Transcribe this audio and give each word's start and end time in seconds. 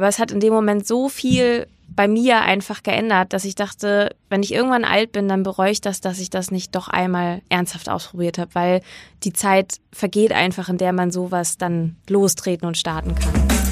Aber 0.00 0.06
es 0.06 0.20
hat 0.20 0.30
in 0.30 0.38
dem 0.38 0.52
Moment 0.52 0.86
so 0.86 1.08
viel 1.08 1.66
bei 1.88 2.06
mir 2.06 2.42
einfach 2.42 2.84
geändert, 2.84 3.32
dass 3.32 3.44
ich 3.44 3.56
dachte, 3.56 4.14
wenn 4.28 4.44
ich 4.44 4.54
irgendwann 4.54 4.84
alt 4.84 5.10
bin, 5.10 5.26
dann 5.26 5.42
bereue 5.42 5.72
ich 5.72 5.80
das, 5.80 6.00
dass 6.00 6.20
ich 6.20 6.30
das 6.30 6.52
nicht 6.52 6.76
doch 6.76 6.86
einmal 6.86 7.42
ernsthaft 7.48 7.88
ausprobiert 7.88 8.38
habe, 8.38 8.54
weil 8.54 8.80
die 9.24 9.32
Zeit 9.32 9.80
vergeht 9.90 10.30
einfach, 10.30 10.68
in 10.68 10.78
der 10.78 10.92
man 10.92 11.10
sowas 11.10 11.58
dann 11.58 11.96
lostreten 12.08 12.68
und 12.68 12.78
starten 12.78 13.16
kann. 13.16 13.67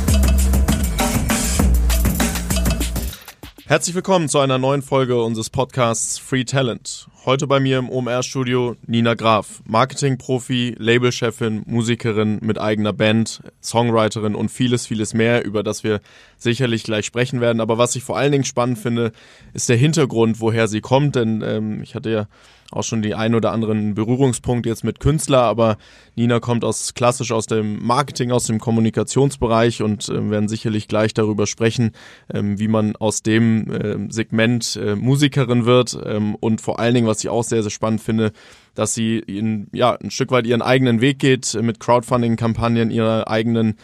Herzlich 3.69 3.97
willkommen 3.97 4.29
zu 4.29 4.39
einer 4.39 4.59
neuen 4.59 4.81
Folge 4.81 5.21
unseres 5.21 5.51
Podcasts 5.51 6.19
Free 6.19 6.45
Talent. 6.45 7.09
Heute 7.25 7.49
bei 7.49 7.59
mir 7.59 7.81
im 7.81 7.91
OMR-Studio 7.91 8.77
Nina 8.87 9.15
Graf, 9.15 9.61
Marketing-Profi, 9.67 10.77
Labelchefin, 10.79 11.65
Musikerin 11.67 12.39
mit 12.43 12.61
eigener 12.61 12.93
Band, 12.93 13.43
Songwriterin 13.61 14.37
und 14.37 14.53
vieles, 14.53 14.87
vieles 14.87 15.15
mehr, 15.15 15.45
über 15.45 15.65
das 15.65 15.83
wir 15.83 16.01
sicherlich 16.37 16.85
gleich 16.85 17.07
sprechen 17.07 17.41
werden. 17.41 17.61
Aber 17.61 17.77
was 17.77 17.97
ich 17.97 18.05
vor 18.05 18.17
allen 18.17 18.31
Dingen 18.31 18.45
spannend 18.45 18.79
finde, 18.79 19.11
ist 19.53 19.69
der 19.69 19.77
Hintergrund, 19.77 20.39
woher 20.39 20.69
sie 20.69 20.81
kommt. 20.81 21.17
Denn 21.17 21.43
ähm, 21.43 21.83
ich 21.83 21.97
hatte 21.97 22.11
ja 22.11 22.29
auch 22.77 22.85
schon 22.85 23.03
die 23.03 23.15
ein 23.15 23.35
oder 23.35 23.53
anderen 23.53 23.95
Berührungspunkt 23.95 24.67
jetzt 24.67 24.85
mit 24.85 25.01
Künstler, 25.01 25.43
aber 25.43 25.77
Nina 26.15 26.41
kommt 26.41 26.65
aus 26.65 26.95
klassisch 26.95 27.33
aus 27.33 27.47
dem 27.47 27.85
Marketing, 27.85 28.31
aus 28.31 28.45
dem 28.45 28.61
Kommunikationsbereich 28.61 29.83
und 29.83 30.09
äh, 30.09 30.31
werden 30.31 30.49
sicherlich 30.49 30.89
gleich 30.89 31.15
darüber 31.15 31.47
sprechen, 31.47 31.93
ähm, 32.33 32.59
wie 32.59 32.69
man 32.69 32.97
aus 32.97 33.23
dem 33.23 33.71
äh, 33.71 34.13
Segment 34.13 34.77
äh, 34.77 34.95
Musikerin 34.95 35.65
wird 35.65 35.99
ähm, 36.05 36.35
und 36.37 36.61
vor 36.61 36.79
allen 36.79 36.95
Dingen, 36.95 37.07
was 37.07 37.21
ich 37.21 37.29
auch 37.29 37.45
sehr, 37.45 37.63
sehr 37.63 37.71
spannend 37.71 38.01
finde, 38.01 38.33
dass 38.75 38.95
sie 38.95 39.19
in, 39.19 39.69
ja, 39.73 39.95
ein 39.95 40.11
Stück 40.11 40.31
weit 40.31 40.47
ihren 40.47 40.63
eigenen 40.63 41.01
Weg 41.01 41.19
geht 41.19 41.55
mit 41.61 41.81
Crowdfunding-Kampagnen, 41.81 42.91
ihrer 42.91 43.29
eigenen 43.29 43.77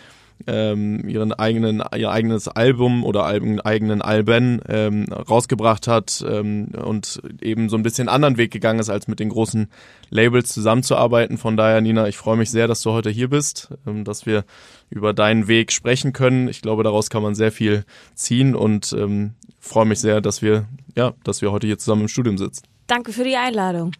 ähm, 0.46 1.08
ihren 1.08 1.32
eigenen, 1.32 1.82
ihr 1.96 2.10
eigenes 2.10 2.48
Album 2.48 3.04
oder 3.04 3.24
Alben, 3.24 3.60
eigenen 3.60 4.02
Alben 4.02 4.60
ähm, 4.68 5.06
rausgebracht 5.12 5.88
hat 5.88 6.24
ähm, 6.28 6.68
und 6.84 7.20
eben 7.40 7.68
so 7.68 7.76
ein 7.76 7.82
bisschen 7.82 8.08
anderen 8.08 8.36
Weg 8.36 8.50
gegangen 8.50 8.80
ist, 8.80 8.90
als 8.90 9.08
mit 9.08 9.20
den 9.20 9.28
großen 9.28 9.68
Labels 10.10 10.52
zusammenzuarbeiten. 10.52 11.38
Von 11.38 11.56
daher, 11.56 11.80
Nina, 11.80 12.08
ich 12.08 12.16
freue 12.16 12.36
mich 12.36 12.50
sehr, 12.50 12.68
dass 12.68 12.82
du 12.82 12.92
heute 12.92 13.10
hier 13.10 13.28
bist, 13.28 13.70
ähm, 13.86 14.04
dass 14.04 14.26
wir 14.26 14.44
über 14.90 15.12
deinen 15.12 15.48
Weg 15.48 15.72
sprechen 15.72 16.12
können. 16.12 16.48
Ich 16.48 16.62
glaube, 16.62 16.82
daraus 16.82 17.10
kann 17.10 17.22
man 17.22 17.34
sehr 17.34 17.52
viel 17.52 17.84
ziehen 18.14 18.54
und 18.54 18.92
ähm, 18.92 19.34
freue 19.58 19.86
mich 19.86 20.00
sehr, 20.00 20.20
dass 20.20 20.42
wir, 20.42 20.66
ja, 20.96 21.14
dass 21.24 21.42
wir 21.42 21.52
heute 21.52 21.66
hier 21.66 21.78
zusammen 21.78 22.02
im 22.02 22.08
Studium 22.08 22.38
sitzen. 22.38 22.64
Danke 22.86 23.12
für 23.12 23.24
die 23.24 23.36
Einladung. 23.36 23.92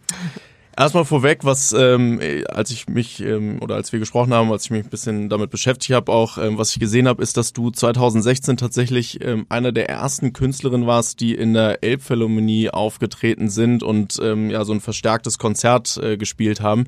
Erstmal 0.75 1.05
vorweg, 1.05 1.43
was 1.43 1.71
ähm, 1.71 2.19
als 2.47 2.71
ich 2.71 2.87
mich 2.87 3.21
ähm, 3.21 3.59
oder 3.61 3.75
als 3.75 3.91
wir 3.91 3.99
gesprochen 3.99 4.33
haben, 4.33 4.51
als 4.51 4.65
ich 4.65 4.71
mich 4.71 4.83
ein 4.83 4.89
bisschen 4.89 5.29
damit 5.29 5.51
beschäftigt 5.51 5.93
habe, 5.93 6.11
auch 6.11 6.39
ähm, 6.39 6.57
was 6.57 6.71
ich 6.71 6.79
gesehen 6.79 7.07
habe, 7.07 7.21
ist, 7.21 7.37
dass 7.37 7.53
du 7.53 7.69
2016 7.69 8.57
tatsächlich 8.57 9.23
ähm, 9.23 9.45
einer 9.49 9.71
der 9.71 9.89
ersten 9.89 10.33
Künstlerinnen 10.33 10.87
warst, 10.87 11.19
die 11.19 11.35
in 11.35 11.53
der 11.53 11.83
Elbphilharmonie 11.83 12.71
aufgetreten 12.71 13.49
sind 13.49 13.83
und 13.83 14.19
ähm, 14.23 14.49
ja 14.49 14.65
so 14.65 14.73
ein 14.73 14.81
verstärktes 14.81 15.37
Konzert 15.37 15.97
äh, 15.97 16.17
gespielt 16.17 16.59
haben. 16.59 16.85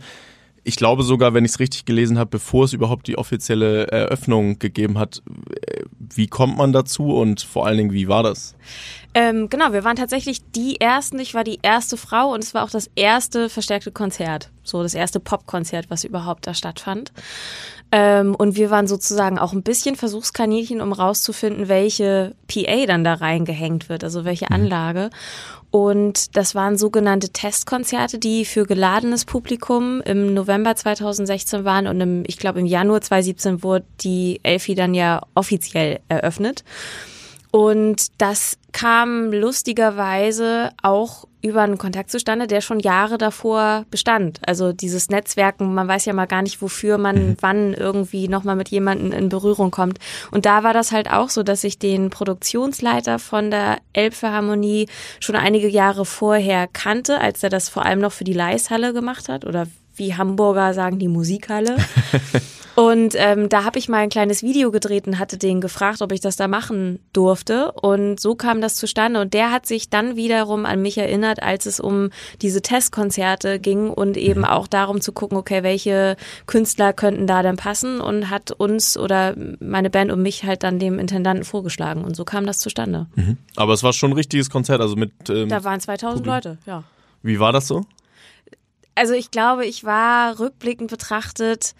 Ich 0.63 0.77
glaube 0.77 1.03
sogar, 1.03 1.35
wenn 1.35 1.45
ich 1.45 1.51
es 1.51 1.59
richtig 1.59 1.85
gelesen 1.85 2.17
habe, 2.17 2.31
bevor 2.31 2.65
es 2.65 2.73
überhaupt 2.73 3.05
die 3.05 3.19
offizielle 3.19 3.85
Eröffnung 3.89 4.57
gegeben 4.57 4.97
hat. 4.97 5.21
Wie 5.99 6.25
kommt 6.25 6.57
man 6.57 6.73
dazu 6.73 7.15
und 7.15 7.41
vor 7.41 7.67
allen 7.67 7.77
Dingen, 7.77 7.93
wie 7.93 8.07
war 8.07 8.23
das? 8.23 8.55
Ähm, 9.17 9.47
genau, 9.47 9.71
wir 9.71 9.85
waren 9.85 9.95
tatsächlich 9.95 10.41
die 10.51 10.81
ersten. 10.81 11.17
Ich 11.19 11.33
war 11.33 11.45
die 11.45 11.59
erste 11.61 11.95
Frau 11.95 12.33
und 12.33 12.43
es 12.43 12.53
war 12.53 12.65
auch 12.65 12.69
das 12.69 12.91
erste 12.95 13.47
verstärkte 13.47 13.93
Konzert. 13.93 14.51
So 14.61 14.83
das 14.83 14.93
erste 14.93 15.21
Popkonzert, 15.21 15.89
was 15.89 16.03
überhaupt 16.03 16.45
da 16.45 16.53
stattfand. 16.53 17.13
Ähm, 17.93 18.35
und 18.35 18.57
wir 18.57 18.71
waren 18.71 18.87
sozusagen 18.87 19.39
auch 19.39 19.53
ein 19.53 19.63
bisschen 19.63 19.95
Versuchskaninchen, 19.95 20.81
um 20.81 20.91
rauszufinden, 20.91 21.69
welche 21.69 22.35
PA 22.47 22.85
dann 22.87 23.05
da 23.05 23.13
reingehängt 23.13 23.87
wird, 23.87 24.03
also 24.03 24.25
welche 24.25 24.47
mhm. 24.49 24.55
Anlage. 24.55 25.09
Und 25.71 26.35
das 26.35 26.53
waren 26.53 26.77
sogenannte 26.77 27.29
Testkonzerte, 27.29 28.19
die 28.19 28.43
für 28.43 28.65
geladenes 28.65 29.23
Publikum 29.23 30.01
im 30.01 30.33
November 30.33 30.75
2016 30.75 31.63
waren 31.63 31.87
und 31.87 32.01
im, 32.01 32.23
ich 32.27 32.37
glaube 32.37 32.59
im 32.59 32.65
Januar 32.65 32.99
2017 32.99 33.63
wurde 33.63 33.85
die 34.01 34.41
Elfi 34.43 34.75
dann 34.75 34.93
ja 34.93 35.21
offiziell 35.35 36.01
eröffnet. 36.09 36.65
Und 37.55 38.07
das 38.17 38.57
kam 38.73 39.31
lustigerweise 39.31 40.71
auch 40.83 41.23
über 41.41 41.61
einen 41.61 41.77
Kontakt 41.77 42.11
zustande, 42.11 42.47
der 42.47 42.59
schon 42.59 42.81
Jahre 42.81 43.17
davor 43.17 43.85
bestand. 43.89 44.41
Also 44.45 44.73
dieses 44.73 45.07
Netzwerken, 45.07 45.73
man 45.73 45.87
weiß 45.87 46.03
ja 46.03 46.11
mal 46.11 46.25
gar 46.25 46.41
nicht, 46.41 46.61
wofür 46.61 46.97
man 46.97 47.29
mhm. 47.29 47.37
wann 47.39 47.73
irgendwie 47.73 48.27
nochmal 48.27 48.57
mit 48.57 48.67
jemandem 48.67 49.13
in 49.13 49.29
Berührung 49.29 49.71
kommt. 49.71 49.99
Und 50.31 50.45
da 50.45 50.63
war 50.63 50.73
das 50.73 50.91
halt 50.91 51.09
auch 51.09 51.29
so, 51.29 51.43
dass 51.43 51.63
ich 51.63 51.79
den 51.79 52.09
Produktionsleiter 52.09 53.19
von 53.19 53.51
der 53.51 53.77
Elbphilharmonie 53.93 54.89
schon 55.21 55.37
einige 55.37 55.69
Jahre 55.69 56.03
vorher 56.03 56.67
kannte, 56.67 57.21
als 57.21 57.41
er 57.41 57.49
das 57.49 57.69
vor 57.69 57.85
allem 57.85 58.01
noch 58.01 58.11
für 58.11 58.25
die 58.25 58.33
Leishalle 58.33 58.91
gemacht 58.91 59.29
hat 59.29 59.45
oder 59.45 59.65
wie 59.95 60.15
Hamburger 60.15 60.73
sagen, 60.73 60.99
die 60.99 61.07
Musikhalle. 61.07 61.77
Und 62.75 63.13
ähm, 63.15 63.47
da 63.47 63.63
habe 63.63 63.79
ich 63.79 63.87
mal 63.87 63.99
ein 63.99 64.09
kleines 64.09 64.43
Video 64.43 64.69
gedreht 64.69 65.07
und 65.07 65.17
hatte 65.17 65.37
den 65.37 65.61
gefragt, 65.61 66.01
ob 66.01 66.11
ich 66.11 66.19
das 66.19 66.35
da 66.35 66.49
machen 66.49 66.99
durfte. 67.13 67.71
Und 67.71 68.19
so 68.19 68.35
kam 68.35 68.59
das 68.59 68.75
zustande. 68.75 69.21
Und 69.21 69.33
der 69.33 69.51
hat 69.51 69.65
sich 69.65 69.89
dann 69.89 70.17
wiederum 70.17 70.65
an 70.65 70.81
mich 70.81 70.97
erinnert, 70.97 71.41
als 71.41 71.65
es 71.65 71.79
um 71.79 72.09
diese 72.41 72.61
Testkonzerte 72.61 73.59
ging 73.59 73.89
und 73.89 74.17
eben 74.17 74.41
mhm. 74.41 74.47
auch 74.47 74.67
darum 74.67 74.99
zu 74.99 75.13
gucken, 75.13 75.37
okay, 75.37 75.63
welche 75.63 76.17
Künstler 76.47 76.91
könnten 76.91 77.27
da 77.27 77.43
dann 77.43 77.55
passen 77.55 78.01
und 78.01 78.29
hat 78.29 78.51
uns 78.51 78.97
oder 78.97 79.35
meine 79.61 79.89
Band 79.89 80.11
und 80.11 80.21
mich 80.21 80.43
halt 80.43 80.63
dann 80.63 80.77
dem 80.77 80.99
Intendanten 80.99 81.45
vorgeschlagen. 81.45 82.03
Und 82.03 82.17
so 82.17 82.25
kam 82.25 82.45
das 82.45 82.59
zustande. 82.59 83.07
Mhm. 83.15 83.37
Aber 83.55 83.71
es 83.71 83.83
war 83.83 83.93
schon 83.93 84.11
ein 84.11 84.17
richtiges 84.17 84.49
Konzert, 84.49 84.81
also 84.81 84.97
mit. 84.97 85.13
Ähm, 85.29 85.47
da 85.47 85.63
waren 85.63 85.79
2000 85.79 86.25
Publikum. 86.25 86.33
Leute, 86.33 86.57
ja. 86.65 86.83
Wie 87.23 87.39
war 87.39 87.53
das 87.53 87.67
so? 87.67 87.85
Also 88.95 89.13
ich 89.13 89.29
glaube, 89.29 89.65
ich 89.65 89.83
war 89.83 90.39
rückblickend 90.39 90.89
betrachtet 90.89 91.75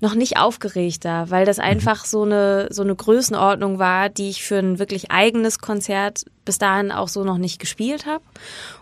noch 0.00 0.14
nicht 0.14 0.36
aufgeregter, 0.36 1.30
weil 1.30 1.44
das 1.46 1.58
mhm. 1.58 1.64
einfach 1.64 2.04
so 2.04 2.22
eine, 2.22 2.68
so 2.70 2.82
eine 2.82 2.94
Größenordnung 2.94 3.78
war, 3.78 4.08
die 4.08 4.30
ich 4.30 4.44
für 4.44 4.58
ein 4.58 4.78
wirklich 4.78 5.10
eigenes 5.10 5.58
Konzert 5.58 6.24
bis 6.44 6.58
dahin 6.58 6.92
auch 6.92 7.08
so 7.08 7.24
noch 7.24 7.38
nicht 7.38 7.58
gespielt 7.58 8.06
habe. 8.06 8.22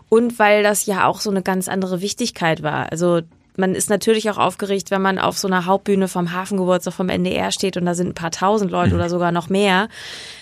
Und 0.09 0.37
weil 0.37 0.63
das 0.63 0.85
ja 0.85 1.07
auch 1.07 1.21
so 1.21 1.31
eine 1.31 1.41
ganz 1.41 1.67
andere 1.67 2.01
Wichtigkeit 2.01 2.61
war. 2.61 2.91
Also 2.91 3.21
man 3.55 3.75
ist 3.75 3.89
natürlich 3.89 4.29
auch 4.29 4.37
aufgeregt, 4.37 4.91
wenn 4.91 5.01
man 5.01 5.19
auf 5.19 5.37
so 5.37 5.47
einer 5.47 5.65
Hauptbühne 5.65 6.07
vom 6.07 6.33
Hafengeburtstag 6.33 6.93
vom 6.93 7.09
NDR 7.09 7.51
steht 7.51 7.77
und 7.77 7.85
da 7.85 7.93
sind 7.93 8.09
ein 8.09 8.15
paar 8.15 8.31
tausend 8.31 8.71
Leute 8.71 8.89
mhm. 8.89 8.95
oder 8.95 9.09
sogar 9.09 9.31
noch 9.31 9.49
mehr. 9.49 9.87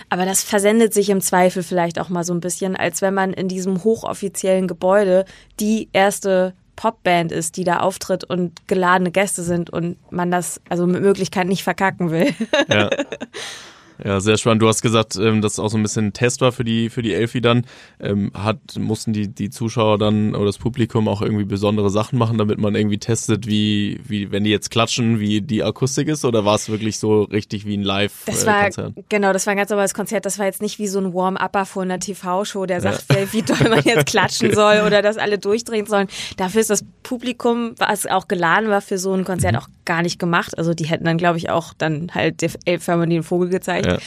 Aber 0.10 0.26
das 0.26 0.44
versendet 0.44 0.94
sich 0.94 1.10
im 1.10 1.22
Zweifel 1.22 1.64
vielleicht 1.64 2.00
auch 2.00 2.10
mal 2.10 2.24
so 2.24 2.34
ein 2.34 2.40
bisschen, 2.40 2.76
als 2.76 3.02
wenn 3.02 3.14
man 3.14 3.34
in 3.34 3.48
diesem 3.48 3.84
hochoffiziellen 3.84 4.68
Gebäude 4.68 5.26
die 5.60 5.90
erste 5.94 6.54
Popband 6.82 7.32
ist, 7.32 7.58
die 7.58 7.64
da 7.64 7.82
auftritt 7.82 8.24
und 8.24 8.68
geladene 8.68 9.12
Gäste 9.12 9.44
sind 9.44 9.70
und 9.70 9.98
man 10.12 10.32
das 10.32 10.60
also 10.68 10.88
mit 10.88 11.04
Möglichkeit 11.04 11.46
nicht 11.46 11.64
verkacken 11.64 12.10
will. 12.10 12.34
Ja. 12.70 12.90
Ja, 14.04 14.20
sehr 14.20 14.38
spannend. 14.38 14.62
Du 14.62 14.68
hast 14.68 14.82
gesagt, 14.82 15.16
ähm, 15.18 15.42
dass 15.42 15.54
es 15.54 15.60
auch 15.60 15.70
so 15.70 15.78
ein 15.78 15.84
bisschen 15.84 16.08
ein 16.08 16.14
Test 16.14 16.42
war 16.42 16.52
für 16.52 16.64
die, 16.64 16.90
für 16.90 17.02
die 17.02 17.14
Elfi 17.14 17.42
dann. 17.42 17.66
Ähm, 18.00 18.32
hat, 18.34 18.58
mussten 18.80 19.14
die, 19.14 19.28
die 19.28 19.50
Zuschauer 19.50 19.98
dann 19.98 20.34
oder 20.36 20.46
das 20.46 20.58
Publikum 20.58 21.08
auch 21.08 21.22
irgendwie 21.22 21.46
besondere 21.46 21.90
Sachen 21.90 22.18
machen, 22.18 22.38
damit 22.38 22.58
man 22.58 22.76
irgendwie 22.76 22.98
testet, 22.98 23.48
wie, 23.48 24.00
wie, 24.04 24.32
wenn 24.32 24.44
die 24.44 24.50
jetzt 24.50 24.72
klatschen, 24.72 25.20
wie 25.20 25.42
die 25.42 25.64
Akustik 25.64 26.08
ist? 26.08 26.26
Oder 26.26 26.46
war 26.46 26.56
es 26.56 26.70
wirklich 26.70 26.98
so 26.98 27.24
richtig 27.24 27.66
wie 27.66 27.78
ein 27.78 27.84
Live-Konzert? 27.84 28.94
Genau, 29.10 29.34
das 29.34 29.46
war 29.46 29.52
ein 29.52 29.58
ganz 29.58 29.70
normales 29.70 29.94
Konzert. 29.94 30.26
Das 30.26 30.40
war 30.40 30.46
jetzt 30.46 30.62
nicht 30.62 30.80
wie 30.80 30.88
so 30.88 31.00
ein 31.00 31.14
Warm-Upper 31.14 31.66
vor 31.66 31.84
einer 31.84 32.00
TV-Show, 32.00 32.66
der 32.66 32.82
sagt, 32.82 33.06
ja. 33.12 33.32
wie 33.32 33.44
doll 33.44 33.70
man 33.70 33.84
jetzt 33.84 34.06
klatschen 34.08 34.48
okay. 34.48 34.56
soll 34.56 34.88
oder 34.88 35.02
dass 35.02 35.18
alle 35.18 35.38
durchdrehen 35.38 35.86
sollen. 35.86 36.08
Dafür 36.38 36.62
ist 36.62 36.70
das 36.70 36.84
Publikum, 37.04 37.76
was 37.78 38.08
auch 38.08 38.28
geladen 38.28 38.70
war 38.70 38.82
für 38.82 38.98
so 38.98 39.14
ein 39.14 39.26
Konzert, 39.26 39.54
mhm. 39.54 39.60
auch 39.60 39.68
gar 39.92 40.04
nicht 40.04 40.20
gemacht. 40.20 40.58
Also 40.58 40.74
die 40.74 40.86
hätten 40.86 41.04
dann, 41.04 41.18
glaube 41.18 41.38
ich, 41.38 41.50
auch 41.50 41.74
dann 41.74 42.12
halt 42.16 42.42
der 42.42 42.52
Elbphilharmonie 42.64 43.16
den 43.16 43.24
Vogel 43.24 43.50
gezeigt. 43.50 43.88
Ja. 43.88 43.98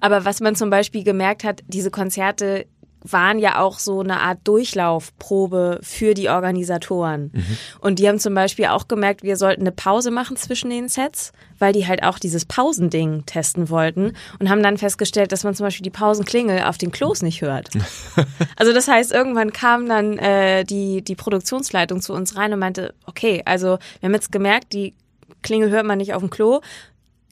Aber 0.00 0.24
was 0.24 0.40
man 0.40 0.54
zum 0.54 0.70
Beispiel 0.70 1.02
gemerkt 1.02 1.42
hat, 1.42 1.62
diese 1.66 1.90
Konzerte 1.90 2.66
waren 3.02 3.40
ja 3.40 3.60
auch 3.60 3.80
so 3.80 3.98
eine 3.98 4.20
Art 4.20 4.38
Durchlaufprobe 4.44 5.80
für 5.82 6.14
die 6.14 6.28
Organisatoren. 6.28 7.32
Mhm. 7.32 7.58
Und 7.80 7.98
die 7.98 8.08
haben 8.08 8.20
zum 8.20 8.34
Beispiel 8.34 8.66
auch 8.66 8.86
gemerkt, 8.86 9.24
wir 9.24 9.36
sollten 9.36 9.62
eine 9.62 9.72
Pause 9.72 10.12
machen 10.12 10.36
zwischen 10.36 10.70
den 10.70 10.88
Sets, 10.88 11.32
weil 11.58 11.72
die 11.72 11.88
halt 11.88 12.04
auch 12.04 12.20
dieses 12.20 12.44
Pausending 12.44 13.26
testen 13.26 13.70
wollten 13.70 14.12
und 14.38 14.48
haben 14.48 14.62
dann 14.62 14.78
festgestellt, 14.78 15.32
dass 15.32 15.42
man 15.42 15.56
zum 15.56 15.66
Beispiel 15.66 15.82
die 15.82 15.90
Pausenklingel 15.90 16.62
auf 16.62 16.78
den 16.78 16.92
Klos 16.92 17.22
nicht 17.22 17.42
hört. 17.42 17.70
also 18.56 18.72
das 18.72 18.86
heißt, 18.86 19.10
irgendwann 19.10 19.52
kam 19.52 19.88
dann 19.88 20.18
äh, 20.18 20.64
die, 20.64 21.02
die 21.02 21.16
Produktionsleitung 21.16 22.00
zu 22.00 22.12
uns 22.12 22.36
rein 22.36 22.52
und 22.52 22.60
meinte, 22.60 22.94
okay, 23.06 23.42
also 23.44 23.78
wir 23.98 24.06
haben 24.06 24.14
jetzt 24.14 24.30
gemerkt, 24.30 24.72
die 24.72 24.94
Klingel 25.42 25.70
hört 25.70 25.86
man 25.86 25.98
nicht 25.98 26.14
auf 26.14 26.22
dem 26.22 26.30
Klo 26.30 26.60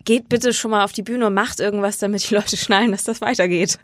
geht 0.05 0.29
bitte 0.29 0.52
schon 0.52 0.70
mal 0.70 0.85
auf 0.85 0.93
die 0.93 1.02
Bühne 1.02 1.26
und 1.26 1.35
macht 1.35 1.61
irgendwas, 1.61 1.99
damit 1.99 2.29
die 2.29 2.35
Leute 2.35 2.56
schnallen, 2.56 2.91
dass 2.93 3.05
das 3.05 3.20
weitergeht. 3.20 3.79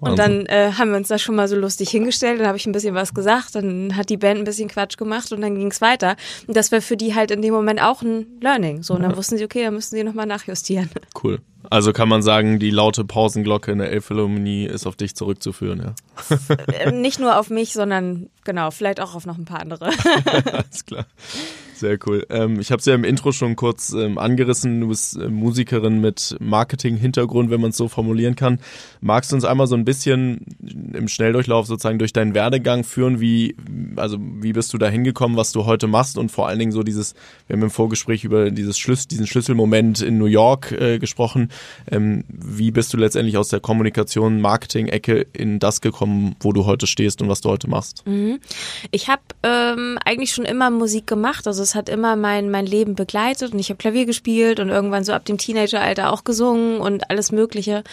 Und 0.00 0.18
dann 0.18 0.46
äh, 0.46 0.72
haben 0.76 0.90
wir 0.90 0.96
uns 0.96 1.08
da 1.08 1.18
schon 1.18 1.36
mal 1.36 1.48
so 1.48 1.56
lustig 1.56 1.90
hingestellt, 1.90 2.40
dann 2.40 2.46
habe 2.46 2.58
ich 2.58 2.66
ein 2.66 2.72
bisschen 2.72 2.94
was 2.94 3.14
gesagt, 3.14 3.54
dann 3.54 3.96
hat 3.96 4.10
die 4.10 4.16
Band 4.16 4.38
ein 4.38 4.44
bisschen 4.44 4.68
Quatsch 4.68 4.96
gemacht 4.96 5.32
und 5.32 5.40
dann 5.40 5.54
ging 5.54 5.70
es 5.70 5.80
weiter. 5.80 6.16
Und 6.46 6.56
das 6.56 6.72
war 6.72 6.80
für 6.80 6.96
die 6.96 7.14
halt 7.14 7.30
in 7.30 7.42
dem 7.42 7.54
Moment 7.54 7.82
auch 7.82 8.02
ein 8.02 8.26
Learning. 8.40 8.82
So, 8.82 8.94
und 8.94 9.02
dann 9.02 9.16
wussten 9.16 9.36
sie, 9.36 9.44
okay, 9.44 9.64
dann 9.64 9.74
müssen 9.74 9.94
sie 9.94 10.04
nochmal 10.04 10.26
nachjustieren. 10.26 10.90
Cool. 11.22 11.40
Also 11.68 11.92
kann 11.92 12.08
man 12.08 12.22
sagen, 12.22 12.58
die 12.58 12.70
laute 12.70 13.04
Pausenglocke 13.04 13.70
in 13.70 13.78
der 13.78 13.90
Elbphilharmonie 13.90 14.66
ist 14.66 14.86
auf 14.86 14.96
dich 14.96 15.14
zurückzuführen, 15.14 15.80
ja? 15.80 15.94
Äh, 16.72 16.92
nicht 16.92 17.20
nur 17.20 17.38
auf 17.38 17.50
mich, 17.50 17.72
sondern 17.72 18.30
genau, 18.44 18.70
vielleicht 18.70 19.00
auch 19.00 19.14
auf 19.14 19.26
noch 19.26 19.36
ein 19.36 19.44
paar 19.44 19.60
andere. 19.60 19.90
Alles 20.52 20.86
klar. 20.86 21.06
Sehr 21.80 21.98
cool. 22.06 22.26
Ähm, 22.28 22.60
ich 22.60 22.72
habe 22.72 22.80
es 22.80 22.84
ja 22.84 22.94
im 22.94 23.04
Intro 23.04 23.32
schon 23.32 23.56
kurz 23.56 23.94
ähm, 23.94 24.18
angerissen. 24.18 24.82
Du 24.82 24.88
bist 24.88 25.16
äh, 25.16 25.28
Musikerin 25.28 26.02
mit 26.02 26.36
Marketing-Hintergrund, 26.38 27.48
wenn 27.48 27.62
man 27.62 27.70
es 27.70 27.78
so 27.78 27.88
formulieren 27.88 28.36
kann. 28.36 28.58
Magst 29.00 29.32
du 29.32 29.36
uns 29.36 29.46
einmal 29.46 29.66
so 29.66 29.76
ein 29.76 29.86
bisschen 29.86 30.44
im 30.92 31.08
Schnelldurchlauf 31.08 31.66
sozusagen 31.66 31.98
durch 31.98 32.12
deinen 32.12 32.34
Werdegang 32.34 32.84
führen? 32.84 33.18
Wie, 33.18 33.56
also 33.96 34.18
wie 34.20 34.52
bist 34.52 34.74
du 34.74 34.78
da 34.78 34.90
hingekommen, 34.90 35.38
was 35.38 35.52
du 35.52 35.64
heute 35.64 35.86
machst 35.86 36.18
und 36.18 36.30
vor 36.30 36.48
allen 36.48 36.58
Dingen 36.58 36.72
so 36.72 36.82
dieses, 36.82 37.14
wir 37.46 37.56
haben 37.56 37.62
im 37.62 37.70
Vorgespräch 37.70 38.24
über 38.24 38.50
dieses 38.50 38.78
Schlüssel, 38.78 39.08
diesen 39.08 39.26
Schlüsselmoment 39.26 40.02
in 40.02 40.18
New 40.18 40.26
York 40.26 40.72
äh, 40.72 40.98
gesprochen. 40.98 41.48
Ähm, 41.90 42.24
wie 42.28 42.70
bist 42.70 42.92
du 42.92 42.96
letztendlich 42.96 43.36
aus 43.36 43.48
der 43.48 43.60
Kommunikation, 43.60 44.40
Marketing-Ecke 44.40 45.26
in 45.32 45.58
das 45.58 45.80
gekommen, 45.80 46.36
wo 46.40 46.52
du 46.52 46.66
heute 46.66 46.86
stehst 46.86 47.22
und 47.22 47.28
was 47.28 47.40
du 47.40 47.48
heute 47.50 47.68
machst? 47.68 48.06
Mhm. 48.06 48.40
Ich 48.90 49.08
habe 49.08 49.22
ähm, 49.42 49.98
eigentlich 50.04 50.32
schon 50.32 50.44
immer 50.44 50.70
Musik 50.70 51.06
gemacht. 51.06 51.46
Also 51.46 51.62
es 51.62 51.74
hat 51.74 51.88
immer 51.88 52.16
mein, 52.16 52.50
mein 52.50 52.66
Leben 52.66 52.94
begleitet 52.94 53.52
und 53.52 53.58
ich 53.58 53.70
habe 53.70 53.78
Klavier 53.78 54.06
gespielt 54.06 54.60
und 54.60 54.68
irgendwann 54.68 55.04
so 55.04 55.12
ab 55.12 55.24
dem 55.24 55.38
Teenageralter 55.38 56.12
auch 56.12 56.24
gesungen 56.24 56.80
und 56.80 57.10
alles 57.10 57.32
Mögliche. 57.32 57.84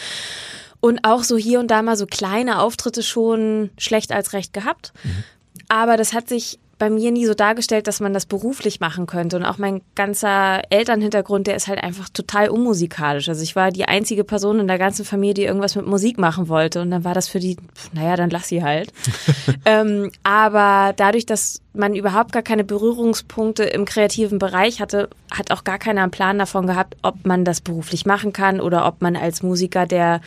Und 0.80 1.04
auch 1.04 1.24
so 1.24 1.38
hier 1.38 1.60
und 1.60 1.72
da 1.72 1.82
mal 1.82 1.98
so 1.98 2.06
kleine 2.06 2.60
Auftritte 2.60 3.02
schon 3.02 3.72
schlecht 3.78 4.12
als 4.12 4.34
recht 4.34 4.54
gehabt. 4.54 4.94
Mhm. 5.04 5.24
Aber 5.70 5.98
das 5.98 6.14
hat 6.14 6.30
sich 6.30 6.60
bei 6.78 6.90
mir 6.90 7.12
nie 7.12 7.26
so 7.26 7.34
dargestellt, 7.34 7.88
dass 7.88 8.00
man 8.00 8.14
das 8.14 8.26
beruflich 8.26 8.80
machen 8.80 9.08
könnte. 9.08 9.38
Und 9.38 9.46
auch 9.46 9.58
mein 9.58 9.82
ganzer 9.96 10.62
Elternhintergrund, 10.70 11.48
der 11.48 11.56
ist 11.56 11.68
halt 11.68 11.82
einfach 11.84 12.10
total 12.10 12.50
unmusikalisch. 12.50 13.30
Also 13.30 13.42
ich 13.42 13.56
war 13.56 13.72
die 13.72 13.86
einzige 13.86 14.24
Person 14.24 14.60
in 14.60 14.68
der 14.68 14.78
ganzen 14.78 15.04
Familie, 15.04 15.34
die 15.34 15.44
irgendwas 15.44 15.76
mit 15.76 15.88
Musik 15.88 16.18
machen 16.18 16.50
wollte. 16.50 16.82
Und 16.82 16.92
dann 16.92 17.04
war 17.04 17.14
das 17.14 17.28
für 17.28 17.40
die, 17.40 17.58
naja, 17.94 18.16
dann 18.16 18.30
lass 18.30 18.48
sie 18.48 18.64
halt. 18.64 18.94
ähm, 19.66 20.12
aber 20.24 20.94
dadurch, 20.96 21.26
dass 21.26 21.62
man 21.74 21.96
überhaupt 21.96 22.32
gar 22.32 22.44
keine 22.44 22.64
Berührungspunkte 22.64 23.64
im 23.64 23.86
kreativen 23.86 24.40
Bereich 24.40 24.80
hatte, 24.80 25.10
hat 25.32 25.52
auch 25.52 25.64
gar 25.64 25.80
keiner 25.80 26.04
einen 26.04 26.12
Plan 26.12 26.38
davon 26.38 26.68
gehabt, 26.68 26.96
ob 27.02 27.26
man 27.26 27.44
das 27.44 27.62
beruflich 27.62 28.06
machen 28.06 28.34
kann 28.34 28.60
oder 28.60 28.86
ob 28.86 29.02
man 29.02 29.16
als 29.16 29.42
Musiker, 29.42 29.86
der 29.86 30.22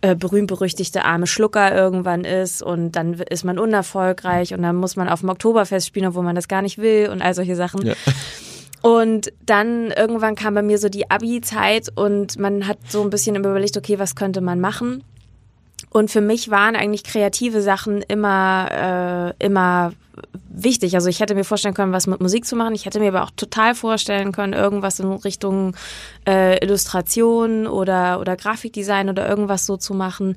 äh, 0.00 0.14
berühmt-berüchtigte 0.14 1.04
arme 1.04 1.26
Schlucker 1.26 1.74
irgendwann 1.74 2.24
ist 2.24 2.62
und 2.62 2.92
dann 2.92 3.14
ist 3.14 3.44
man 3.44 3.58
unerfolgreich 3.58 4.54
und 4.54 4.62
dann 4.62 4.76
muss 4.76 4.96
man 4.96 5.08
auf 5.08 5.20
dem 5.20 5.28
Oktoberfest 5.28 5.86
spielen, 5.86 6.06
obwohl 6.06 6.22
man 6.22 6.36
das 6.36 6.48
gar 6.48 6.62
nicht 6.62 6.78
will 6.78 7.08
und 7.10 7.20
all 7.20 7.34
solche 7.34 7.56
Sachen. 7.56 7.84
Ja. 7.84 7.94
Und 8.80 9.32
dann 9.44 9.90
irgendwann 9.90 10.36
kam 10.36 10.54
bei 10.54 10.62
mir 10.62 10.78
so 10.78 10.88
die 10.88 11.10
Abi-Zeit 11.10 11.88
und 11.96 12.38
man 12.38 12.68
hat 12.68 12.78
so 12.88 13.02
ein 13.02 13.10
bisschen 13.10 13.34
überlegt, 13.34 13.76
okay, 13.76 13.98
was 13.98 14.14
könnte 14.14 14.40
man 14.40 14.60
machen? 14.60 15.02
Und 15.90 16.10
für 16.10 16.20
mich 16.20 16.50
waren 16.50 16.76
eigentlich 16.76 17.02
kreative 17.02 17.60
Sachen 17.60 18.02
immer, 18.02 19.34
äh, 19.40 19.44
immer 19.44 19.92
wichtig. 20.48 20.94
Also 20.94 21.08
ich 21.08 21.20
hätte 21.20 21.34
mir 21.34 21.44
vorstellen 21.44 21.74
können, 21.74 21.92
was 21.92 22.06
mit 22.06 22.20
Musik 22.20 22.44
zu 22.44 22.56
machen. 22.56 22.74
Ich 22.74 22.86
hätte 22.86 23.00
mir 23.00 23.08
aber 23.08 23.24
auch 23.24 23.30
total 23.36 23.74
vorstellen 23.74 24.32
können, 24.32 24.52
irgendwas 24.52 25.00
in 25.00 25.10
Richtung 25.12 25.76
äh, 26.26 26.62
Illustration 26.64 27.66
oder, 27.66 28.20
oder 28.20 28.36
Grafikdesign 28.36 29.08
oder 29.08 29.28
irgendwas 29.28 29.66
so 29.66 29.76
zu 29.76 29.94
machen. 29.94 30.36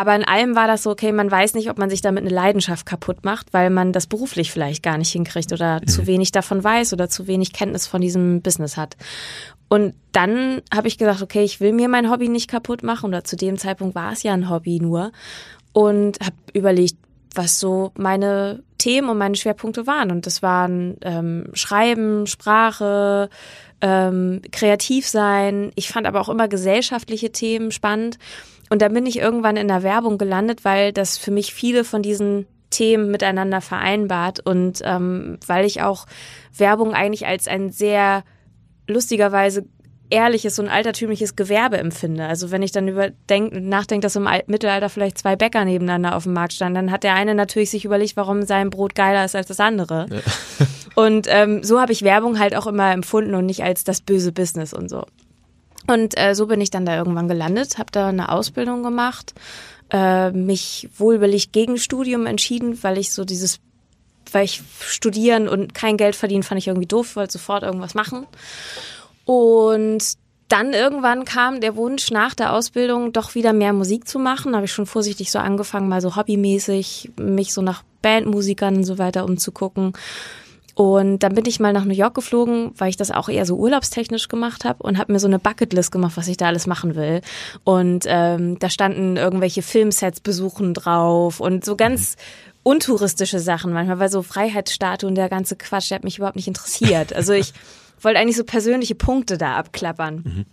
Aber 0.00 0.16
in 0.16 0.24
allem 0.24 0.56
war 0.56 0.66
das 0.66 0.82
so, 0.82 0.90
okay, 0.90 1.12
man 1.12 1.30
weiß 1.30 1.52
nicht, 1.52 1.68
ob 1.68 1.76
man 1.76 1.90
sich 1.90 2.00
damit 2.00 2.24
eine 2.24 2.34
Leidenschaft 2.34 2.86
kaputt 2.86 3.22
macht, 3.22 3.52
weil 3.52 3.68
man 3.68 3.92
das 3.92 4.06
beruflich 4.06 4.50
vielleicht 4.50 4.82
gar 4.82 4.96
nicht 4.96 5.12
hinkriegt 5.12 5.52
oder 5.52 5.80
mhm. 5.82 5.88
zu 5.88 6.06
wenig 6.06 6.32
davon 6.32 6.64
weiß 6.64 6.94
oder 6.94 7.10
zu 7.10 7.26
wenig 7.26 7.52
Kenntnis 7.52 7.86
von 7.86 8.00
diesem 8.00 8.40
Business 8.40 8.78
hat. 8.78 8.96
Und 9.68 9.94
dann 10.12 10.62
habe 10.74 10.88
ich 10.88 10.96
gesagt, 10.96 11.20
okay, 11.20 11.42
ich 11.44 11.60
will 11.60 11.72
mir 11.72 11.88
mein 11.88 12.10
Hobby 12.10 12.28
nicht 12.28 12.48
kaputt 12.48 12.82
machen 12.82 13.08
oder 13.08 13.24
zu 13.24 13.36
dem 13.36 13.58
Zeitpunkt 13.58 13.94
war 13.94 14.12
es 14.12 14.22
ja 14.22 14.32
ein 14.32 14.48
Hobby 14.48 14.80
nur 14.80 15.12
und 15.72 16.18
habe 16.20 16.36
überlegt, 16.54 16.96
was 17.34 17.60
so 17.60 17.92
meine 17.96 18.62
Themen 18.78 19.08
und 19.08 19.18
meine 19.18 19.36
Schwerpunkte 19.36 19.86
waren. 19.86 20.10
Und 20.10 20.26
das 20.26 20.42
waren 20.42 20.96
ähm, 21.02 21.46
Schreiben, 21.52 22.26
Sprache, 22.26 23.28
ähm, 23.80 24.42
kreativ 24.52 25.06
sein. 25.06 25.72
Ich 25.74 25.88
fand 25.88 26.06
aber 26.06 26.20
auch 26.20 26.28
immer 26.28 26.48
gesellschaftliche 26.48 27.30
Themen 27.30 27.70
spannend. 27.70 28.18
Und 28.68 28.82
dann 28.82 28.92
bin 28.92 29.06
ich 29.06 29.18
irgendwann 29.18 29.56
in 29.56 29.68
der 29.68 29.82
Werbung 29.82 30.18
gelandet, 30.18 30.64
weil 30.64 30.92
das 30.92 31.18
für 31.18 31.30
mich 31.30 31.52
viele 31.54 31.84
von 31.84 32.02
diesen 32.02 32.46
Themen 32.70 33.10
miteinander 33.10 33.60
vereinbart 33.60 34.40
und 34.40 34.80
ähm, 34.84 35.38
weil 35.44 35.64
ich 35.64 35.82
auch 35.82 36.06
Werbung 36.56 36.94
eigentlich 36.94 37.26
als 37.26 37.48
ein 37.48 37.70
sehr 37.70 38.22
lustigerweise 38.86 39.66
ehrliches 40.10 40.58
und 40.58 40.68
altertümliches 40.68 41.36
Gewerbe 41.36 41.78
empfinde. 41.78 42.26
Also 42.26 42.50
wenn 42.50 42.62
ich 42.62 42.72
dann 42.72 42.88
überdenk, 42.88 43.52
nachdenke, 43.52 44.04
dass 44.04 44.16
im 44.16 44.28
Mittelalter 44.46 44.88
vielleicht 44.88 45.18
zwei 45.18 45.36
Bäcker 45.36 45.64
nebeneinander 45.64 46.16
auf 46.16 46.24
dem 46.24 46.32
Markt 46.32 46.52
standen, 46.52 46.74
dann 46.74 46.90
hat 46.90 47.04
der 47.04 47.14
eine 47.14 47.34
natürlich 47.34 47.70
sich 47.70 47.84
überlegt, 47.84 48.16
warum 48.16 48.42
sein 48.42 48.70
Brot 48.70 48.94
geiler 48.94 49.24
ist 49.24 49.36
als 49.36 49.46
das 49.46 49.60
andere. 49.60 50.06
Ja. 50.10 50.66
Und 50.94 51.26
ähm, 51.30 51.62
so 51.62 51.80
habe 51.80 51.92
ich 51.92 52.02
Werbung 52.02 52.38
halt 52.38 52.54
auch 52.56 52.66
immer 52.66 52.92
empfunden 52.92 53.34
und 53.34 53.46
nicht 53.46 53.62
als 53.62 53.84
das 53.84 54.00
böse 54.00 54.32
Business 54.32 54.74
und 54.74 54.90
so. 54.90 55.04
Und 55.86 56.18
äh, 56.18 56.34
so 56.34 56.46
bin 56.46 56.60
ich 56.60 56.70
dann 56.70 56.84
da 56.84 56.96
irgendwann 56.96 57.28
gelandet, 57.28 57.78
habe 57.78 57.90
da 57.92 58.08
eine 58.08 58.30
Ausbildung 58.30 58.82
gemacht, 58.82 59.32
äh, 59.90 60.30
mich 60.30 60.88
wohlwillig 60.96 61.52
gegen 61.52 61.78
Studium 61.78 62.26
entschieden, 62.26 62.82
weil 62.82 62.98
ich 62.98 63.12
so 63.12 63.24
dieses, 63.24 63.60
weil 64.32 64.44
ich 64.44 64.62
studieren 64.80 65.48
und 65.48 65.74
kein 65.74 65.96
Geld 65.96 66.16
verdienen 66.16 66.42
fand 66.42 66.58
ich 66.58 66.68
irgendwie 66.68 66.86
doof, 66.86 67.16
wollte 67.16 67.32
sofort 67.32 67.62
irgendwas 67.62 67.94
machen. 67.94 68.26
Und 69.30 70.14
dann 70.48 70.72
irgendwann 70.72 71.24
kam 71.24 71.60
der 71.60 71.76
Wunsch 71.76 72.10
nach 72.10 72.34
der 72.34 72.52
Ausbildung 72.52 73.12
doch 73.12 73.36
wieder 73.36 73.52
mehr 73.52 73.72
Musik 73.72 74.08
zu 74.08 74.18
machen. 74.18 74.50
Da 74.50 74.56
habe 74.56 74.64
ich 74.64 74.72
schon 74.72 74.86
vorsichtig 74.86 75.30
so 75.30 75.38
angefangen, 75.38 75.88
mal 75.88 76.00
so 76.00 76.16
hobbymäßig 76.16 77.12
mich 77.16 77.54
so 77.54 77.62
nach 77.62 77.84
Bandmusikern 78.02 78.78
und 78.78 78.84
so 78.84 78.98
weiter 78.98 79.24
umzugucken. 79.24 79.92
Und 80.74 81.20
dann 81.20 81.36
bin 81.36 81.46
ich 81.46 81.60
mal 81.60 81.72
nach 81.72 81.84
New 81.84 81.94
York 81.94 82.14
geflogen, 82.14 82.72
weil 82.76 82.88
ich 82.88 82.96
das 82.96 83.12
auch 83.12 83.28
eher 83.28 83.46
so 83.46 83.54
urlaubstechnisch 83.54 84.26
gemacht 84.26 84.64
habe 84.64 84.82
und 84.82 84.98
habe 84.98 85.12
mir 85.12 85.20
so 85.20 85.28
eine 85.28 85.38
Bucketlist 85.38 85.92
gemacht, 85.92 86.16
was 86.16 86.26
ich 86.26 86.36
da 86.36 86.46
alles 86.46 86.66
machen 86.66 86.96
will. 86.96 87.20
Und 87.62 88.06
ähm, 88.08 88.58
da 88.58 88.68
standen 88.68 89.16
irgendwelche 89.16 89.62
Filmsets 89.62 90.18
besuchen 90.18 90.74
drauf 90.74 91.38
und 91.38 91.64
so 91.64 91.76
ganz 91.76 92.16
untouristische 92.64 93.38
Sachen 93.38 93.72
manchmal, 93.72 94.00
weil 94.00 94.10
so 94.10 94.22
Freiheitsstatue 94.22 95.08
und 95.08 95.14
der 95.14 95.28
ganze 95.28 95.54
Quatsch, 95.54 95.90
der 95.90 95.96
hat 95.96 96.04
mich 96.04 96.18
überhaupt 96.18 96.34
nicht 96.34 96.48
interessiert. 96.48 97.14
Also 97.14 97.32
ich 97.32 97.52
wollte 98.04 98.18
eigentlich 98.18 98.36
so 98.36 98.44
persönliche 98.44 98.94
Punkte 98.94 99.38
da 99.38 99.56
abklappern. 99.56 100.22
Mhm. 100.24 100.46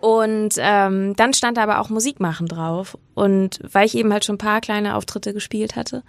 Und 0.00 0.54
ähm, 0.58 1.14
dann 1.16 1.32
stand 1.32 1.56
da 1.56 1.62
aber 1.62 1.80
auch 1.80 1.88
Musik 1.88 2.20
machen 2.20 2.46
drauf. 2.46 2.98
Und 3.14 3.60
weil 3.70 3.86
ich 3.86 3.96
eben 3.96 4.12
halt 4.12 4.24
schon 4.24 4.36
ein 4.36 4.38
paar 4.38 4.60
kleine 4.60 4.94
Auftritte 4.96 5.32
gespielt 5.32 5.76
hatte. 5.76 6.02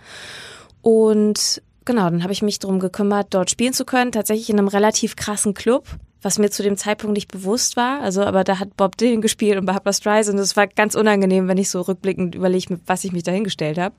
Und 0.82 1.62
genau, 1.86 2.10
dann 2.10 2.24
habe 2.24 2.34
ich 2.34 2.42
mich 2.42 2.60
darum 2.60 2.80
gekümmert, 2.80 3.28
dort 3.32 3.50
spielen 3.50 3.74
zu 3.74 3.86
können. 3.86 4.12
Tatsächlich 4.12 4.50
in 4.50 4.60
einem 4.60 4.68
relativ 4.68 5.16
krassen 5.16 5.54
Club, 5.54 5.88
was 6.22 6.38
mir 6.38 6.50
zu 6.50 6.64
dem 6.64 6.78
Zeitpunkt 6.78 7.16
nicht 7.16 7.32
bewusst 7.32 7.78
war. 7.78 8.02
Also, 8.02 8.24
aber 8.24 8.44
da 8.44 8.60
hat 8.60 8.76
Bob 8.78 8.98
Dylan 8.98 9.22
gespielt 9.22 9.58
und 9.58 9.66
Barbara 9.66 9.94
Streisand. 9.94 10.38
Und 10.38 10.44
es 10.44 10.58
war 10.58 10.68
ganz 10.68 10.96
unangenehm, 10.96 11.48
wenn 11.48 11.58
ich 11.58 11.70
so 11.70 11.82
rückblickend 11.82 12.36
überlege, 12.36 12.80
was 12.86 13.04
ich 13.04 13.14
mich 13.14 13.24
dahingestellt 13.24 13.78
habe. 13.78 13.96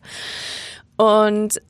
Und 0.97 1.61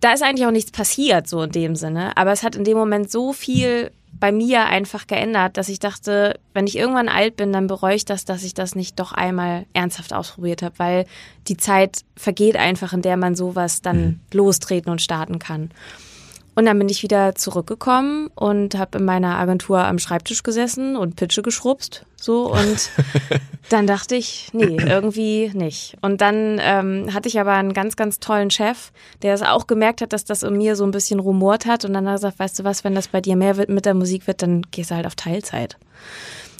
da 0.00 0.12
ist 0.12 0.22
eigentlich 0.22 0.46
auch 0.46 0.52
nichts 0.52 0.70
passiert, 0.70 1.28
so 1.28 1.42
in 1.42 1.50
dem 1.50 1.76
Sinne. 1.76 2.16
Aber 2.16 2.32
es 2.32 2.42
hat 2.42 2.56
in 2.56 2.64
dem 2.64 2.76
Moment 2.76 3.10
so 3.10 3.32
viel 3.32 3.90
bei 4.24 4.32
mir 4.32 4.64
einfach 4.64 5.06
geändert, 5.06 5.58
dass 5.58 5.68
ich 5.68 5.80
dachte, 5.80 6.40
wenn 6.54 6.66
ich 6.66 6.78
irgendwann 6.78 7.10
alt 7.10 7.36
bin, 7.36 7.52
dann 7.52 7.66
bereue 7.66 7.94
ich 7.94 8.06
das, 8.06 8.24
dass 8.24 8.42
ich 8.42 8.54
das 8.54 8.74
nicht 8.74 8.98
doch 8.98 9.12
einmal 9.12 9.66
ernsthaft 9.74 10.14
ausprobiert 10.14 10.62
habe, 10.62 10.78
weil 10.78 11.04
die 11.46 11.58
Zeit 11.58 12.06
vergeht 12.16 12.56
einfach, 12.56 12.94
in 12.94 13.02
der 13.02 13.18
man 13.18 13.34
sowas 13.34 13.82
dann 13.82 14.00
mhm. 14.00 14.20
lostreten 14.32 14.90
und 14.90 15.02
starten 15.02 15.38
kann. 15.38 15.72
Und 16.54 16.66
dann 16.66 16.78
bin 16.78 16.88
ich 16.88 17.02
wieder 17.02 17.34
zurückgekommen 17.34 18.30
und 18.34 18.76
habe 18.76 18.98
in 18.98 19.04
meiner 19.04 19.36
Agentur 19.38 19.80
am 19.80 19.98
Schreibtisch 19.98 20.42
gesessen 20.42 20.96
und 20.96 21.16
Pitche 21.16 21.42
geschrubst. 21.42 22.06
So 22.16 22.52
und 22.52 22.90
dann 23.70 23.86
dachte 23.86 24.14
ich, 24.14 24.50
nee, 24.52 24.76
irgendwie 24.76 25.50
nicht. 25.52 25.96
Und 26.00 26.20
dann 26.20 26.60
ähm, 26.62 27.12
hatte 27.12 27.28
ich 27.28 27.40
aber 27.40 27.52
einen 27.52 27.72
ganz, 27.72 27.96
ganz 27.96 28.20
tollen 28.20 28.50
Chef, 28.50 28.92
der 29.22 29.34
es 29.34 29.42
auch 29.42 29.66
gemerkt 29.66 30.00
hat, 30.00 30.12
dass 30.12 30.24
das 30.24 30.44
in 30.44 30.56
mir 30.56 30.76
so 30.76 30.84
ein 30.84 30.92
bisschen 30.92 31.18
rumort 31.18 31.66
hat. 31.66 31.84
Und 31.84 31.92
dann 31.92 32.06
hat 32.06 32.12
er 32.12 32.16
gesagt, 32.16 32.38
weißt 32.38 32.60
du 32.60 32.64
was, 32.64 32.84
wenn 32.84 32.94
das 32.94 33.08
bei 33.08 33.20
dir 33.20 33.36
mehr 33.36 33.56
wird 33.56 33.68
mit 33.68 33.84
der 33.84 33.94
Musik 33.94 34.26
wird, 34.28 34.40
dann 34.42 34.62
gehst 34.70 34.90
du 34.90 34.94
halt 34.94 35.06
auf 35.06 35.16
Teilzeit. 35.16 35.76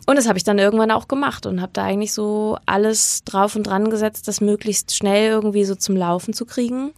Und 0.06 0.16
das 0.16 0.28
habe 0.28 0.36
ich 0.36 0.44
dann 0.44 0.58
irgendwann 0.58 0.90
auch 0.90 1.08
gemacht 1.08 1.46
und 1.46 1.62
habe 1.62 1.72
da 1.72 1.84
eigentlich 1.84 2.12
so 2.12 2.58
alles 2.66 3.24
drauf 3.24 3.56
und 3.56 3.62
dran 3.62 3.88
gesetzt, 3.88 4.28
das 4.28 4.40
möglichst 4.40 4.94
schnell 4.94 5.30
irgendwie 5.30 5.64
so 5.64 5.74
zum 5.76 5.96
Laufen 5.96 6.34
zu 6.34 6.44
kriegen. 6.44 6.92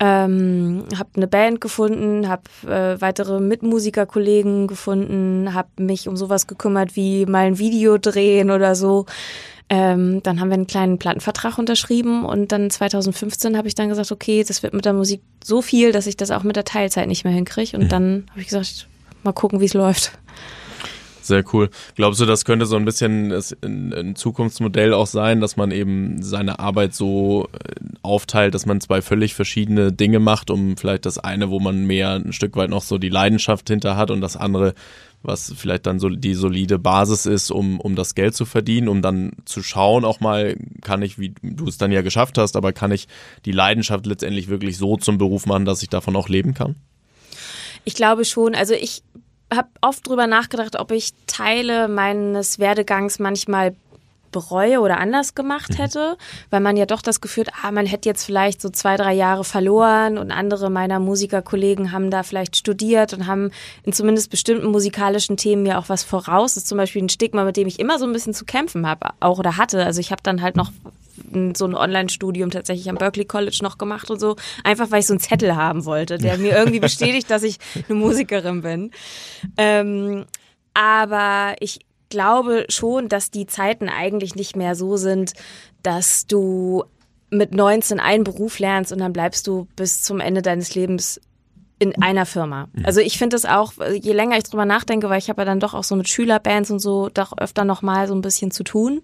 Ähm, 0.00 0.84
habe 0.96 1.10
eine 1.16 1.28
Band 1.28 1.60
gefunden, 1.60 2.28
habe 2.28 2.42
äh, 2.66 3.00
weitere 3.00 3.40
Mitmusikerkollegen 3.40 4.66
gefunden, 4.66 5.54
habe 5.54 5.68
mich 5.78 6.08
um 6.08 6.16
sowas 6.16 6.46
gekümmert 6.46 6.96
wie 6.96 7.26
mal 7.26 7.46
ein 7.46 7.58
Video 7.58 7.98
drehen 7.98 8.50
oder 8.50 8.74
so. 8.74 9.06
Ähm, 9.70 10.22
dann 10.22 10.40
haben 10.40 10.48
wir 10.48 10.54
einen 10.54 10.66
kleinen 10.66 10.98
Plattenvertrag 10.98 11.58
unterschrieben 11.58 12.24
und 12.24 12.52
dann 12.52 12.70
2015 12.70 13.56
habe 13.56 13.66
ich 13.66 13.74
dann 13.74 13.88
gesagt, 13.88 14.12
okay, 14.12 14.44
das 14.46 14.62
wird 14.62 14.74
mit 14.74 14.84
der 14.84 14.92
Musik 14.92 15.22
so 15.42 15.62
viel, 15.62 15.90
dass 15.90 16.06
ich 16.06 16.16
das 16.16 16.30
auch 16.30 16.42
mit 16.42 16.56
der 16.56 16.64
Teilzeit 16.64 17.08
nicht 17.08 17.24
mehr 17.24 17.32
hinkriege. 17.32 17.76
Und 17.76 17.84
mhm. 17.84 17.88
dann 17.88 18.26
habe 18.30 18.40
ich 18.40 18.48
gesagt, 18.48 18.86
mal 19.22 19.32
gucken, 19.32 19.60
wie 19.60 19.64
es 19.64 19.74
läuft. 19.74 20.12
Sehr 21.24 21.42
cool. 21.54 21.70
Glaubst 21.94 22.20
du, 22.20 22.26
das 22.26 22.44
könnte 22.44 22.66
so 22.66 22.76
ein 22.76 22.84
bisschen 22.84 23.32
ein 23.32 24.14
Zukunftsmodell 24.14 24.92
auch 24.92 25.06
sein, 25.06 25.40
dass 25.40 25.56
man 25.56 25.70
eben 25.70 26.22
seine 26.22 26.58
Arbeit 26.58 26.94
so 26.94 27.48
äh, 27.52 27.80
aufteilt, 28.02 28.54
dass 28.54 28.66
man 28.66 28.82
zwei 28.82 29.00
völlig 29.00 29.32
verschiedene 29.34 29.90
Dinge 29.90 30.18
macht, 30.18 30.50
um 30.50 30.76
vielleicht 30.76 31.06
das 31.06 31.16
eine, 31.16 31.48
wo 31.48 31.60
man 31.60 31.86
mehr 31.86 32.16
ein 32.16 32.34
Stück 32.34 32.56
weit 32.56 32.68
noch 32.68 32.82
so 32.82 32.98
die 32.98 33.08
Leidenschaft 33.08 33.70
hinter 33.70 33.96
hat 33.96 34.10
und 34.10 34.20
das 34.20 34.36
andere, 34.36 34.74
was 35.22 35.54
vielleicht 35.56 35.86
dann 35.86 35.98
so 35.98 36.10
die 36.10 36.34
solide 36.34 36.78
Basis 36.78 37.24
ist, 37.24 37.50
um, 37.50 37.80
um 37.80 37.96
das 37.96 38.14
Geld 38.14 38.36
zu 38.36 38.44
verdienen, 38.44 38.88
um 38.88 39.00
dann 39.00 39.32
zu 39.46 39.62
schauen, 39.62 40.04
auch 40.04 40.20
mal, 40.20 40.58
kann 40.82 41.00
ich, 41.00 41.18
wie 41.18 41.32
du 41.42 41.66
es 41.66 41.78
dann 41.78 41.90
ja 41.90 42.02
geschafft 42.02 42.36
hast, 42.36 42.54
aber 42.54 42.74
kann 42.74 42.92
ich 42.92 43.08
die 43.46 43.52
Leidenschaft 43.52 44.04
letztendlich 44.04 44.48
wirklich 44.48 44.76
so 44.76 44.98
zum 44.98 45.16
Beruf 45.16 45.46
machen, 45.46 45.64
dass 45.64 45.82
ich 45.82 45.88
davon 45.88 46.16
auch 46.16 46.28
leben 46.28 46.52
kann? 46.52 46.74
Ich 47.84 47.94
glaube 47.94 48.24
schon. 48.24 48.54
Also 48.54 48.74
ich 48.74 49.02
habe 49.56 49.68
oft 49.80 50.06
drüber 50.06 50.26
nachgedacht, 50.26 50.78
ob 50.78 50.90
ich 50.90 51.12
Teile 51.26 51.88
meines 51.88 52.58
Werdegangs 52.58 53.18
manchmal 53.18 53.74
bereue 54.34 54.80
oder 54.80 54.98
anders 54.98 55.34
gemacht 55.34 55.70
mhm. 55.70 55.76
hätte, 55.76 56.18
weil 56.50 56.60
man 56.60 56.76
ja 56.76 56.86
doch 56.86 57.00
das 57.00 57.20
Gefühl 57.20 57.46
hat, 57.46 57.54
ah, 57.62 57.70
man 57.70 57.86
hätte 57.86 58.08
jetzt 58.08 58.24
vielleicht 58.24 58.60
so 58.60 58.68
zwei, 58.68 58.96
drei 58.96 59.14
Jahre 59.14 59.44
verloren 59.44 60.18
und 60.18 60.32
andere 60.32 60.70
meiner 60.70 60.98
Musikerkollegen 60.98 61.92
haben 61.92 62.10
da 62.10 62.24
vielleicht 62.24 62.56
studiert 62.56 63.14
und 63.14 63.26
haben 63.28 63.52
in 63.84 63.92
zumindest 63.92 64.30
bestimmten 64.30 64.66
musikalischen 64.66 65.36
Themen 65.36 65.64
ja 65.64 65.78
auch 65.78 65.88
was 65.88 66.02
voraus. 66.02 66.54
Das 66.54 66.64
ist 66.64 66.68
zum 66.68 66.78
Beispiel 66.78 67.02
ein 67.02 67.08
Stigma, 67.08 67.44
mit 67.44 67.56
dem 67.56 67.68
ich 67.68 67.78
immer 67.78 67.98
so 67.98 68.06
ein 68.06 68.12
bisschen 68.12 68.34
zu 68.34 68.44
kämpfen 68.44 68.86
habe, 68.86 69.10
auch 69.20 69.38
oder 69.38 69.56
hatte. 69.56 69.84
Also 69.84 70.00
ich 70.00 70.10
habe 70.10 70.22
dann 70.22 70.42
halt 70.42 70.56
noch 70.56 70.72
so 71.54 71.66
ein 71.66 71.74
Online-Studium 71.74 72.50
tatsächlich 72.50 72.88
am 72.88 72.96
Berkeley 72.96 73.24
College 73.24 73.58
noch 73.62 73.78
gemacht 73.78 74.10
und 74.10 74.20
so, 74.20 74.36
einfach 74.62 74.90
weil 74.90 75.00
ich 75.00 75.06
so 75.06 75.12
einen 75.12 75.20
Zettel 75.20 75.56
haben 75.56 75.84
wollte, 75.84 76.18
der 76.18 76.38
mir 76.38 76.56
irgendwie 76.56 76.80
bestätigt, 76.80 77.30
dass 77.30 77.42
ich 77.42 77.58
eine 77.88 77.98
Musikerin 77.98 78.62
bin. 78.62 78.90
Ähm, 79.56 80.24
aber 80.74 81.54
ich 81.60 81.80
glaube 82.08 82.66
schon, 82.68 83.08
dass 83.08 83.30
die 83.30 83.46
Zeiten 83.46 83.88
eigentlich 83.88 84.34
nicht 84.34 84.56
mehr 84.56 84.74
so 84.74 84.96
sind, 84.96 85.32
dass 85.82 86.26
du 86.26 86.84
mit 87.30 87.52
19 87.52 88.00
einen 88.00 88.24
Beruf 88.24 88.58
lernst 88.58 88.92
und 88.92 88.98
dann 88.98 89.12
bleibst 89.12 89.46
du 89.46 89.66
bis 89.76 90.02
zum 90.02 90.20
Ende 90.20 90.42
deines 90.42 90.74
Lebens 90.74 91.20
in 91.78 92.00
einer 92.02 92.26
Firma. 92.26 92.68
Mhm. 92.72 92.86
Also 92.86 93.00
ich 93.00 93.18
finde 93.18 93.34
das 93.34 93.44
auch, 93.44 93.72
je 93.92 94.12
länger 94.12 94.36
ich 94.36 94.44
drüber 94.44 94.64
nachdenke, 94.64 95.10
weil 95.10 95.18
ich 95.18 95.28
habe 95.28 95.42
ja 95.42 95.46
dann 95.46 95.60
doch 95.60 95.74
auch 95.74 95.84
so 95.84 95.96
mit 95.96 96.08
Schülerbands 96.08 96.70
und 96.70 96.78
so 96.78 97.08
doch 97.08 97.36
öfter 97.36 97.64
noch 97.64 97.82
mal 97.82 98.06
so 98.06 98.14
ein 98.14 98.22
bisschen 98.22 98.50
zu 98.50 98.62
tun, 98.62 99.02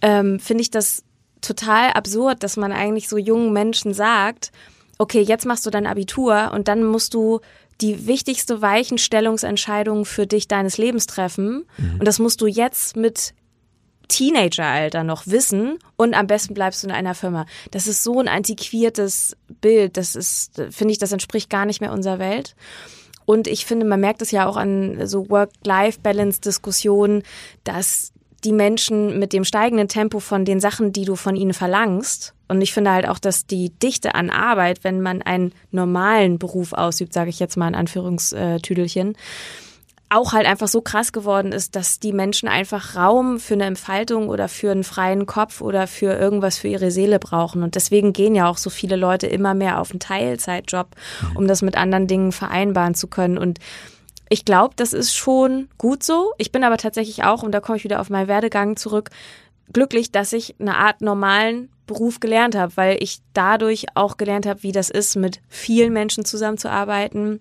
ähm, 0.00 0.40
finde 0.40 0.62
ich 0.62 0.70
das 0.70 1.03
total 1.44 1.90
absurd, 1.92 2.42
dass 2.42 2.56
man 2.56 2.72
eigentlich 2.72 3.08
so 3.08 3.16
jungen 3.16 3.52
Menschen 3.52 3.94
sagt, 3.94 4.52
okay, 4.98 5.20
jetzt 5.20 5.46
machst 5.46 5.66
du 5.66 5.70
dein 5.70 5.86
Abitur 5.86 6.52
und 6.54 6.68
dann 6.68 6.84
musst 6.84 7.14
du 7.14 7.40
die 7.80 8.06
wichtigste 8.06 8.62
Weichenstellungsentscheidung 8.62 10.04
für 10.04 10.26
dich 10.26 10.48
deines 10.48 10.78
Lebens 10.78 11.06
treffen. 11.06 11.66
Mhm. 11.76 11.98
Und 11.98 12.04
das 12.04 12.18
musst 12.18 12.40
du 12.40 12.46
jetzt 12.46 12.96
mit 12.96 13.34
Teenageralter 14.08 15.02
noch 15.02 15.26
wissen 15.26 15.78
und 15.96 16.14
am 16.14 16.26
besten 16.26 16.54
bleibst 16.54 16.82
du 16.82 16.88
in 16.88 16.92
einer 16.92 17.14
Firma. 17.14 17.46
Das 17.70 17.86
ist 17.86 18.02
so 18.02 18.20
ein 18.20 18.28
antiquiertes 18.28 19.36
Bild. 19.60 19.96
Das 19.96 20.14
ist, 20.14 20.62
finde 20.70 20.92
ich, 20.92 20.98
das 20.98 21.12
entspricht 21.12 21.50
gar 21.50 21.66
nicht 21.66 21.80
mehr 21.80 21.92
unserer 21.92 22.18
Welt. 22.18 22.54
Und 23.26 23.48
ich 23.48 23.64
finde, 23.64 23.86
man 23.86 24.00
merkt 24.00 24.20
es 24.22 24.30
ja 24.30 24.46
auch 24.46 24.56
an 24.56 25.06
so 25.06 25.30
Work-Life-Balance-Diskussionen, 25.30 27.22
dass 27.64 28.12
die 28.44 28.52
Menschen 28.52 29.18
mit 29.18 29.32
dem 29.32 29.44
steigenden 29.44 29.88
Tempo 29.88 30.20
von 30.20 30.44
den 30.44 30.60
Sachen, 30.60 30.92
die 30.92 31.04
du 31.04 31.16
von 31.16 31.36
ihnen 31.36 31.54
verlangst. 31.54 32.34
Und 32.48 32.60
ich 32.60 32.72
finde 32.72 32.92
halt 32.92 33.08
auch, 33.08 33.18
dass 33.18 33.46
die 33.46 33.70
Dichte 33.70 34.14
an 34.14 34.30
Arbeit, 34.30 34.84
wenn 34.84 35.00
man 35.00 35.22
einen 35.22 35.52
normalen 35.70 36.38
Beruf 36.38 36.72
ausübt, 36.72 37.12
sage 37.12 37.30
ich 37.30 37.38
jetzt 37.38 37.56
mal 37.56 37.68
in 37.68 37.74
Anführungstüdelchen, 37.74 39.16
auch 40.10 40.32
halt 40.32 40.46
einfach 40.46 40.68
so 40.68 40.80
krass 40.80 41.12
geworden 41.12 41.50
ist, 41.50 41.74
dass 41.74 41.98
die 41.98 42.12
Menschen 42.12 42.48
einfach 42.48 42.94
Raum 42.94 43.40
für 43.40 43.54
eine 43.54 43.64
Entfaltung 43.64 44.28
oder 44.28 44.48
für 44.48 44.70
einen 44.70 44.84
freien 44.84 45.26
Kopf 45.26 45.60
oder 45.60 45.86
für 45.86 46.12
irgendwas 46.12 46.58
für 46.58 46.68
ihre 46.68 46.90
Seele 46.90 47.18
brauchen. 47.18 47.62
Und 47.62 47.74
deswegen 47.74 48.12
gehen 48.12 48.34
ja 48.34 48.48
auch 48.48 48.58
so 48.58 48.70
viele 48.70 48.96
Leute 48.96 49.26
immer 49.26 49.54
mehr 49.54 49.80
auf 49.80 49.90
einen 49.90 50.00
Teilzeitjob, 50.00 50.88
um 51.34 51.48
das 51.48 51.62
mit 51.62 51.76
anderen 51.76 52.06
Dingen 52.06 52.30
vereinbaren 52.30 52.94
zu 52.94 53.08
können. 53.08 53.38
Und 53.38 53.58
ich 54.28 54.44
glaube, 54.44 54.74
das 54.76 54.92
ist 54.92 55.14
schon 55.14 55.68
gut 55.78 56.02
so. 56.02 56.32
Ich 56.38 56.52
bin 56.52 56.64
aber 56.64 56.76
tatsächlich 56.76 57.24
auch, 57.24 57.42
und 57.42 57.52
da 57.52 57.60
komme 57.60 57.76
ich 57.76 57.84
wieder 57.84 58.00
auf 58.00 58.10
meinen 58.10 58.28
Werdegang 58.28 58.76
zurück, 58.76 59.10
glücklich, 59.72 60.12
dass 60.12 60.32
ich 60.32 60.54
eine 60.58 60.76
Art 60.76 61.00
normalen 61.00 61.70
Beruf 61.86 62.20
gelernt 62.20 62.56
habe, 62.56 62.76
weil 62.76 63.02
ich 63.02 63.20
dadurch 63.34 63.86
auch 63.94 64.16
gelernt 64.16 64.46
habe, 64.46 64.62
wie 64.62 64.72
das 64.72 64.88
ist, 64.88 65.16
mit 65.16 65.40
vielen 65.48 65.92
Menschen 65.92 66.24
zusammenzuarbeiten, 66.24 67.40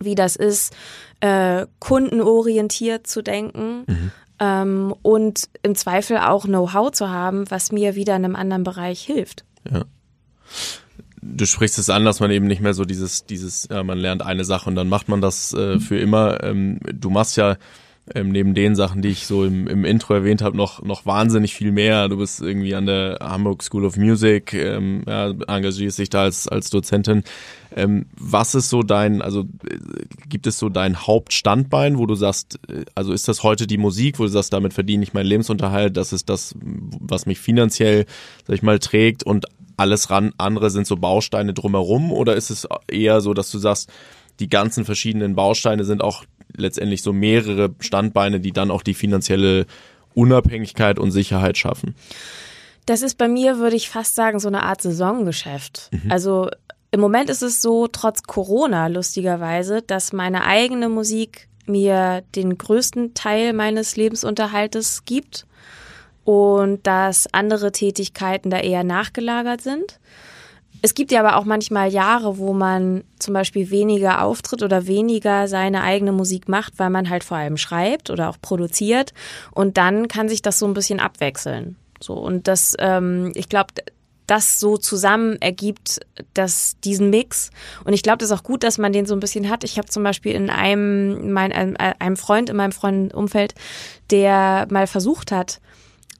wie 0.00 0.14
das 0.14 0.36
ist, 0.36 0.74
äh, 1.20 1.66
kundenorientiert 1.78 3.06
zu 3.06 3.22
denken 3.22 3.84
mhm. 3.86 4.12
ähm, 4.40 4.94
und 5.02 5.48
im 5.62 5.74
Zweifel 5.74 6.18
auch 6.18 6.44
Know-how 6.44 6.90
zu 6.90 7.10
haben, 7.10 7.50
was 7.50 7.72
mir 7.72 7.94
wieder 7.94 8.16
in 8.16 8.24
einem 8.24 8.36
anderen 8.36 8.64
Bereich 8.64 9.02
hilft. 9.02 9.44
Ja 9.70 9.84
du 11.34 11.46
sprichst 11.46 11.78
es 11.78 11.90
an, 11.90 12.04
dass 12.04 12.20
man 12.20 12.30
eben 12.30 12.46
nicht 12.46 12.60
mehr 12.60 12.74
so 12.74 12.84
dieses, 12.84 13.26
dieses, 13.26 13.68
ja, 13.70 13.82
man 13.82 13.98
lernt 13.98 14.22
eine 14.22 14.44
Sache 14.44 14.68
und 14.68 14.76
dann 14.76 14.88
macht 14.88 15.08
man 15.08 15.20
das 15.20 15.52
äh, 15.52 15.78
für 15.80 15.98
immer. 15.98 16.42
Ähm, 16.42 16.80
du 16.92 17.10
machst 17.10 17.36
ja 17.36 17.56
ähm, 18.14 18.30
neben 18.30 18.54
den 18.54 18.76
Sachen, 18.76 19.02
die 19.02 19.08
ich 19.08 19.26
so 19.26 19.44
im, 19.44 19.66
im 19.66 19.84
Intro 19.84 20.14
erwähnt 20.14 20.40
habe, 20.40 20.56
noch, 20.56 20.82
noch 20.82 21.06
wahnsinnig 21.06 21.54
viel 21.54 21.72
mehr. 21.72 22.08
Du 22.08 22.18
bist 22.18 22.40
irgendwie 22.40 22.74
an 22.74 22.86
der 22.86 23.18
Hamburg 23.20 23.62
School 23.62 23.84
of 23.84 23.96
Music, 23.96 24.54
ähm, 24.54 25.02
ja, 25.06 25.30
engagierst 25.30 25.98
dich 25.98 26.08
da 26.08 26.22
als, 26.22 26.46
als 26.46 26.70
Dozentin. 26.70 27.24
Ähm, 27.74 28.06
was 28.16 28.54
ist 28.54 28.70
so 28.70 28.82
dein, 28.82 29.22
also 29.22 29.40
äh, 29.68 29.78
gibt 30.28 30.46
es 30.46 30.58
so 30.58 30.68
dein 30.68 31.06
Hauptstandbein, 31.06 31.98
wo 31.98 32.06
du 32.06 32.14
sagst, 32.14 32.60
äh, 32.68 32.84
also 32.94 33.12
ist 33.12 33.26
das 33.26 33.42
heute 33.42 33.66
die 33.66 33.78
Musik, 33.78 34.20
wo 34.20 34.22
du 34.22 34.28
sagst, 34.28 34.52
damit 34.52 34.72
verdiene 34.72 35.02
ich 35.02 35.12
meinen 35.12 35.26
Lebensunterhalt, 35.26 35.96
das 35.96 36.12
ist 36.12 36.28
das, 36.28 36.54
was 36.62 37.26
mich 37.26 37.40
finanziell, 37.40 38.06
sag 38.46 38.54
ich 38.54 38.62
mal, 38.62 38.78
trägt 38.78 39.24
und 39.24 39.46
alles 39.76 40.10
ran, 40.10 40.32
andere 40.38 40.70
sind 40.70 40.86
so 40.86 40.96
Bausteine 40.96 41.54
drumherum 41.54 42.12
oder 42.12 42.34
ist 42.34 42.50
es 42.50 42.66
eher 42.88 43.20
so, 43.20 43.34
dass 43.34 43.50
du 43.50 43.58
sagst, 43.58 43.90
die 44.40 44.48
ganzen 44.48 44.84
verschiedenen 44.84 45.34
Bausteine 45.34 45.84
sind 45.84 46.02
auch 46.02 46.24
letztendlich 46.56 47.02
so 47.02 47.12
mehrere 47.12 47.74
Standbeine, 47.80 48.40
die 48.40 48.52
dann 48.52 48.70
auch 48.70 48.82
die 48.82 48.94
finanzielle 48.94 49.66
Unabhängigkeit 50.14 50.98
und 50.98 51.10
Sicherheit 51.10 51.58
schaffen? 51.58 51.94
Das 52.86 53.02
ist 53.02 53.18
bei 53.18 53.28
mir, 53.28 53.58
würde 53.58 53.76
ich 53.76 53.88
fast 53.88 54.14
sagen, 54.14 54.38
so 54.38 54.48
eine 54.48 54.62
Art 54.62 54.80
Saisongeschäft. 54.80 55.90
Mhm. 55.90 56.12
Also 56.12 56.48
im 56.92 57.00
Moment 57.00 57.28
ist 57.30 57.42
es 57.42 57.60
so, 57.60 57.88
trotz 57.88 58.22
Corona 58.22 58.86
lustigerweise, 58.86 59.82
dass 59.82 60.12
meine 60.12 60.44
eigene 60.44 60.88
Musik 60.88 61.48
mir 61.66 62.22
den 62.34 62.56
größten 62.56 63.14
Teil 63.14 63.52
meines 63.52 63.96
Lebensunterhaltes 63.96 65.04
gibt 65.04 65.46
und 66.26 66.84
dass 66.88 67.32
andere 67.32 67.70
Tätigkeiten 67.70 68.50
da 68.50 68.58
eher 68.58 68.82
nachgelagert 68.82 69.62
sind. 69.62 70.00
Es 70.82 70.94
gibt 70.94 71.12
ja 71.12 71.20
aber 71.20 71.36
auch 71.36 71.44
manchmal 71.44 71.92
Jahre, 71.92 72.36
wo 72.38 72.52
man 72.52 73.04
zum 73.20 73.32
Beispiel 73.32 73.70
weniger 73.70 74.22
auftritt 74.22 74.62
oder 74.62 74.88
weniger 74.88 75.46
seine 75.46 75.82
eigene 75.82 76.10
Musik 76.10 76.48
macht, 76.48 76.74
weil 76.78 76.90
man 76.90 77.08
halt 77.08 77.22
vor 77.22 77.36
allem 77.36 77.56
schreibt 77.56 78.10
oder 78.10 78.28
auch 78.28 78.40
produziert. 78.42 79.14
Und 79.52 79.78
dann 79.78 80.08
kann 80.08 80.28
sich 80.28 80.42
das 80.42 80.58
so 80.58 80.66
ein 80.66 80.74
bisschen 80.74 80.98
abwechseln. 80.98 81.76
So 82.00 82.14
und 82.14 82.48
das, 82.48 82.74
ähm, 82.80 83.30
ich 83.36 83.48
glaube, 83.48 83.72
das 84.26 84.58
so 84.58 84.76
zusammen 84.76 85.40
ergibt 85.40 86.00
das 86.34 86.76
diesen 86.82 87.10
Mix. 87.10 87.50
Und 87.84 87.92
ich 87.92 88.02
glaube, 88.02 88.18
das 88.18 88.30
ist 88.30 88.36
auch 88.36 88.42
gut, 88.42 88.64
dass 88.64 88.78
man 88.78 88.92
den 88.92 89.06
so 89.06 89.14
ein 89.14 89.20
bisschen 89.20 89.48
hat. 89.48 89.62
Ich 89.62 89.78
habe 89.78 89.86
zum 89.86 90.02
Beispiel 90.02 90.32
in 90.32 90.50
einem, 90.50 91.32
mein, 91.32 91.76
einem 91.76 92.16
Freund 92.16 92.50
in 92.50 92.56
meinem 92.56 92.72
Freundumfeld, 92.72 93.54
der 94.10 94.66
mal 94.70 94.88
versucht 94.88 95.30
hat, 95.30 95.60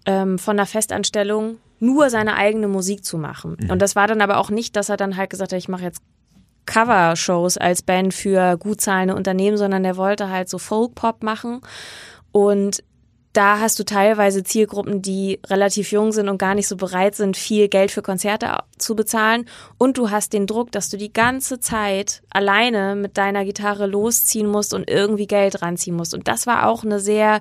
ähm, 0.07 0.39
von 0.39 0.59
einer 0.59 0.67
Festanstellung 0.67 1.59
nur 1.79 2.09
seine 2.09 2.37
eigene 2.37 2.69
Musik 2.69 3.05
zu 3.05 3.19
machen. 3.19 3.57
Mhm. 3.61 3.71
Und 3.71 3.83
das 3.83 3.97
war 3.97 4.07
dann 4.07 4.23
aber 4.23 4.39
auch 4.39 4.51
nicht, 4.51 4.77
dass 4.77 4.89
er 4.89 4.97
dann 4.97 5.17
halt 5.17 5.31
gesagt 5.31 5.53
hat, 5.53 5.59
ich 5.59 5.69
mache 5.69 5.83
jetzt 5.83 6.01
Cover-Shows 6.65 7.59
als 7.59 7.83
Band 7.83 8.15
für 8.15 8.57
gut 8.57 8.81
zahlende 8.81 9.15
Unternehmen, 9.15 9.57
sondern 9.57 9.85
er 9.85 9.97
wollte 9.97 10.31
halt 10.31 10.49
so 10.49 10.59
Folk-Pop 10.59 11.23
machen. 11.23 11.61
Und 12.33 12.83
da 13.37 13.61
hast 13.61 13.79
du 13.79 13.85
teilweise 13.85 14.43
Zielgruppen, 14.43 15.03
die 15.03 15.41
relativ 15.47 15.93
jung 15.93 16.11
sind 16.13 16.31
und 16.31 16.39
gar 16.39 16.55
nicht 16.55 16.69
so 16.69 16.77
bereit 16.77 17.15
sind, 17.15 17.37
viel 17.37 17.69
Geld 17.69 17.91
für 17.91 18.01
Konzerte 18.01 18.57
zu 18.79 18.97
bezahlen. 18.97 19.45
Und 19.77 19.99
du 19.99 20.11
hast 20.11 20.33
den 20.33 20.47
Druck, 20.47 20.73
dass 20.73 20.89
du 20.89 20.97
die 20.97 21.13
ganze 21.13 21.61
Zeit 21.61 22.23
alleine 22.31 22.97
mit 22.97 23.19
deiner 23.19 23.45
Gitarre 23.45 23.87
losziehen 23.87 24.47
musst 24.47 24.73
und 24.73 24.89
irgendwie 24.89 25.27
Geld 25.27 25.61
ranziehen 25.61 25.97
musst. 25.97 26.15
Und 26.15 26.29
das 26.29 26.47
war 26.47 26.67
auch 26.67 26.83
eine 26.83 26.99
sehr 26.99 27.41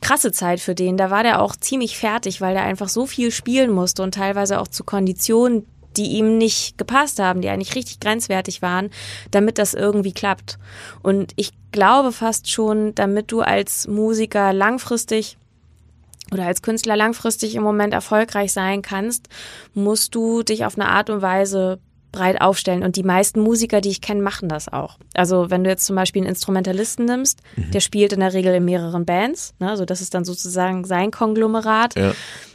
krasse 0.00 0.32
Zeit 0.32 0.60
für 0.60 0.74
den. 0.74 0.96
Da 0.96 1.10
war 1.10 1.22
der 1.22 1.42
auch 1.42 1.56
ziemlich 1.56 1.98
fertig, 1.98 2.40
weil 2.40 2.54
der 2.54 2.64
einfach 2.64 2.88
so 2.88 3.06
viel 3.06 3.30
spielen 3.30 3.70
musste 3.70 4.02
und 4.02 4.14
teilweise 4.14 4.60
auch 4.60 4.68
zu 4.68 4.84
Konditionen, 4.84 5.66
die 5.96 6.12
ihm 6.12 6.38
nicht 6.38 6.78
gepasst 6.78 7.18
haben, 7.18 7.40
die 7.40 7.48
eigentlich 7.48 7.74
richtig 7.74 8.00
grenzwertig 8.00 8.62
waren, 8.62 8.90
damit 9.30 9.58
das 9.58 9.74
irgendwie 9.74 10.12
klappt. 10.12 10.58
Und 11.02 11.32
ich 11.36 11.52
glaube 11.72 12.12
fast 12.12 12.50
schon, 12.50 12.94
damit 12.94 13.32
du 13.32 13.40
als 13.40 13.88
Musiker 13.88 14.52
langfristig 14.52 15.38
oder 16.30 16.46
als 16.46 16.62
Künstler 16.62 16.96
langfristig 16.96 17.54
im 17.54 17.62
Moment 17.62 17.94
erfolgreich 17.94 18.52
sein 18.52 18.82
kannst, 18.82 19.28
musst 19.74 20.14
du 20.14 20.42
dich 20.42 20.64
auf 20.64 20.78
eine 20.78 20.88
Art 20.88 21.10
und 21.10 21.22
Weise 21.22 21.80
breit 22.18 22.40
aufstellen. 22.40 22.82
Und 22.82 22.96
die 22.96 23.02
meisten 23.02 23.40
Musiker, 23.40 23.80
die 23.80 23.90
ich 23.90 24.00
kenne, 24.00 24.22
machen 24.22 24.48
das 24.48 24.68
auch. 24.68 24.98
Also 25.14 25.50
wenn 25.50 25.64
du 25.64 25.70
jetzt 25.70 25.86
zum 25.86 25.96
Beispiel 25.96 26.22
einen 26.22 26.30
Instrumentalisten 26.30 27.04
nimmst, 27.04 27.40
mhm. 27.56 27.70
der 27.70 27.80
spielt 27.80 28.12
in 28.12 28.20
der 28.20 28.32
Regel 28.32 28.54
in 28.54 28.64
mehreren 28.64 29.04
Bands, 29.04 29.54
ne? 29.58 29.70
also 29.70 29.84
das 29.84 30.00
ist 30.00 30.14
dann 30.14 30.24
sozusagen 30.24 30.84
sein 30.84 31.10
Konglomerat. 31.10 31.96
Ja. 31.96 32.12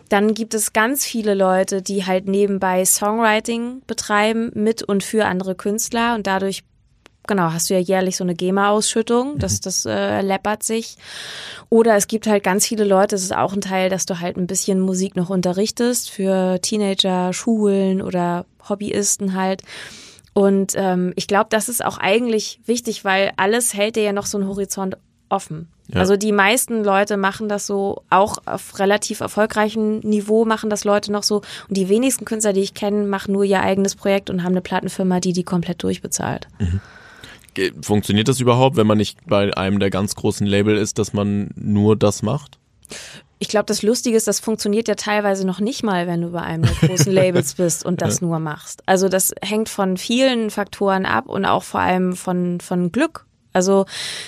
Dann 0.10 0.34
gibt 0.34 0.54
es 0.54 0.74
ganz 0.74 1.06
viele 1.06 1.34
Leute, 1.34 1.82
die 1.82 2.06
halt 2.06 2.28
nebenbei 2.28 2.86
Songwriting 2.86 3.82
betreiben 3.88 4.52
mit 4.54 4.84
und 4.84 5.04
für 5.04 5.26
andere 5.26 5.56
Künstler 5.56 6.14
und 6.14 6.28
dadurch 6.28 6.64
genau, 7.28 7.54
hast 7.54 7.70
du 7.70 7.74
ja 7.74 7.80
jährlich 7.80 8.18
so 8.18 8.24
eine 8.24 8.36
GEMA-Ausschüttung, 8.36 9.38
das, 9.40 9.54
mhm. 9.54 9.62
das 9.64 9.86
äh, 9.86 10.22
läppert 10.22 10.64
sich. 10.64 10.98
Oder 11.70 11.96
es 11.96 12.08
gibt 12.08 12.28
halt 12.28 12.44
ganz 12.44 12.66
viele 12.66 12.84
Leute, 12.84 13.16
es 13.16 13.24
ist 13.24 13.36
auch 13.36 13.54
ein 13.54 13.62
Teil, 13.62 13.90
dass 13.90 14.06
du 14.06 14.20
halt 14.20 14.38
ein 14.38 14.48
bisschen 14.48 14.80
Musik 14.80 15.16
noch 15.16 15.30
unterrichtest 15.30 16.10
für 16.10 16.60
Teenager, 16.62 17.34
Schulen 17.34 18.02
oder 18.02 18.46
Hobbyisten 18.68 19.36
halt. 19.36 19.64
Und 20.34 20.74
ähm, 20.76 21.14
ich 21.16 21.28
glaube, 21.28 21.48
das 21.50 21.70
ist 21.70 21.86
auch 21.86 21.98
eigentlich 21.98 22.60
wichtig, 22.66 23.06
weil 23.06 23.32
alles 23.38 23.74
hält 23.74 23.96
dir 23.96 24.04
ja 24.04 24.14
noch 24.14 24.26
so 24.26 24.38
einen 24.38 24.48
Horizont 24.48 24.98
offen. 25.30 25.68
Ja. 25.88 26.00
Also 26.00 26.16
die 26.16 26.32
meisten 26.32 26.84
Leute 26.84 27.18
machen 27.18 27.50
das 27.50 27.68
so, 27.68 28.04
auch 28.10 28.38
auf 28.46 28.80
relativ 28.80 29.20
erfolgreichem 29.20 30.00
Niveau 30.00 30.46
machen 30.46 30.70
das 30.70 30.86
Leute 30.86 31.12
noch 31.12 31.24
so. 31.24 31.38
Und 31.68 31.78
die 31.78 31.90
wenigsten 31.90 32.26
Künstler, 32.26 32.54
die 32.54 32.62
ich 32.62 32.74
kenne, 32.74 33.06
machen 33.06 33.34
nur 33.34 33.44
ihr 33.44 33.62
eigenes 33.62 33.96
Projekt 33.96 34.30
und 34.30 34.44
haben 34.44 34.54
eine 34.54 34.62
Plattenfirma, 34.62 35.20
die 35.20 35.34
die 35.34 35.44
komplett 35.44 35.84
durchbezahlt. 35.84 36.48
Mhm. 36.60 36.82
Funktioniert 37.82 38.28
das 38.28 38.40
überhaupt, 38.40 38.76
wenn 38.76 38.88
man 38.88 38.98
nicht 38.98 39.20
bei 39.26 39.56
einem 39.56 39.80
der 39.80 39.90
ganz 39.90 40.16
großen 40.16 40.46
Label 40.48 40.78
ist, 40.78 41.00
dass 41.00 41.14
man 41.14 41.52
nur 41.56 41.96
das 41.96 42.22
macht? 42.22 42.60
Ich 43.40 43.50
glaube, 43.50 43.66
das 43.66 43.84
Lustige 43.84 44.16
ist, 44.16 44.28
das 44.28 44.40
funktioniert 44.40 44.88
ja 44.88 44.96
teilweise 44.96 45.46
noch 45.46 45.60
nicht 45.60 45.84
mal, 45.84 46.08
wenn 46.08 46.22
du 46.22 46.30
bei 46.30 46.42
einem 46.42 46.64
der 46.64 46.88
großen 46.88 47.12
Labels 47.12 47.56
bist 47.56 47.86
und 47.86 48.02
das 48.02 48.22
nur 48.22 48.40
machst. 48.40 48.84
Also 48.86 49.10
das 49.10 49.34
hängt 49.42 49.68
von 49.68 49.98
vielen 49.98 50.50
Faktoren 50.50 51.06
ab 51.06 51.28
und 51.28 51.46
auch 51.46 51.64
vor 51.64 51.82
allem 51.82 52.16
von, 52.16 52.62
von 52.62 52.92
Glück 52.92 53.26
also 53.54 53.86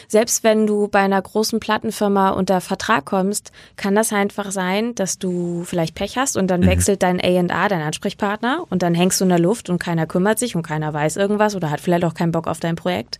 selbst 0.08 0.44
wenn 0.44 0.68
du 0.68 0.88
bei 0.88 1.00
einer 1.00 1.22
großen 1.22 1.60
Plattenfirma 1.60 2.30
unter 2.30 2.62
Vertrag 2.62 3.06
kommst, 3.06 3.52
kann 3.76 3.96
das 3.96 4.14
einfach 4.14 4.52
sein, 4.52 4.96
dass 4.96 5.18
du 5.18 5.64
vielleicht 5.66 5.96
Pech 5.96 6.18
hast 6.18 6.38
und 6.38 6.48
dann 6.48 6.62
mhm. 6.62 6.68
wechselt 6.68 7.04
dein 7.04 7.20
A&A, 7.20 7.68
dein 7.68 7.82
Ansprechpartner 7.82 8.64
und 8.70 8.84
dann 8.84 8.94
hängst 8.94 9.20
du 9.20 9.26
in 9.26 9.30
der 9.30 9.40
Luft 9.40 9.70
und 9.70 9.80
keiner 9.80 10.06
kümmert 10.06 10.40
sich 10.40 10.56
und 10.56 10.64
keiner 10.64 10.94
weiß 10.94 11.18
irgendwas 11.18 11.56
oder 11.56 11.72
hat 11.72 11.82
vielleicht 11.82 12.06
auch 12.06 12.14
keinen 12.14 12.32
Bock 12.32 12.48
auf 12.48 12.60
dein 12.60 12.76
Projekt. 12.76 13.20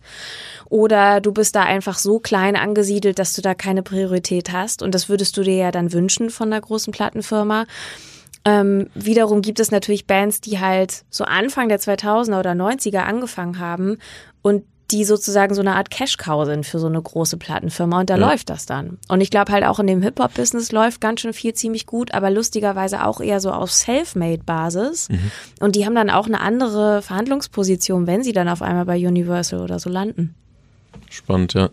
Oder 0.66 1.20
du 1.20 1.32
bist 1.32 1.56
da 1.56 1.62
einfach 1.62 1.98
so 1.98 2.18
klein 2.18 2.56
angesiedelt, 2.56 3.18
dass 3.18 3.34
du 3.34 3.42
da 3.42 3.54
keine 3.54 3.82
Priorität 3.82 4.52
hast 4.52 4.82
und 4.82 4.94
das 4.94 5.08
würdest 5.08 5.36
du 5.36 5.42
dir 5.42 5.56
ja 5.56 5.70
dann 5.70 5.92
wünschen 5.92 6.30
von 6.30 6.52
einer 6.52 6.60
großen 6.60 6.92
Plattenfirma. 6.92 7.66
Ähm, 8.44 8.90
wiederum 8.94 9.42
gibt 9.42 9.58
es 9.58 9.72
natürlich 9.72 10.06
Bands, 10.06 10.40
die 10.40 10.60
halt 10.60 11.04
so 11.10 11.24
Anfang 11.24 11.68
der 11.68 11.80
2000er 11.80 12.38
oder 12.38 12.52
90er 12.52 12.98
angefangen 12.98 13.58
haben 13.58 13.98
und 14.40 14.62
die 14.90 15.04
sozusagen 15.04 15.54
so 15.54 15.60
eine 15.60 15.74
Art 15.74 15.90
Cash-Cow 15.90 16.44
sind 16.46 16.64
für 16.64 16.78
so 16.78 16.86
eine 16.86 17.00
große 17.00 17.36
Plattenfirma 17.36 18.00
und 18.00 18.10
da 18.10 18.16
ja. 18.16 18.28
läuft 18.28 18.50
das 18.50 18.66
dann. 18.66 18.98
Und 19.08 19.20
ich 19.20 19.30
glaube 19.30 19.52
halt 19.52 19.64
auch 19.64 19.78
in 19.78 19.86
dem 19.86 20.02
Hip-Hop-Business 20.02 20.70
läuft 20.72 21.00
ganz 21.00 21.20
schön 21.20 21.32
viel 21.32 21.54
ziemlich 21.54 21.86
gut, 21.86 22.14
aber 22.14 22.30
lustigerweise 22.30 23.04
auch 23.04 23.20
eher 23.20 23.40
so 23.40 23.50
auf 23.50 23.72
Self-Made-Basis. 23.72 25.08
Mhm. 25.08 25.30
Und 25.60 25.76
die 25.76 25.86
haben 25.86 25.94
dann 25.94 26.10
auch 26.10 26.26
eine 26.26 26.40
andere 26.40 27.02
Verhandlungsposition, 27.02 28.06
wenn 28.06 28.22
sie 28.22 28.32
dann 28.32 28.48
auf 28.48 28.62
einmal 28.62 28.84
bei 28.84 28.96
Universal 28.96 29.60
oder 29.60 29.78
so 29.78 29.90
landen. 29.90 30.34
Spannend, 31.10 31.54
ja. 31.54 31.70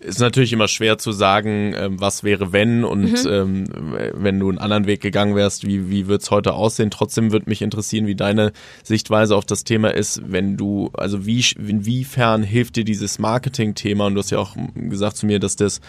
Ist 0.00 0.20
natürlich 0.20 0.52
immer 0.52 0.68
schwer 0.68 0.98
zu 0.98 1.12
sagen, 1.12 1.74
ähm, 1.76 2.00
was 2.00 2.24
wäre 2.24 2.52
wenn 2.52 2.84
und 2.84 3.24
mhm. 3.24 3.30
ähm, 3.30 3.64
wenn 4.14 4.38
du 4.38 4.48
einen 4.48 4.58
anderen 4.58 4.86
Weg 4.86 5.00
gegangen 5.00 5.34
wärst, 5.34 5.66
wie, 5.66 5.90
wie 5.90 6.06
wird 6.06 6.22
es 6.22 6.30
heute 6.30 6.54
aussehen. 6.54 6.90
Trotzdem 6.90 7.32
würde 7.32 7.48
mich 7.48 7.62
interessieren, 7.62 8.06
wie 8.06 8.14
deine 8.14 8.52
Sichtweise 8.82 9.36
auf 9.36 9.44
das 9.44 9.64
Thema 9.64 9.94
ist, 9.94 10.22
wenn 10.26 10.56
du, 10.56 10.90
also 10.94 11.26
wie, 11.26 11.44
inwiefern 11.58 12.42
hilft 12.42 12.76
dir 12.76 12.84
dieses 12.84 13.18
Marketing-Thema 13.18 14.06
und 14.06 14.14
du 14.14 14.20
hast 14.20 14.30
ja 14.30 14.38
auch 14.38 14.56
gesagt 14.74 15.16
zu 15.16 15.26
mir, 15.26 15.40
dass 15.40 15.56
das 15.56 15.80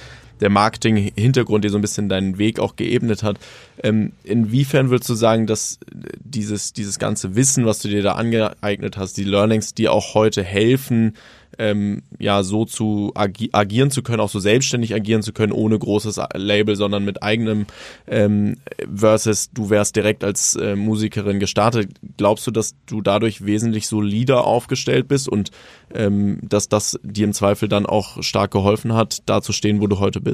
der 0.42 0.50
Marketing-Hintergrund 0.50 1.64
dir 1.64 1.70
so 1.70 1.78
ein 1.78 1.82
bisschen 1.82 2.10
deinen 2.10 2.38
Weg 2.38 2.60
auch 2.60 2.76
geebnet 2.76 3.24
hat. 3.24 3.38
Ähm, 3.84 4.14
inwiefern 4.24 4.90
würdest 4.90 5.10
du 5.10 5.16
sagen, 5.16 5.48
dass 5.48 5.80
dieses, 6.24 6.74
dieses 6.74 7.00
ganze 7.00 7.36
Wissen, 7.36 7.66
was 7.66 7.80
du 7.80 7.88
dir 7.88 8.04
da 8.04 8.14
angeeignet 8.14 8.98
hast, 8.98 9.18
die 9.18 9.24
Learnings, 9.24 9.74
die 9.74 9.90
auch 9.90 10.14
heute 10.14 10.44
helfen, 10.44 11.14
ähm, 11.58 12.02
ja 12.20 12.44
so 12.44 12.66
zu 12.66 13.12
agi 13.16 13.50
agieren 13.52 13.92
zu 13.92 14.04
können, 14.04 14.20
auch 14.20 14.30
so 14.30 14.40
selbstständig 14.40 14.94
agieren 14.94 15.22
zu 15.22 15.34
können, 15.34 15.52
ohne 15.52 15.78
großes 15.78 16.20
Label, 16.34 16.76
sondern 16.76 17.06
mit 17.06 17.24
eigenem 17.24 17.66
ähm, 18.08 18.58
versus 18.94 19.52
du 19.52 19.70
wärst 19.70 19.96
direkt 19.96 20.24
als 20.24 20.56
äh, 20.56 20.76
Musikerin 20.76 21.40
gestartet. 21.40 21.92
Glaubst 22.18 22.46
du, 22.48 22.52
dass 22.52 22.76
du 22.86 23.02
dadurch 23.02 23.46
wesentlich 23.46 23.88
solider 23.88 24.46
aufgestellt 24.46 25.08
bist 25.08 25.30
und 25.30 25.52
ähm, 25.94 26.40
dass 26.42 26.68
das 26.70 27.00
dir 27.04 27.26
im 27.26 27.34
Zweifel 27.34 27.70
dann 27.70 27.86
auch 27.86 28.22
stark 28.24 28.52
geholfen 28.52 28.94
hat, 28.94 29.22
da 29.26 29.42
zu 29.42 29.54
stehen, 29.54 29.82
wo 29.82 29.88
du 29.88 30.00
heute 30.00 30.22
bist? 30.22 30.25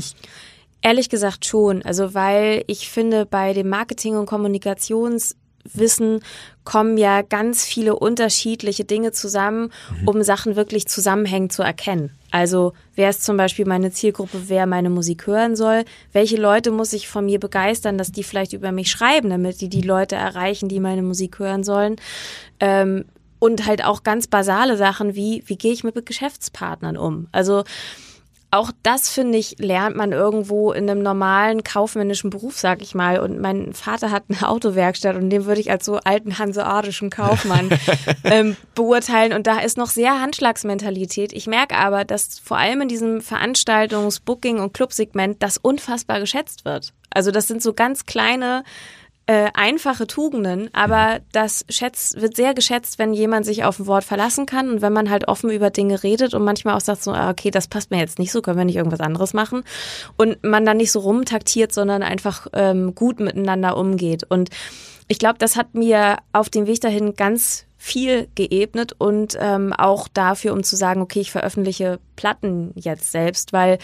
Ehrlich 0.81 1.09
gesagt 1.09 1.45
schon. 1.45 1.83
Also 1.83 2.13
weil 2.13 2.63
ich 2.67 2.89
finde, 2.89 3.25
bei 3.25 3.53
dem 3.53 3.69
Marketing- 3.69 4.17
und 4.17 4.25
Kommunikations 4.25 5.35
Wissen 5.63 6.21
kommen 6.63 6.97
ja 6.97 7.21
ganz 7.21 7.65
viele 7.65 7.95
unterschiedliche 7.95 8.85
Dinge 8.85 9.11
zusammen, 9.11 9.71
mhm. 10.01 10.07
um 10.07 10.23
Sachen 10.23 10.55
wirklich 10.55 10.87
zusammenhängend 10.87 11.53
zu 11.53 11.63
erkennen. 11.63 12.11
Also 12.31 12.73
wer 12.95 13.09
ist 13.09 13.23
zum 13.23 13.37
Beispiel 13.37 13.65
meine 13.65 13.91
Zielgruppe, 13.91 14.43
wer 14.47 14.65
meine 14.65 14.89
Musik 14.89 15.27
hören 15.27 15.55
soll, 15.55 15.83
welche 16.13 16.37
Leute 16.37 16.71
muss 16.71 16.93
ich 16.93 17.07
von 17.07 17.25
mir 17.25 17.39
begeistern, 17.39 17.97
dass 17.97 18.11
die 18.11 18.23
vielleicht 18.23 18.53
über 18.53 18.71
mich 18.71 18.89
schreiben, 18.89 19.29
damit 19.29 19.61
die 19.61 19.69
die 19.69 19.81
Leute 19.81 20.15
erreichen, 20.15 20.69
die 20.69 20.79
meine 20.79 21.03
Musik 21.03 21.39
hören 21.39 21.63
sollen. 21.63 21.95
Ähm, 22.59 23.05
und 23.39 23.65
halt 23.65 23.83
auch 23.83 24.03
ganz 24.03 24.27
basale 24.27 24.77
Sachen 24.77 25.15
wie, 25.15 25.43
wie 25.47 25.55
gehe 25.55 25.73
ich 25.73 25.83
mit 25.83 26.05
Geschäftspartnern 26.05 26.95
um? 26.95 27.27
Also 27.31 27.63
auch 28.51 28.71
das, 28.83 29.09
finde 29.09 29.37
ich, 29.37 29.55
lernt 29.59 29.95
man 29.95 30.11
irgendwo 30.11 30.73
in 30.73 30.89
einem 30.89 31.01
normalen 31.01 31.63
kaufmännischen 31.63 32.29
Beruf, 32.29 32.59
sag 32.59 32.81
ich 32.81 32.93
mal. 32.93 33.19
Und 33.19 33.39
mein 33.39 33.73
Vater 33.73 34.11
hat 34.11 34.25
eine 34.27 34.47
Autowerkstatt 34.47 35.15
und 35.15 35.29
den 35.29 35.45
würde 35.45 35.61
ich 35.61 35.71
als 35.71 35.85
so 35.85 35.95
alten 36.03 36.37
hanseatischen 36.37 37.09
Kaufmann 37.09 37.69
ähm, 38.25 38.57
beurteilen. 38.75 39.31
Und 39.31 39.47
da 39.47 39.59
ist 39.59 39.77
noch 39.77 39.89
sehr 39.89 40.19
Handschlagsmentalität. 40.19 41.31
Ich 41.31 41.47
merke 41.47 41.77
aber, 41.77 42.03
dass 42.03 42.39
vor 42.39 42.57
allem 42.57 42.81
in 42.81 42.87
diesem 42.89 43.19
Veranstaltungs-, 43.21 44.21
Booking- 44.23 44.59
und 44.59 44.73
Clubsegment 44.73 45.41
das 45.41 45.57
unfassbar 45.57 46.19
geschätzt 46.19 46.65
wird. 46.65 46.93
Also 47.09 47.31
das 47.31 47.47
sind 47.47 47.63
so 47.63 47.71
ganz 47.73 48.05
kleine 48.05 48.63
äh, 49.27 49.49
einfache 49.53 50.07
Tugenden, 50.07 50.69
aber 50.73 51.19
das 51.31 51.65
schätzt, 51.69 52.19
wird 52.19 52.35
sehr 52.35 52.53
geschätzt, 52.53 52.99
wenn 52.99 53.13
jemand 53.13 53.45
sich 53.45 53.63
auf 53.63 53.79
ein 53.79 53.87
Wort 53.87 54.03
verlassen 54.03 54.45
kann 54.45 54.69
und 54.69 54.81
wenn 54.81 54.93
man 54.93 55.09
halt 55.09 55.27
offen 55.27 55.49
über 55.51 55.69
Dinge 55.69 56.03
redet 56.03 56.33
und 56.33 56.43
manchmal 56.43 56.75
auch 56.75 56.81
sagt 56.81 57.03
so, 57.03 57.11
ah, 57.11 57.29
okay, 57.29 57.51
das 57.51 57.67
passt 57.67 57.91
mir 57.91 57.99
jetzt 57.99 58.19
nicht 58.19 58.31
so, 58.31 58.41
können 58.41 58.57
wir 58.57 58.65
nicht 58.65 58.75
irgendwas 58.75 58.99
anderes 58.99 59.33
machen? 59.33 59.63
Und 60.17 60.43
man 60.43 60.65
dann 60.65 60.77
nicht 60.77 60.91
so 60.91 60.99
rumtaktiert, 60.99 61.71
sondern 61.71 62.03
einfach 62.03 62.47
ähm, 62.53 62.95
gut 62.95 63.19
miteinander 63.19 63.77
umgeht. 63.77 64.23
Und 64.27 64.49
ich 65.07 65.19
glaube, 65.19 65.37
das 65.39 65.55
hat 65.55 65.75
mir 65.75 66.17
auf 66.33 66.49
dem 66.49 66.67
Weg 66.67 66.81
dahin 66.81 67.15
ganz 67.15 67.65
viel 67.77 68.27
geebnet 68.35 68.93
und 68.97 69.37
ähm, 69.39 69.73
auch 69.73 70.07
dafür, 70.07 70.53
um 70.53 70.63
zu 70.63 70.75
sagen, 70.75 71.01
okay, 71.01 71.19
ich 71.19 71.31
veröffentliche 71.31 71.99
Platten 72.15 72.71
jetzt 72.75 73.11
selbst, 73.11 73.53
weil 73.53 73.77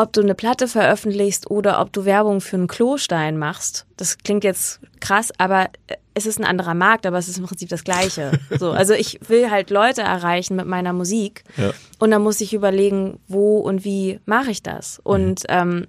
ob 0.00 0.14
du 0.14 0.22
eine 0.22 0.34
Platte 0.34 0.66
veröffentlichst 0.66 1.50
oder 1.50 1.78
ob 1.78 1.92
du 1.92 2.06
Werbung 2.06 2.40
für 2.40 2.56
einen 2.56 2.68
Klostein 2.68 3.36
machst, 3.36 3.84
das 3.98 4.16
klingt 4.16 4.44
jetzt 4.44 4.80
krass, 4.98 5.30
aber 5.36 5.68
es 6.14 6.24
ist 6.24 6.38
ein 6.40 6.46
anderer 6.46 6.72
Markt, 6.72 7.04
aber 7.04 7.18
es 7.18 7.28
ist 7.28 7.36
im 7.36 7.44
Prinzip 7.44 7.68
das 7.68 7.84
Gleiche. 7.84 8.32
So, 8.58 8.70
also 8.70 8.94
ich 8.94 9.20
will 9.28 9.50
halt 9.50 9.70
Leute 9.70 10.02
erreichen 10.02 10.56
mit 10.56 10.66
meiner 10.66 10.92
Musik 10.92 11.44
ja. 11.56 11.72
und 11.98 12.10
dann 12.10 12.22
muss 12.22 12.40
ich 12.40 12.54
überlegen, 12.54 13.20
wo 13.28 13.58
und 13.58 13.84
wie 13.84 14.20
mache 14.24 14.50
ich 14.50 14.62
das. 14.62 15.00
Und 15.02 15.42
mhm. 15.42 15.46
ähm, 15.48 15.86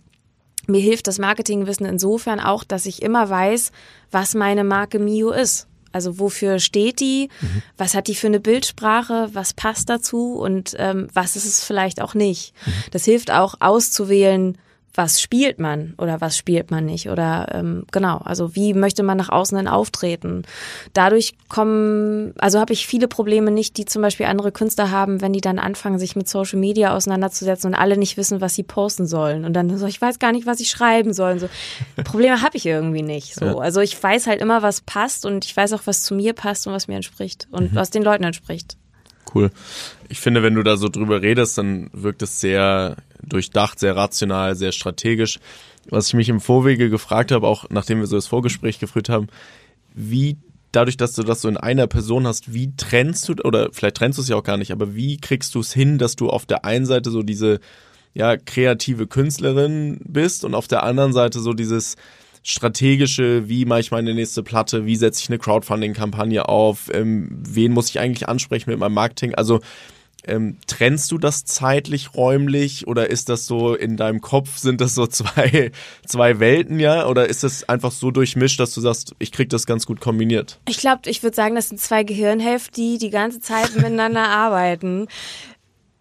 mir 0.67 0.82
hilft 0.82 1.08
das 1.08 1.17
Marketingwissen 1.17 1.86
insofern 1.86 2.39
auch, 2.39 2.63
dass 2.63 2.86
ich 2.86 3.02
immer 3.02 3.30
weiß, 3.30 3.71
was 4.12 4.36
meine 4.36 4.63
Marke 4.63 5.00
Mio 5.00 5.32
ist. 5.32 5.67
Also 5.92 6.20
wofür 6.20 6.60
steht 6.60 7.00
die? 7.00 7.30
Mhm. 7.42 7.62
Was 7.78 7.94
hat 7.94 8.08
die 8.08 8.16
für 8.16 8.28
eine 8.28 8.40
Bildsprache? 8.40 9.30
Was 9.34 9.54
passt 9.54 9.90
dazu? 9.90 10.34
Und 10.36 10.76
ähm, 10.78 11.08
was 11.14 11.36
ist 11.36 11.46
es 11.46 11.64
vielleicht 11.64 12.02
auch 12.02 12.14
nicht? 12.14 12.54
Mhm. 12.66 12.74
Das 12.92 13.06
hilft 13.06 13.32
auch 13.32 13.56
auszuwählen, 13.60 14.58
was 14.94 15.22
spielt 15.22 15.60
man 15.60 15.94
oder 15.98 16.20
was 16.20 16.38
spielt 16.38 16.70
man 16.70 16.86
nicht 16.86 17.10
oder 17.10 17.48
ähm, 17.54 17.86
genau, 17.92 18.18
also 18.18 18.56
wie 18.56 18.74
möchte 18.74 19.04
man 19.04 19.18
nach 19.18 19.30
außen 19.30 19.56
dann 19.56 19.68
auftreten. 19.68 20.44
Dadurch 20.94 21.36
kommen, 21.48 22.34
also 22.38 22.60
habe 22.60 22.74
ich 22.74 22.88
viele 22.88 23.08
Probleme 23.08 23.52
nicht, 23.52 23.78
die 23.78 23.86
zum 23.86 24.02
Beispiel 24.02 24.26
andere 24.26 24.52
Künstler 24.52 24.92
haben, 24.92 25.22
wenn 25.22 25.34
die 25.34 25.42
dann 25.42 25.60
anfangen, 25.60 26.00
sich 26.00 26.16
mit 26.16 26.28
Social 26.28 26.60
Media 26.60 26.96
auseinanderzusetzen 26.96 27.74
und 27.74 27.80
alle 27.80 27.98
nicht 27.98 28.18
wissen, 28.18 28.42
was 28.42 28.56
sie 28.56 28.64
posten 28.64 29.08
sollen 29.08 29.46
und 29.46 29.54
dann 29.54 29.78
so, 29.78 29.86
ich 29.86 30.02
weiß 30.02 30.20
gar 30.20 30.32
nicht, 30.32 30.46
was 30.46 30.60
ich 30.60 30.70
schreiben 30.70 31.14
soll. 31.14 31.34
Und 31.34 31.40
so 31.40 31.50
Probleme 32.04 32.42
habe 32.42 32.58
ich 32.58 32.66
irgendwie 32.66 33.04
nicht. 33.04 33.36
So, 33.36 33.60
also 33.60 33.82
ich 33.82 34.02
weiß 34.02 34.28
halt 34.28 34.42
immer, 34.42 34.62
was 34.62 34.82
passt 34.82 35.26
und 35.26 35.46
ich 35.46 35.56
weiß 35.56 35.74
auch, 35.74 35.82
was 35.86 36.04
zu 36.04 36.16
mir 36.16 36.34
passt 36.34 36.68
und 36.68 36.74
was 36.74 36.88
mir 36.88 36.96
entspricht 36.96 37.48
und 37.52 37.72
mhm. 37.72 37.76
was 37.76 37.90
den 37.90 38.04
Leuten 38.04 38.24
entspricht. 38.24 38.78
Cool. 39.34 39.52
Ich 40.10 40.20
finde, 40.20 40.44
wenn 40.44 40.56
du 40.56 40.64
da 40.64 40.76
so 40.78 40.90
drüber 40.90 41.22
redest, 41.22 41.58
dann 41.58 41.90
wirkt 41.94 42.22
es 42.22 42.42
sehr 42.42 42.98
durchdacht, 43.24 43.80
sehr 43.80 43.96
rational, 43.96 44.56
sehr 44.56 44.72
strategisch. 44.72 45.40
Was 45.90 46.08
ich 46.08 46.14
mich 46.14 46.30
im 46.30 46.40
Vorwege 46.40 46.90
gefragt 46.90 47.32
habe, 47.32 47.48
auch 47.48 47.66
nachdem 47.70 48.00
wir 48.00 48.08
so 48.08 48.16
das 48.16 48.28
Vorgespräch 48.28 48.80
geführt 48.80 49.10
haben, 49.10 49.28
wie 49.94 50.38
dadurch, 50.72 50.98
dass 50.98 51.14
du 51.14 51.24
das 51.24 51.42
so 51.42 51.50
in 51.50 51.58
einer 51.58 51.88
Person 51.88 52.28
hast, 52.28 52.54
wie 52.54 52.76
trennst 52.76 53.28
du, 53.28 53.34
oder 53.44 53.70
vielleicht 53.72 53.98
trennst 53.98 54.18
du 54.18 54.22
es 54.22 54.30
ja 54.30 54.36
auch 54.36 54.44
gar 54.44 54.58
nicht, 54.58 54.72
aber 54.72 54.96
wie 54.96 55.18
kriegst 55.18 55.56
du 55.56 55.60
es 55.60 55.74
hin, 55.74 55.98
dass 55.98 56.16
du 56.16 56.30
auf 56.30 56.46
der 56.46 56.66
einen 56.66 56.86
Seite 56.86 57.12
so 57.12 57.24
diese 57.24 57.60
ja, 58.14 58.38
kreative 58.38 59.08
Künstlerin 59.08 60.00
bist 60.04 60.46
und 60.46 60.54
auf 60.54 60.68
der 60.68 60.84
anderen 60.84 61.14
Seite 61.14 61.40
so 61.40 61.54
dieses 61.54 61.96
strategische, 62.44 63.48
wie 63.48 63.66
mache 63.66 63.82
ich 63.82 63.92
meine 63.92 64.14
nächste 64.14 64.44
Platte, 64.44 64.86
wie 64.86 64.96
setze 64.96 65.22
ich 65.22 65.30
eine 65.30 65.38
Crowdfunding-Kampagne 65.38 66.48
auf, 66.50 66.90
ähm, 66.94 67.30
wen 67.32 67.72
muss 67.72 67.90
ich 67.90 68.00
eigentlich 68.00 68.28
ansprechen 68.28 68.70
mit 68.70 68.80
meinem 68.80 68.96
Marketing, 68.96 69.36
also 69.36 69.60
ähm, 70.26 70.58
trennst 70.68 71.12
du 71.12 71.18
das 71.18 71.46
zeitlich, 71.46 72.16
räumlich 72.16 72.88
oder 72.88 73.10
ist 73.10 73.30
das 73.30 73.46
so 73.46 73.74
in 73.74 73.98
deinem 73.98 74.22
Kopf, 74.22 74.58
sind 74.58 74.82
das 74.82 74.96
so 74.96 75.08
zwei, 75.08 75.72
zwei 76.06 76.40
Welten, 76.40 76.80
ja? 76.80 77.08
Oder 77.08 77.28
ist 77.28 77.44
das 77.44 77.68
einfach 77.68 77.92
so 77.92 78.12
durchmischt, 78.12 78.60
dass 78.60 78.74
du 78.74 78.82
sagst, 78.82 79.16
ich 79.20 79.32
krieg 79.32 79.50
das 79.50 79.66
ganz 79.66 79.86
gut 79.86 80.02
kombiniert? 80.02 80.60
Ich 80.68 80.78
glaube, 80.78 81.10
ich 81.10 81.24
würde 81.24 81.36
sagen, 81.36 81.56
das 81.56 81.70
sind 81.70 81.80
zwei 81.80 82.04
Gehirnhälften, 82.04 82.72
die 82.76 82.98
die 82.98 83.10
ganze 83.10 83.40
Zeit 83.40 83.76
miteinander 83.76 84.24
arbeiten. 84.30 85.08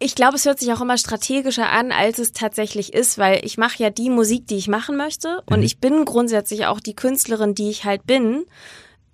Ich 0.02 0.14
glaube, 0.14 0.36
es 0.36 0.46
hört 0.46 0.58
sich 0.58 0.72
auch 0.72 0.80
immer 0.80 0.96
strategischer 0.96 1.70
an, 1.70 1.92
als 1.92 2.18
es 2.18 2.32
tatsächlich 2.32 2.94
ist, 2.94 3.18
weil 3.18 3.44
ich 3.44 3.58
mache 3.58 3.82
ja 3.82 3.90
die 3.90 4.08
Musik, 4.08 4.46
die 4.46 4.56
ich 4.56 4.66
machen 4.66 4.96
möchte 4.96 5.42
und 5.44 5.58
mhm. 5.58 5.64
ich 5.64 5.78
bin 5.78 6.06
grundsätzlich 6.06 6.64
auch 6.66 6.80
die 6.80 6.94
Künstlerin, 6.94 7.54
die 7.54 7.68
ich 7.68 7.84
halt 7.84 8.06
bin. 8.06 8.44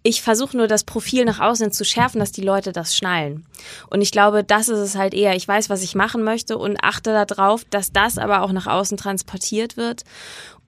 Ich 0.08 0.22
versuche 0.22 0.56
nur 0.56 0.68
das 0.68 0.84
Profil 0.84 1.24
nach 1.24 1.40
außen 1.40 1.72
zu 1.72 1.84
schärfen, 1.84 2.20
dass 2.20 2.30
die 2.30 2.40
Leute 2.40 2.70
das 2.70 2.94
schnallen. 2.94 3.44
Und 3.90 4.02
ich 4.02 4.12
glaube, 4.12 4.44
das 4.44 4.68
ist 4.68 4.78
es 4.78 4.94
halt 4.94 5.14
eher. 5.14 5.34
Ich 5.34 5.48
weiß, 5.48 5.68
was 5.68 5.82
ich 5.82 5.96
machen 5.96 6.22
möchte 6.22 6.58
und 6.58 6.78
achte 6.80 7.10
darauf, 7.26 7.64
dass 7.70 7.90
das 7.90 8.16
aber 8.16 8.42
auch 8.42 8.52
nach 8.52 8.68
außen 8.68 8.96
transportiert 8.98 9.76
wird. 9.76 10.04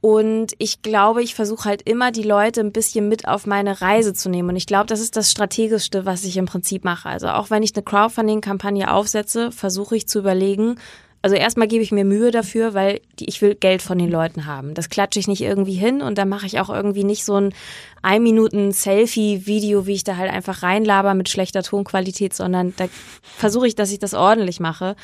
Und 0.01 0.55
ich 0.59 0.83
glaube, 0.83 1.23
ich 1.23 1.37
versuche 1.37 1.69
halt 1.69 1.83
immer 1.83 2.11
die 2.11 2.25
Leute 2.25 2.63
ein 2.63 2.73
bisschen 2.73 3.09
mit 3.09 3.29
auf 3.29 3.47
meine 3.47 3.81
Reise 3.81 4.13
zu 4.13 4.29
nehmen. 4.29 4.49
Und 4.49 4.57
ich 4.57 4.67
glaube, 4.67 4.87
das 4.87 4.99
ist 4.99 5.15
das 5.15 5.31
Strategischste, 5.31 6.05
was 6.05 6.25
ich 6.25 6.37
im 6.37 6.47
Prinzip 6.47 6.83
mache. 6.85 7.09
Also 7.09 7.29
auch 7.29 7.49
wenn 7.49 7.63
ich 7.63 7.77
eine 7.77 7.85
Crowdfunding-Kampagne 7.85 8.93
aufsetze, 8.93 9.53
versuche 9.53 9.95
ich 9.95 10.09
zu 10.09 10.19
überlegen, 10.19 10.81
also 11.21 11.35
erstmal 11.37 11.67
gebe 11.67 11.83
ich 11.83 11.91
mir 11.91 12.05
Mühe 12.05 12.31
dafür, 12.31 12.75
weil 12.75 13.01
ich 13.19 13.43
will 13.43 13.55
Geld 13.55 13.83
von 13.83 13.99
den 13.99 14.11
Leuten 14.11 14.47
haben. 14.47 14.75
Das 14.75 14.89
klatsche 14.89 15.19
ich 15.19 15.27
nicht 15.27 15.43
irgendwie 15.43 15.75
hin 15.75 16.01
und 16.01 16.17
dann 16.17 16.29
mache 16.29 16.47
ich 16.47 16.61
auch 16.61 16.71
irgendwie 16.71 17.05
nicht 17.05 17.25
so 17.25 17.41
ein 17.41 17.55
ein 18.03 18.23
Minuten 18.23 18.71
Selfie-Video, 18.71 19.87
wie 19.87 19.95
ich 19.95 20.05
da 20.05 20.17
halt 20.17 20.33
einfach 20.33 20.63
reinlaber 20.63 21.15
mit 21.15 21.29
schlechter 21.29 21.65
Tonqualität, 21.65 22.33
sondern 22.33 22.73
da 22.77 22.89
versuche 23.23 23.67
ich, 23.67 23.75
dass 23.75 23.91
ich 23.91 23.99
das 23.99 24.15
ordentlich 24.15 24.61
mache. 24.61 24.95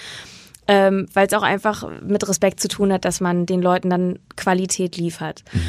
Ähm, 0.66 1.08
weil 1.12 1.26
es 1.26 1.34
auch 1.34 1.42
einfach 1.42 1.86
mit 2.00 2.26
Respekt 2.26 2.58
zu 2.58 2.68
tun 2.68 2.90
hat, 2.90 3.04
dass 3.04 3.20
man 3.20 3.44
den 3.44 3.60
Leuten 3.60 3.90
dann 3.90 4.18
Qualität 4.34 4.96
liefert. 4.96 5.44
Mhm. 5.52 5.60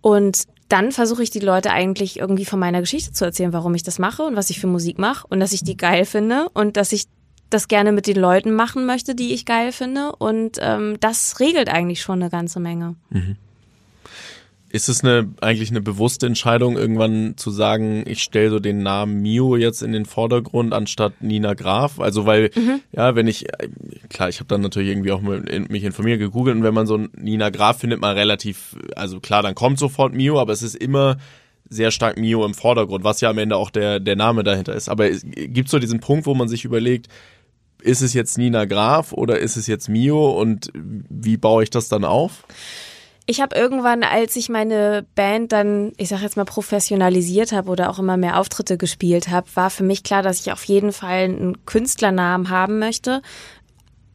Und 0.00 0.44
dann 0.68 0.90
versuche 0.90 1.22
ich 1.22 1.30
die 1.30 1.40
Leute 1.40 1.70
eigentlich 1.70 2.18
irgendwie 2.18 2.44
von 2.44 2.58
meiner 2.58 2.80
Geschichte 2.80 3.12
zu 3.12 3.24
erzählen, 3.24 3.52
warum 3.52 3.74
ich 3.74 3.82
das 3.82 3.98
mache 3.98 4.22
und 4.22 4.34
was 4.34 4.50
ich 4.50 4.58
für 4.58 4.66
Musik 4.66 4.98
mache 4.98 5.26
und 5.28 5.38
dass 5.38 5.52
ich 5.52 5.62
die 5.62 5.76
geil 5.76 6.04
finde 6.04 6.48
und 6.54 6.76
dass 6.76 6.92
ich 6.92 7.06
das 7.50 7.68
gerne 7.68 7.92
mit 7.92 8.06
den 8.06 8.16
Leuten 8.16 8.54
machen 8.54 8.86
möchte, 8.86 9.14
die 9.14 9.32
ich 9.34 9.44
geil 9.44 9.72
finde. 9.72 10.12
Und 10.16 10.58
ähm, 10.60 10.96
das 11.00 11.40
regelt 11.40 11.68
eigentlich 11.68 12.00
schon 12.00 12.22
eine 12.22 12.30
ganze 12.30 12.60
Menge. 12.60 12.96
Mhm. 13.10 13.36
Ist 14.72 14.88
es 14.88 15.02
eine, 15.02 15.28
eigentlich 15.40 15.70
eine 15.70 15.80
bewusste 15.80 16.26
Entscheidung, 16.26 16.76
irgendwann 16.76 17.36
zu 17.36 17.50
sagen, 17.50 18.04
ich 18.06 18.22
stelle 18.22 18.50
so 18.50 18.60
den 18.60 18.84
Namen 18.84 19.20
Mio 19.20 19.56
jetzt 19.56 19.82
in 19.82 19.90
den 19.90 20.06
Vordergrund 20.06 20.72
anstatt 20.72 21.20
Nina 21.20 21.54
Graf? 21.54 21.98
Also 21.98 22.24
weil, 22.24 22.50
mhm. 22.54 22.80
ja, 22.92 23.16
wenn 23.16 23.26
ich, 23.26 23.46
klar, 24.10 24.28
ich 24.28 24.38
habe 24.38 24.46
dann 24.46 24.60
natürlich 24.60 24.90
irgendwie 24.90 25.10
auch 25.10 25.22
mich 25.22 25.82
informiert, 25.82 26.20
gegoogelt 26.20 26.56
und 26.56 26.62
wenn 26.62 26.72
man 26.72 26.86
so 26.86 26.98
Nina 27.16 27.50
Graf 27.50 27.80
findet 27.80 28.00
man 28.00 28.16
relativ, 28.16 28.76
also 28.94 29.18
klar, 29.18 29.42
dann 29.42 29.56
kommt 29.56 29.80
sofort 29.80 30.14
Mio, 30.14 30.40
aber 30.40 30.52
es 30.52 30.62
ist 30.62 30.76
immer 30.76 31.16
sehr 31.68 31.90
stark 31.90 32.16
Mio 32.16 32.44
im 32.46 32.54
Vordergrund, 32.54 33.02
was 33.02 33.20
ja 33.20 33.30
am 33.30 33.38
Ende 33.38 33.56
auch 33.56 33.70
der, 33.70 33.98
der 33.98 34.14
Name 34.14 34.44
dahinter 34.44 34.74
ist. 34.74 34.88
Aber 34.88 35.10
gibt 35.10 35.68
so 35.68 35.80
diesen 35.80 35.98
Punkt, 35.98 36.26
wo 36.26 36.34
man 36.34 36.48
sich 36.48 36.64
überlegt, 36.64 37.08
ist 37.82 38.02
es 38.02 38.14
jetzt 38.14 38.38
Nina 38.38 38.64
Graf 38.64 39.12
oder 39.12 39.38
ist 39.38 39.56
es 39.56 39.66
jetzt 39.66 39.88
Mio 39.88 40.30
und 40.40 40.70
wie 40.74 41.36
baue 41.36 41.62
ich 41.62 41.70
das 41.70 41.88
dann 41.88 42.04
auf? 42.04 42.44
Ich 43.26 43.40
habe 43.40 43.54
irgendwann, 43.54 44.02
als 44.02 44.34
ich 44.34 44.48
meine 44.48 45.06
Band 45.14 45.52
dann, 45.52 45.92
ich 45.98 46.08
sag 46.08 46.20
jetzt 46.20 46.36
mal, 46.36 46.44
professionalisiert 46.44 47.52
habe 47.52 47.70
oder 47.70 47.88
auch 47.90 48.00
immer 48.00 48.16
mehr 48.16 48.40
Auftritte 48.40 48.76
gespielt 48.76 49.28
habe, 49.28 49.46
war 49.54 49.70
für 49.70 49.84
mich 49.84 50.02
klar, 50.02 50.22
dass 50.22 50.40
ich 50.40 50.50
auf 50.50 50.64
jeden 50.64 50.92
Fall 50.92 51.24
einen 51.24 51.64
Künstlernamen 51.64 52.50
haben 52.50 52.80
möchte. 52.80 53.22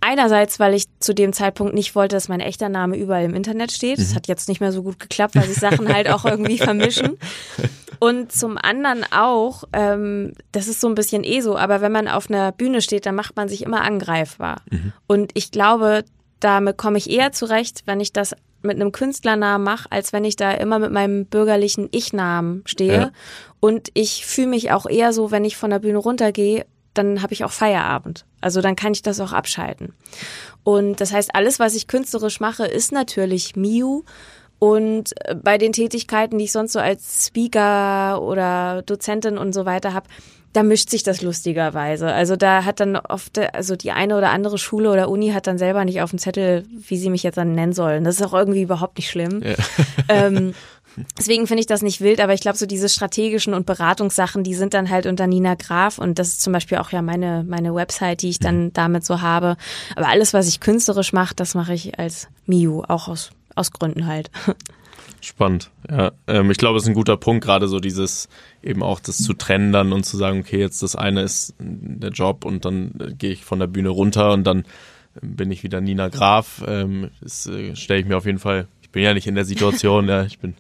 Einerseits, 0.08 0.60
weil 0.60 0.76
ich 0.76 0.86
zu 1.00 1.16
dem 1.16 1.34
Zeitpunkt 1.34 1.74
nicht 1.74 1.96
wollte, 1.96 2.16
dass 2.16 2.30
mein 2.30 2.40
echter 2.40 2.70
Name 2.70 2.96
überall 2.96 3.24
im 3.24 3.34
Internet 3.34 3.72
steht. 3.72 3.98
Das 3.98 4.12
mhm. 4.12 4.16
hat 4.18 4.28
jetzt 4.28 4.48
nicht 4.48 4.62
mehr 4.62 4.72
so 4.72 4.84
gut 4.84 5.00
geklappt, 5.00 5.34
weil 5.34 5.48
sich 5.48 5.58
Sachen 5.58 5.92
halt 5.92 6.10
auch 6.12 6.26
irgendwie 6.26 6.60
vermischen. 6.60 7.18
Und 7.98 8.32
zum 8.32 8.60
anderen 8.60 9.04
auch, 9.12 9.64
ähm, 9.74 10.34
das 10.52 10.68
ist 10.68 10.80
so 10.80 10.88
ein 10.88 10.94
bisschen 10.94 11.24
eh 11.24 11.42
so, 11.42 11.58
aber 11.58 11.82
wenn 11.82 11.92
man 11.92 12.08
auf 12.08 12.30
einer 12.30 12.52
Bühne 12.52 12.84
steht, 12.84 13.08
dann 13.08 13.16
macht 13.16 13.36
man 13.36 13.50
sich 13.50 13.64
immer 13.64 13.82
angreifbar. 13.82 14.62
Mhm. 14.70 14.94
Und 15.08 15.32
ich 15.34 15.50
glaube, 15.50 16.04
damit 16.40 16.78
komme 16.78 17.00
ich 17.00 17.10
eher 17.10 17.32
zurecht, 17.32 17.82
wenn 17.88 18.00
ich 18.00 18.14
das 18.14 18.36
mit 18.62 18.76
einem 18.76 18.92
Künstlernamen 18.92 19.64
mache, 19.64 19.92
als 19.92 20.14
wenn 20.14 20.24
ich 20.24 20.36
da 20.36 20.52
immer 20.52 20.78
mit 20.78 20.92
meinem 20.92 21.26
bürgerlichen 21.26 21.88
Ich-Namen 21.92 22.62
stehe. 22.66 22.94
Ja. 22.94 23.12
Und 23.60 23.90
ich 23.96 24.28
fühle 24.28 24.48
mich 24.48 24.70
auch 24.70 24.86
eher 24.88 25.14
so, 25.14 25.32
wenn 25.32 25.46
ich 25.46 25.58
von 25.58 25.72
der 25.72 25.80
Bühne 25.80 25.98
runtergehe, 25.98 26.68
dann 26.98 27.22
habe 27.22 27.34
ich 27.34 27.44
auch 27.44 27.52
Feierabend. 27.52 28.26
Also 28.42 28.62
dann 28.62 28.76
kann 28.76 28.94
ich 28.94 29.02
das 29.02 29.20
auch 29.20 29.34
abschalten. 29.34 29.94
Und 30.64 31.00
das 31.02 31.14
heißt, 31.14 31.36
alles, 31.36 31.60
was 31.60 31.76
ich 31.76 31.88
künstlerisch 31.88 32.40
mache, 32.40 32.66
ist 32.66 32.92
natürlich 32.92 33.56
Miu. 33.56 34.04
Und 34.60 35.12
äh, 35.26 35.36
bei 35.36 35.58
den 35.58 35.74
Tätigkeiten, 35.74 36.38
die 36.38 36.46
ich 36.46 36.52
sonst 36.52 36.74
so 36.74 36.80
als 36.80 37.28
Speaker 37.28 38.22
oder 38.22 38.82
Dozentin 38.84 39.38
und 39.38 39.54
so 39.54 39.66
weiter 39.66 39.94
habe, 39.94 40.08
da 40.56 40.64
mischt 40.64 40.90
sich 40.90 41.04
das 41.04 41.22
lustigerweise. 41.22 42.14
Also 42.14 42.38
da 42.38 42.64
hat 42.64 42.80
dann 42.80 42.96
oft, 42.96 43.38
also 43.54 43.76
die 43.76 43.92
eine 43.92 44.18
oder 44.18 44.30
andere 44.30 44.58
Schule 44.58 44.90
oder 44.90 45.10
Uni 45.10 45.32
hat 45.32 45.48
dann 45.48 45.58
selber 45.58 45.84
nicht 45.84 46.02
auf 46.02 46.12
dem 46.12 46.20
Zettel, 46.20 46.64
wie 46.70 46.98
sie 46.98 47.10
mich 47.10 47.24
jetzt 47.24 47.38
dann 47.38 47.56
nennen 47.56 47.74
sollen. 47.74 48.06
Das 48.06 48.16
ist 48.16 48.26
auch 48.26 48.34
irgendwie 48.34 48.62
überhaupt 48.62 48.98
nicht 48.98 49.10
schlimm. 49.10 49.44
Ja. 49.44 49.56
Ähm, 50.08 50.54
Deswegen 51.18 51.48
finde 51.48 51.62
ich 51.62 51.68
das 51.68 51.82
nicht 51.82 52.02
wild, 52.02 52.20
aber 52.20 52.34
ich 52.34 52.42
glaube, 52.42 52.58
so 52.58 52.66
diese 52.66 52.90
strategischen 52.90 53.54
und 53.54 53.66
Beratungssachen, 53.66 54.44
die 54.44 54.56
sind 54.56 54.74
dann 54.74 54.90
halt 54.90 55.06
unter 55.06 55.28
Nina 55.28 55.56
Graf 55.56 55.98
und 55.98 56.20
das 56.20 56.30
ist 56.30 56.42
zum 56.42 56.54
Beispiel 56.54 56.78
auch 56.78 56.92
ja 56.92 57.02
meine, 57.02 57.44
meine 57.48 57.74
Website, 57.74 58.22
die 58.22 58.30
ich 58.30 58.40
dann 58.40 58.66
mhm. 58.66 58.74
damit 58.74 59.06
so 59.06 59.22
habe. 59.22 59.58
Aber 59.96 60.08
alles, 60.08 60.34
was 60.34 60.48
ich 60.48 60.60
künstlerisch 60.60 61.14
mache, 61.14 61.36
das 61.36 61.56
mache 61.56 61.74
ich 61.74 62.00
als 62.00 62.28
Miu, 62.46 62.84
auch 62.88 63.08
aus, 63.08 63.32
aus 63.56 63.72
Gründen 63.72 64.08
halt. 64.08 64.32
Spannend, 65.26 65.72
ja. 65.90 66.12
Ähm, 66.28 66.52
ich 66.52 66.60
glaube, 66.60 66.78
es 66.78 66.84
ist 66.84 66.90
ein 66.90 66.94
guter 66.94 67.18
Punkt, 67.18 67.44
gerade 67.44 67.68
so 67.68 67.80
dieses 67.80 68.30
eben 68.62 68.84
auch 68.84 69.00
das 69.00 69.18
zu 69.18 69.34
trennen 69.34 69.72
dann 69.72 69.92
und 69.92 70.06
zu 70.06 70.18
sagen, 70.18 70.42
okay, 70.42 70.60
jetzt 70.60 70.84
das 70.84 70.96
eine 70.96 71.24
ist 71.24 71.56
der 71.58 72.12
Job 72.12 72.46
und 72.46 72.64
dann 72.64 72.94
äh, 73.00 73.14
gehe 73.14 73.32
ich 73.32 73.44
von 73.44 73.58
der 73.58 73.66
Bühne 73.66 73.90
runter 73.90 74.34
und 74.34 74.44
dann 74.44 74.66
ähm, 75.20 75.36
bin 75.36 75.50
ich 75.50 75.64
wieder 75.64 75.82
Nina 75.82 76.10
Graf. 76.10 76.64
Ähm, 76.68 77.10
das 77.22 77.48
äh, 77.48 77.76
stelle 77.76 78.02
ich 78.02 78.06
mir 78.06 78.18
auf 78.18 78.28
jeden 78.28 78.38
Fall, 78.38 78.68
ich 78.84 78.92
bin 78.92 79.02
ja 79.02 79.16
nicht 79.16 79.26
in 79.26 79.34
der 79.34 79.46
Situation, 79.46 80.08
ja, 80.08 80.26
ich 80.26 80.38
bin 80.38 80.54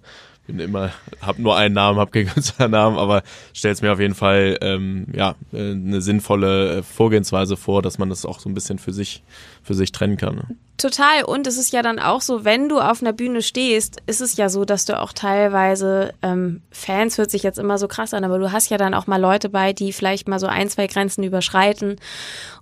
bin 0.45 0.59
immer, 0.59 0.91
habe 1.21 1.41
nur 1.41 1.57
einen 1.57 1.75
Namen, 1.75 1.99
habe 1.99 2.11
keinen 2.11 2.27
Künstlernamen, 2.33 2.97
aber 2.97 3.23
stell's 3.53 3.81
mir 3.81 3.93
auf 3.93 3.99
jeden 3.99 4.15
Fall 4.15 4.57
ähm, 4.61 5.07
ja 5.13 5.35
äh, 5.53 5.71
eine 5.71 6.01
sinnvolle 6.01 6.77
äh, 6.77 6.83
Vorgehensweise 6.83 7.57
vor, 7.57 7.81
dass 7.81 7.97
man 7.97 8.09
das 8.09 8.25
auch 8.25 8.39
so 8.39 8.49
ein 8.49 8.53
bisschen 8.53 8.79
für 8.79 8.93
sich 8.93 9.23
für 9.65 9.73
sich 9.73 9.91
trennen 9.91 10.15
kann. 10.17 10.35
Ne? 10.35 10.43
Total. 10.77 11.23
Und 11.23 11.47
es 11.47 11.57
ist 11.57 11.73
ja 11.73 11.81
dann 11.81 11.99
auch 11.99 12.21
so, 12.21 12.45
wenn 12.45 12.69
du 12.69 12.79
auf 12.79 13.01
einer 13.01 13.13
Bühne 13.13 13.41
stehst, 13.41 14.01
ist 14.05 14.21
es 14.21 14.37
ja 14.37 14.49
so, 14.49 14.63
dass 14.63 14.85
du 14.85 14.99
auch 14.99 15.11
teilweise 15.11 16.13
ähm, 16.21 16.61
Fans 16.69 17.17
hört 17.17 17.31
sich 17.31 17.43
jetzt 17.43 17.57
immer 17.57 17.77
so 17.77 17.87
krass 17.87 18.13
an, 18.13 18.23
aber 18.23 18.37
du 18.37 18.51
hast 18.51 18.69
ja 18.69 18.77
dann 18.77 18.93
auch 18.93 19.07
mal 19.07 19.19
Leute 19.19 19.49
bei, 19.49 19.73
die 19.73 19.93
vielleicht 19.93 20.27
mal 20.27 20.39
so 20.39 20.47
ein, 20.47 20.69
zwei 20.69 20.87
Grenzen 20.87 21.23
überschreiten 21.23 21.95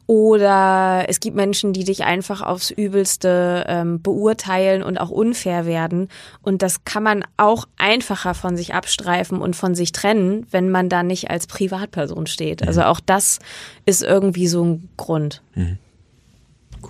oder 0.05 1.05
es 1.07 1.19
gibt 1.19 1.35
Menschen, 1.35 1.73
die 1.73 1.85
dich 1.85 2.03
einfach 2.03 2.41
aufs 2.41 2.71
Übelste 2.71 3.65
ähm, 3.67 4.01
beurteilen 4.01 4.83
und 4.83 4.97
auch 4.97 5.09
unfair 5.09 5.65
werden. 5.65 6.09
Und 6.41 6.61
das 6.61 6.83
kann 6.85 7.03
man 7.03 7.25
auch 7.37 7.65
einfacher 7.77 8.33
von 8.33 8.55
sich 8.55 8.73
abstreifen 8.73 9.41
und 9.41 9.55
von 9.55 9.75
sich 9.75 9.91
trennen, 9.91 10.45
wenn 10.51 10.69
man 10.69 10.87
da 10.87 11.03
nicht 11.03 11.29
als 11.31 11.47
Privatperson 11.47 12.27
steht. 12.27 12.67
Also 12.67 12.81
mhm. 12.81 12.87
auch 12.87 12.99
das 12.99 13.39
ist 13.85 14.03
irgendwie 14.03 14.47
so 14.47 14.63
ein 14.63 14.89
Grund. 14.97 15.41
Mhm. 15.55 15.77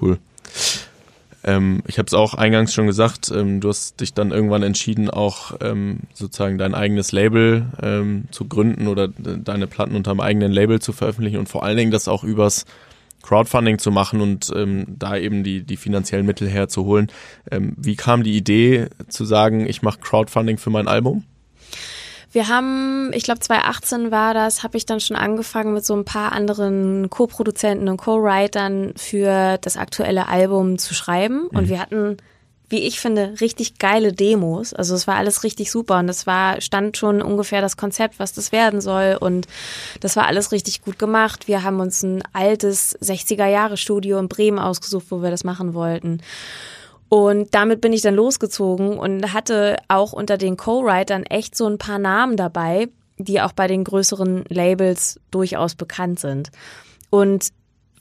Cool. 0.02 0.20
Ähm, 1.44 1.84
ich 1.88 1.98
habe 1.98 2.08
es 2.08 2.14
auch 2.14 2.34
eingangs 2.34 2.74
schon 2.74 2.88
gesagt, 2.88 3.32
ähm, 3.34 3.60
du 3.60 3.70
hast 3.70 4.00
dich 4.00 4.14
dann 4.14 4.32
irgendwann 4.32 4.64
entschieden, 4.64 5.10
auch 5.10 5.54
ähm, 5.62 6.00
sozusagen 6.14 6.58
dein 6.58 6.74
eigenes 6.74 7.12
Label 7.12 7.66
ähm, 7.82 8.26
zu 8.32 8.46
gründen 8.46 8.88
oder 8.88 9.10
deine 9.10 9.68
Platten 9.68 9.96
unter 9.96 10.12
einem 10.12 10.22
eigenen 10.22 10.52
Label 10.52 10.80
zu 10.80 10.94
veröffentlichen 10.94 11.38
und 11.38 11.50
vor 11.50 11.64
allen 11.64 11.78
Dingen 11.78 11.92
das 11.92 12.08
auch 12.08 12.24
übers 12.24 12.66
Crowdfunding 13.24 13.80
zu 13.80 13.92
machen 13.92 14.22
und 14.22 14.52
ähm, 14.56 14.86
da 14.88 15.18
eben 15.18 15.44
die, 15.44 15.64
die 15.64 15.78
finanziellen 15.78 16.26
Mittel 16.26 16.48
herzuholen. 16.48 17.12
Ähm, 17.50 17.74
wie 17.78 17.96
kam 17.96 18.24
die 18.24 18.38
Idee 18.38 18.88
zu 19.08 19.26
sagen, 19.26 19.68
ich 19.68 19.82
mache 19.82 20.00
Crowdfunding 20.00 20.58
für 20.58 20.70
mein 20.70 20.88
Album? 20.88 21.24
Wir 22.34 22.48
haben, 22.48 23.12
ich 23.14 23.24
glaube 23.24 23.40
2018 23.42 24.10
war 24.10 24.34
das, 24.34 24.64
habe 24.64 24.76
ich 24.76 24.88
dann 24.88 25.00
schon 25.00 25.16
angefangen 25.16 25.76
mit 25.76 25.86
so 25.86 25.96
ein 25.96 26.04
paar 26.04 26.32
anderen 26.32 27.12
Co-Produzenten 27.12 27.88
und 27.88 27.98
Co-Writern 27.98 28.94
für 28.98 29.60
das 29.60 29.78
aktuelle 29.78 30.28
Album 30.28 30.80
zu 30.80 30.96
schreiben. 30.96 31.44
Mhm. 31.44 31.58
Und 31.58 31.70
wir 31.70 31.80
hatten, 31.80 32.18
wie 32.70 32.88
ich 32.88 33.00
finde, 33.00 33.36
richtig 33.40 33.78
geile 33.78 34.14
Demos. 34.14 34.74
Also 34.74 34.96
es 34.96 35.06
war 35.06 35.16
alles 35.16 35.44
richtig 35.44 35.70
super 35.70 36.00
und 36.00 36.10
es 36.10 36.26
war, 36.26 36.60
stand 36.60 36.98
schon 36.98 37.22
ungefähr 37.22 37.62
das 37.62 37.78
Konzept, 37.78 38.18
was 38.18 38.34
das 38.34 38.52
werden 38.52 38.82
soll. 38.82 39.16
Und 39.20 39.46
das 40.00 40.16
war 40.16 40.26
alles 40.26 40.52
richtig 40.52 40.82
gut 40.82 40.98
gemacht. 40.98 41.48
Wir 41.48 41.62
haben 41.62 41.80
uns 41.82 42.02
ein 42.02 42.24
altes 42.34 42.98
60er-Jahre-Studio 43.00 44.18
in 44.18 44.28
Bremen 44.28 44.58
ausgesucht, 44.58 45.06
wo 45.10 45.22
wir 45.22 45.30
das 45.30 45.44
machen 45.44 45.76
wollten. 45.76 46.20
Und 47.14 47.54
damit 47.54 47.80
bin 47.80 47.94
ich 47.94 48.02
dann 48.02 48.16
losgezogen 48.16 48.98
und 48.98 49.34
hatte 49.34 49.78
auch 49.88 50.14
unter 50.14 50.36
den 50.36 50.58
Co-Writern 50.58 51.22
echt 51.22 51.56
so 51.56 51.68
ein 51.68 51.78
paar 51.78 52.00
Namen 52.00 52.38
dabei, 52.38 52.88
die 53.20 53.40
auch 53.40 53.52
bei 53.52 53.68
den 53.68 53.84
größeren 53.84 54.46
Labels 54.50 55.20
durchaus 55.30 55.76
bekannt 55.76 56.20
sind. 56.20 56.50
Und 57.12 57.50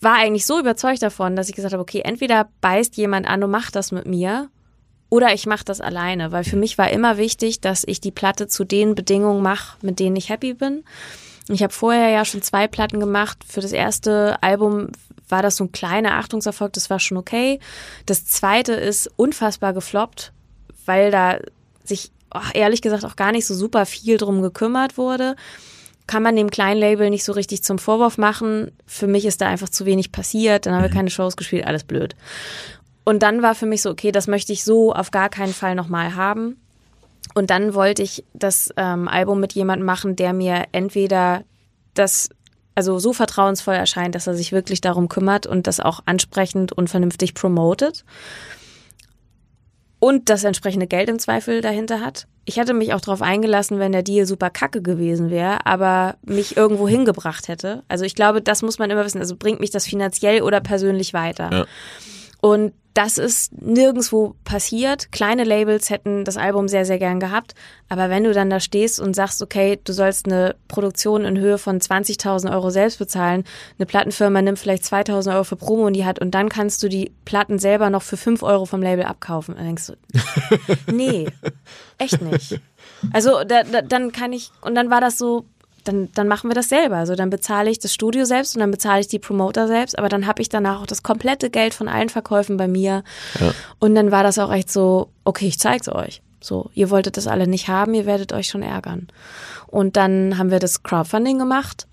war 0.01 0.15
eigentlich 0.15 0.47
so 0.47 0.59
überzeugt 0.59 1.03
davon, 1.03 1.37
dass 1.37 1.51
ich 1.51 1.55
gesagt 1.55 1.75
habe, 1.75 1.83
okay, 1.83 2.01
entweder 2.03 2.49
beißt 2.63 2.97
jemand 2.97 3.29
an 3.29 3.45
und 3.45 3.51
macht 3.51 3.77
das 3.77 3.93
mit 3.93 4.07
mir 4.07 4.49
oder 5.11 5.35
ich 5.35 5.45
mache 5.45 5.67
das 5.67 5.83
alleine, 5.83 6.33
weil 6.33 6.45
für 6.45 6.57
mich 6.57 6.79
war 6.79 6.91
immer 6.91 7.19
wichtig, 7.19 7.61
dass 7.61 7.85
ich 7.87 8.01
die 8.01 8.13
Platte 8.13 8.47
zu 8.47 8.65
den 8.65 8.95
Bedingungen 8.95 9.43
mache, 9.43 9.77
mit 9.83 10.01
denen 10.01 10.17
ich 10.17 10.31
happy 10.31 10.55
bin. 10.55 10.85
Ich 11.51 11.63
habe 11.63 11.75
vorher 11.75 12.09
ja 12.09 12.25
schon 12.25 12.41
zwei 12.41 12.67
Platten 12.67 12.99
gemacht. 12.99 13.45
Für 13.47 13.61
das 13.61 13.73
erste 13.73 14.43
Album 14.43 14.89
war 15.33 15.43
das 15.43 15.57
so 15.57 15.65
ein 15.65 15.73
kleiner 15.73 16.13
Achtungserfolg, 16.13 16.73
das 16.75 16.91
war 16.91 17.01
schon 17.01 17.17
okay. 17.17 17.59
Das 18.07 18.25
zweite 18.27 18.75
ist 18.75 19.11
unfassbar 19.17 19.73
gefloppt, 19.73 20.33
weil 20.87 21.11
da 21.11 21.39
sich 21.83 22.13
oh, 22.33 22.41
ehrlich 22.55 22.83
gesagt 22.83 23.05
auch 23.05 23.17
gar 23.17 23.33
nicht 23.33 23.47
so 23.47 23.55
super 23.55 23.87
viel 23.87 24.19
drum 24.19 24.43
gekümmert 24.43 24.97
wurde. 24.97 25.35
Kann 26.07 26.23
man 26.23 26.37
dem 26.37 26.51
kleinen 26.51 26.79
Label 26.79 27.11
nicht 27.11 27.25
so 27.25 27.33
richtig 27.33 27.65
zum 27.65 27.79
Vorwurf 27.79 28.19
machen. 28.19 28.71
Für 28.87 29.07
mich 29.07 29.25
ist 29.25 29.41
da 29.41 29.49
einfach 29.49 29.69
zu 29.69 29.87
wenig 29.87 30.13
passiert, 30.13 30.67
dann 30.67 30.75
haben 30.75 30.83
wir 30.83 30.91
mhm. 30.91 30.95
keine 30.95 31.11
Shows 31.11 31.37
gespielt, 31.37 31.67
alles 31.67 31.85
blöd. 31.85 32.15
Und 33.05 33.23
dann 33.23 33.43
war 33.43 33.55
für 33.55 33.67
mich 33.67 33.83
so, 33.83 33.91
okay, 33.91 34.13
das 34.13 34.29
möchte 34.29 34.53
ich 34.53 34.63
so 34.63 34.93
auf 34.93 35.11
gar 35.11 35.29
keinen 35.29 35.55
Fall 35.55 35.75
nochmal 35.75 36.15
haben. 36.15 36.57
Und 37.35 37.51
dann 37.51 37.75
wollte 37.75 38.03
ich 38.03 38.25
das 38.35 38.71
ähm, 38.77 39.09
Album 39.09 39.41
mit 39.41 39.55
jemandem 39.55 39.87
machen, 39.87 40.17
der 40.17 40.33
mir 40.33 40.67
entweder 40.73 41.45
das 41.95 42.29
also 42.75 42.99
so 42.99 43.13
vertrauensvoll 43.13 43.75
erscheint, 43.75 44.15
dass 44.15 44.27
er 44.27 44.35
sich 44.35 44.53
wirklich 44.53 44.81
darum 44.81 45.09
kümmert 45.09 45.47
und 45.47 45.67
das 45.67 45.81
auch 45.81 46.01
ansprechend 46.07 46.73
und 46.73 46.89
vernünftig 46.89 47.35
promotet 47.35 48.05
und 49.99 50.29
das 50.31 50.43
entsprechende 50.43 50.87
Geld 50.87 51.09
im 51.09 51.19
Zweifel 51.19 51.61
dahinter 51.61 52.01
hat. 52.01 52.27
Ich 52.45 52.57
hätte 52.57 52.75
mich 52.75 52.93
auch 52.93 53.01
darauf 53.01 53.23
eingelassen, 53.23 53.79
wenn 53.79 53.93
der 53.93 54.03
Deal 54.03 54.27
super 54.27 54.51
kacke 54.51 54.83
gewesen 54.83 55.31
wäre, 55.31 55.65
aber 55.65 56.17
mich 56.23 56.57
irgendwo 56.57 56.89
hingebracht 56.89 57.47
hätte. 57.47 57.85
Also 57.87 58.05
ich 58.05 58.17
glaube, 58.17 58.43
das 58.43 58.63
muss 58.63 58.81
man 58.81 58.91
immer 58.91 59.05
wissen. 59.05 59.21
Also 59.21 59.37
bringt 59.37 59.61
mich 59.61 59.71
das 59.71 59.87
finanziell 59.87 60.43
oder 60.43 60.61
persönlich 60.61 61.15
weiter. 61.15 61.51
Ja. 61.53 61.65
Und 62.41 62.73
das 62.95 63.17
ist 63.17 63.53
nirgendwo 63.61 64.35
passiert. 64.45 65.13
Kleine 65.13 65.45
Labels 65.45 65.89
hätten 65.91 66.25
das 66.25 66.37
Album 66.37 66.69
sehr, 66.69 66.85
sehr 66.85 66.99
gern 66.99 67.21
gehabt. 67.21 67.55
Aber 67.89 68.11
wenn 68.11 68.25
du 68.25 68.33
dann 68.33 68.51
da 68.51 68.61
stehst 68.61 69.01
und 69.01 69.15
sagst, 69.15 69.43
okay, 69.43 69.79
du 69.83 69.93
sollst 69.93 70.27
eine 70.27 70.57
Produktion 70.69 71.25
in 71.25 71.39
Höhe 71.39 71.59
von 71.59 71.79
20.000 71.79 72.53
Euro 72.53 72.71
selbst 72.71 72.99
bezahlen, 72.99 73.45
eine 73.79 73.87
Plattenfirma 73.87 74.43
nimmt 74.43 74.59
vielleicht 74.59 74.85
2.000 74.85 75.35
Euro 75.35 75.45
für 75.45 75.57
Promo 75.57 75.89
in 75.89 75.95
die 75.95 76.05
hat 76.05 76.19
und 76.19 76.33
dann 76.33 76.49
kannst 76.49 76.83
du 76.83 76.89
die 76.89 77.13
Platten 77.25 77.59
selber 77.59 77.91
noch 77.91 78.03
für 78.03 78.17
5 78.17 78.43
Euro 78.43 78.67
vom 78.67 78.83
Label 78.83 79.05
abkaufen. 79.05 79.55
Dann 79.57 79.67
denkst 79.67 79.87
du, 79.89 79.95
nee, 80.93 81.27
echt 81.99 82.21
nicht. 82.21 82.61
Also 83.13 83.45
da, 83.45 83.63
da, 83.63 83.83
dann 83.83 84.13
kann 84.13 84.33
ich, 84.33 84.51
und 84.61 84.75
dann 84.75 84.91
war 84.91 85.01
das 85.01 85.19
so, 85.19 85.47
dann, 85.85 86.11
dann 86.15 86.29
machen 86.29 86.51
wir 86.51 86.55
das 86.55 86.69
selber. 86.69 86.97
Also 86.97 87.15
dann 87.15 87.31
bezahle 87.31 87.71
ich 87.71 87.79
das 87.79 87.95
Studio 87.95 88.25
selbst 88.25 88.55
und 88.55 88.61
dann 88.61 88.71
bezahle 88.71 89.01
ich 89.01 89.09
die 89.09 89.19
Promoter 89.19 89.67
selbst, 89.67 89.99
aber 89.99 90.09
dann 90.09 90.27
habe 90.27 90.43
ich 90.43 90.49
danach 90.49 90.83
auch 90.83 90.87
das 90.87 91.03
komplette 91.03 91.51
Geld 91.51 91.75
von 91.75 91.89
allen 91.89 92.09
Verkäufen 92.09 92.57
bei 92.57 92.69
mir. 92.69 93.05
Ja. 93.41 93.53
Und 93.79 93.95
dann 93.95 94.11
war 94.11 94.23
das 94.23 94.39
auch 94.39 94.53
echt 94.53 94.71
so, 94.71 95.09
okay, 95.25 95.47
ich 95.47 95.59
zeig's 95.59 95.89
euch. 95.89 96.23
So, 96.41 96.71
ihr 96.75 96.91
wolltet 96.91 97.17
das 97.17 97.27
alle 97.27 97.47
nicht 97.47 97.69
haben, 97.69 97.95
ihr 97.95 98.07
werdet 98.07 98.33
euch 98.33 98.49
schon 98.49 98.63
ärgern. 98.63 99.09
Und 99.69 99.97
dann 99.97 100.39
haben 100.39 100.51
wir 100.51 100.59
das 100.59 100.83
Crowdfunding 100.83 101.39
gemacht. 101.39 101.87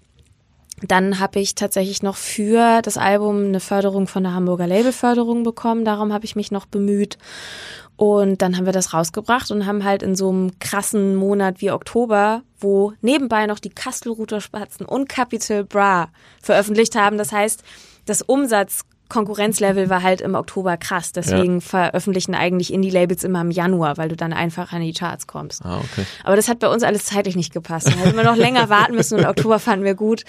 Dann 0.82 1.20
habe 1.20 1.39
ich 1.39 1.56
tatsächlich 1.56 2.04
noch 2.04 2.15
für 2.15 2.82
das 2.82 2.98
Album 2.98 3.46
eine 3.46 3.60
Förderung 3.60 4.08
von 4.08 4.24
der 4.24 4.34
Hamburger 4.34 4.68
Labelförderung 4.68 5.44
bekommen. 5.44 5.86
Darum 5.86 6.13
habe 6.13 6.26
ich 6.26 6.36
mich 6.36 6.52
noch 6.52 6.65
bemüht. 6.65 7.18
Und 7.98 8.42
dann 8.42 8.56
haben 8.56 8.65
wir 8.65 8.72
das 8.72 8.94
rausgebracht 8.94 9.52
und 9.52 9.65
haben 9.65 9.84
halt 9.84 10.04
in 10.04 10.15
so 10.15 10.30
einem 10.30 10.58
krassen 10.60 11.15
Monat 11.18 11.60
wie 11.60 11.72
Oktober, 11.72 12.44
wo 12.58 12.94
nebenbei 13.02 13.46
noch 13.46 13.60
die 13.60 13.72
Kastelruther 13.72 14.39
Spatzen 14.39 14.86
und 14.86 15.10
Capital 15.10 15.65
Bra 15.65 16.08
veröffentlicht 16.42 16.96
haben. 16.96 17.18
Das 17.18 17.34
heißt, 17.34 17.62
das 18.06 18.22
Umsatz 18.22 18.86
Konkurrenzlevel 19.10 19.89
war 19.89 20.04
halt 20.04 20.22
im 20.22 20.36
Oktober 20.36 20.78
krass. 20.78 21.12
Deswegen 21.12 21.56
ja. 21.56 21.60
veröffentlichen 21.60 22.36
eigentlich 22.36 22.72
Indie-Labels 22.72 23.24
immer 23.24 23.41
im 23.41 23.52
Januar, 23.52 23.98
weil 23.98 24.10
du 24.10 24.15
dann 24.15 24.34
einfach 24.34 24.72
an 24.72 24.82
die 24.82 24.93
Charts 24.93 25.28
kommst. 25.28 25.65
Ah, 25.65 25.80
okay. 25.80 26.06
Aber 26.24 26.36
das 26.36 26.48
hat 26.48 26.60
bei 26.60 26.69
uns 26.69 26.84
alles 26.84 27.06
zeitlich 27.06 27.36
nicht 27.36 27.52
gepasst. 27.52 27.88
Da 27.88 27.91
hätten 27.91 28.15
wir 28.15 28.24
noch 28.24 28.36
länger 28.36 28.69
warten 28.69 28.95
müssen 28.95 29.17
und 29.19 29.26
Oktober 29.26 29.60
fanden 29.60 29.84
wir 29.84 29.95
gut. 29.95 30.24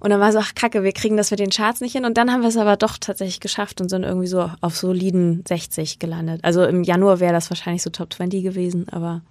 Und 0.00 0.10
dann 0.10 0.20
war 0.20 0.30
so, 0.30 0.38
ach 0.38 0.54
kacke, 0.54 0.84
wir 0.84 0.92
kriegen 0.92 1.16
das 1.16 1.30
mit 1.30 1.40
den 1.40 1.50
Charts 1.50 1.80
nicht 1.80 1.92
hin. 1.92 2.04
Und 2.04 2.16
dann 2.16 2.30
haben 2.30 2.42
wir 2.42 2.48
es 2.48 2.56
aber 2.56 2.76
doch 2.76 2.98
tatsächlich 2.98 3.40
geschafft 3.40 3.80
und 3.80 3.88
sind 3.88 4.04
irgendwie 4.04 4.28
so 4.28 4.50
auf 4.60 4.76
soliden 4.76 5.42
60 5.48 5.98
gelandet. 5.98 6.40
Also 6.44 6.64
im 6.64 6.84
Januar 6.84 7.20
wäre 7.20 7.32
das 7.32 7.50
wahrscheinlich 7.50 7.82
so 7.82 7.90
Top 7.90 8.12
20 8.12 8.44
gewesen, 8.44 8.88
aber 8.90 9.22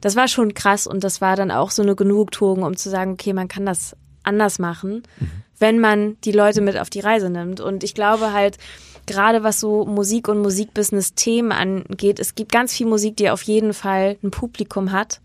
das 0.00 0.16
war 0.16 0.28
schon 0.28 0.54
krass 0.54 0.86
und 0.86 1.04
das 1.04 1.20
war 1.20 1.36
dann 1.36 1.50
auch 1.50 1.70
so 1.70 1.82
eine 1.82 1.94
Genugtuung, 1.94 2.62
um 2.62 2.76
zu 2.76 2.90
sagen, 2.90 3.12
okay, 3.12 3.32
man 3.32 3.48
kann 3.48 3.64
das 3.64 3.96
anders 4.24 4.58
machen, 4.58 5.02
mhm. 5.18 5.30
Wenn 5.62 5.78
man 5.78 6.16
die 6.24 6.32
Leute 6.32 6.60
mit 6.60 6.76
auf 6.76 6.90
die 6.90 7.00
Reise 7.00 7.30
nimmt. 7.30 7.60
Und 7.60 7.84
ich 7.84 7.94
glaube 7.94 8.32
halt, 8.32 8.58
gerade 9.06 9.42
was 9.42 9.60
so 9.60 9.86
Musik 9.86 10.28
und 10.28 10.42
Musikbusiness-Themen 10.42 11.52
angeht, 11.52 12.18
es 12.18 12.34
gibt 12.34 12.52
ganz 12.52 12.74
viel 12.74 12.86
Musik, 12.86 13.16
die 13.16 13.30
auf 13.30 13.42
jeden 13.42 13.72
Fall 13.72 14.18
ein 14.22 14.32
Publikum 14.32 14.92
hat. 14.92 15.20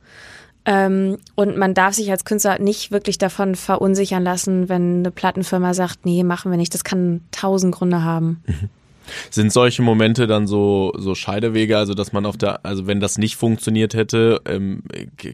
Ähm, 0.65 1.17
und 1.35 1.57
man 1.57 1.73
darf 1.73 1.95
sich 1.95 2.11
als 2.11 2.23
Künstler 2.23 2.59
nicht 2.59 2.91
wirklich 2.91 3.17
davon 3.17 3.55
verunsichern 3.55 4.23
lassen, 4.23 4.69
wenn 4.69 4.99
eine 4.99 5.11
Plattenfirma 5.11 5.73
sagt, 5.73 6.05
nee, 6.05 6.23
machen 6.23 6.51
wir 6.51 6.57
nicht. 6.57 6.73
Das 6.73 6.83
kann 6.83 7.21
tausend 7.31 7.73
Gründe 7.73 8.03
haben. 8.03 8.43
Sind 9.31 9.53
solche 9.53 9.81
Momente 9.81 10.27
dann 10.27 10.47
so, 10.47 10.91
so 10.97 11.15
Scheidewege, 11.15 11.77
also 11.77 11.93
dass 11.93 12.11
man 12.11 12.25
auf 12.25 12.35
der, 12.35 12.65
also 12.65 12.87
wenn 12.87 12.99
das 12.99 13.17
nicht 13.17 13.37
funktioniert 13.37 13.93
hätte, 13.93 14.41
ähm, 14.45 14.83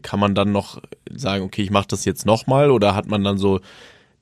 kann 0.02 0.20
man 0.20 0.36
dann 0.36 0.52
noch 0.52 0.80
sagen, 1.12 1.44
okay, 1.44 1.62
ich 1.62 1.72
mache 1.72 1.88
das 1.88 2.04
jetzt 2.04 2.24
nochmal 2.24 2.70
oder 2.70 2.94
hat 2.94 3.08
man 3.08 3.24
dann 3.24 3.36
so 3.36 3.58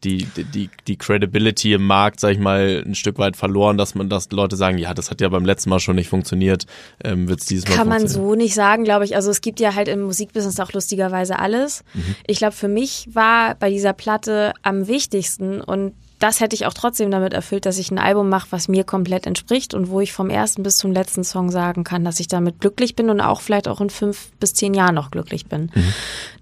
die, 0.05 0.27
die, 0.37 0.69
die 0.87 0.97
Credibility 0.97 1.73
im 1.75 1.87
Markt, 1.87 2.21
sag 2.21 2.33
ich 2.33 2.39
mal, 2.39 2.83
ein 2.85 2.95
Stück 2.95 3.19
weit 3.19 3.37
verloren, 3.37 3.79
dass 3.79 3.95
man, 3.95 4.09
dass 4.09 4.31
Leute 4.31 4.57
sagen, 4.57 4.79
ja, 4.79 4.95
das 4.95 5.11
hat 5.11 5.21
ja 5.21 5.29
beim 5.29 5.45
letzten 5.45 5.71
Mal 5.71 5.81
schon 5.81 5.97
nicht 5.97 6.09
funktioniert, 6.09 6.67
ähm, 7.05 7.29
wird 7.29 7.41
es 7.41 7.47
dieses 7.47 7.69
Mal 7.69 7.77
Kann 7.77 7.89
man 7.89 8.09
so 8.09 8.35
nicht 8.35 8.55
sagen, 8.55 8.85
glaube 8.85 9.05
ich. 9.05 9.15
Also 9.17 9.31
es 9.31 9.41
gibt 9.41 9.61
ja 9.61 9.75
halt 9.75 9.89
im 9.89 10.03
Musikbusiness 10.03 10.59
auch 10.61 10.73
lustigerweise 10.73 11.39
alles. 11.39 11.85
Mhm. 11.95 12.17
Ich 12.27 12.39
glaube, 12.39 12.55
für 12.55 12.69
mich 12.69 13.09
war 13.13 13.55
bei 13.55 13.71
dieser 13.71 13.93
Platte 13.93 14.53
am 14.63 14.89
wichtigsten 14.89 15.61
und 15.61 15.95
das 16.23 16.39
hätte 16.39 16.55
ich 16.55 16.67
auch 16.67 16.75
trotzdem 16.75 17.11
damit 17.11 17.33
erfüllt, 17.33 17.67
dass 17.67 17.79
ich 17.79 17.91
ein 17.91 17.99
Album 17.99 18.29
mache, 18.29 18.47
was 18.51 18.69
mir 18.69 18.85
komplett 18.85 19.27
entspricht 19.27 19.75
und 19.75 19.91
wo 19.91 19.99
ich 19.99 20.13
vom 20.13 20.31
ersten 20.31 20.63
bis 20.63 20.77
zum 20.77 20.93
letzten 20.93 21.25
Song 21.25 21.51
sagen 21.51 21.83
kann, 21.83 22.05
dass 22.05 22.21
ich 22.21 22.29
damit 22.29 22.61
glücklich 22.61 22.95
bin 22.95 23.11
und 23.11 23.21
auch 23.21 23.41
vielleicht 23.41 23.67
auch 23.67 23.81
in 23.81 23.91
fünf 23.91 24.31
bis 24.39 24.55
zehn 24.55 24.73
Jahren 24.73 24.95
noch 24.95 25.11
glücklich 25.11 25.47
bin. 25.47 25.73
Mhm. 25.75 25.93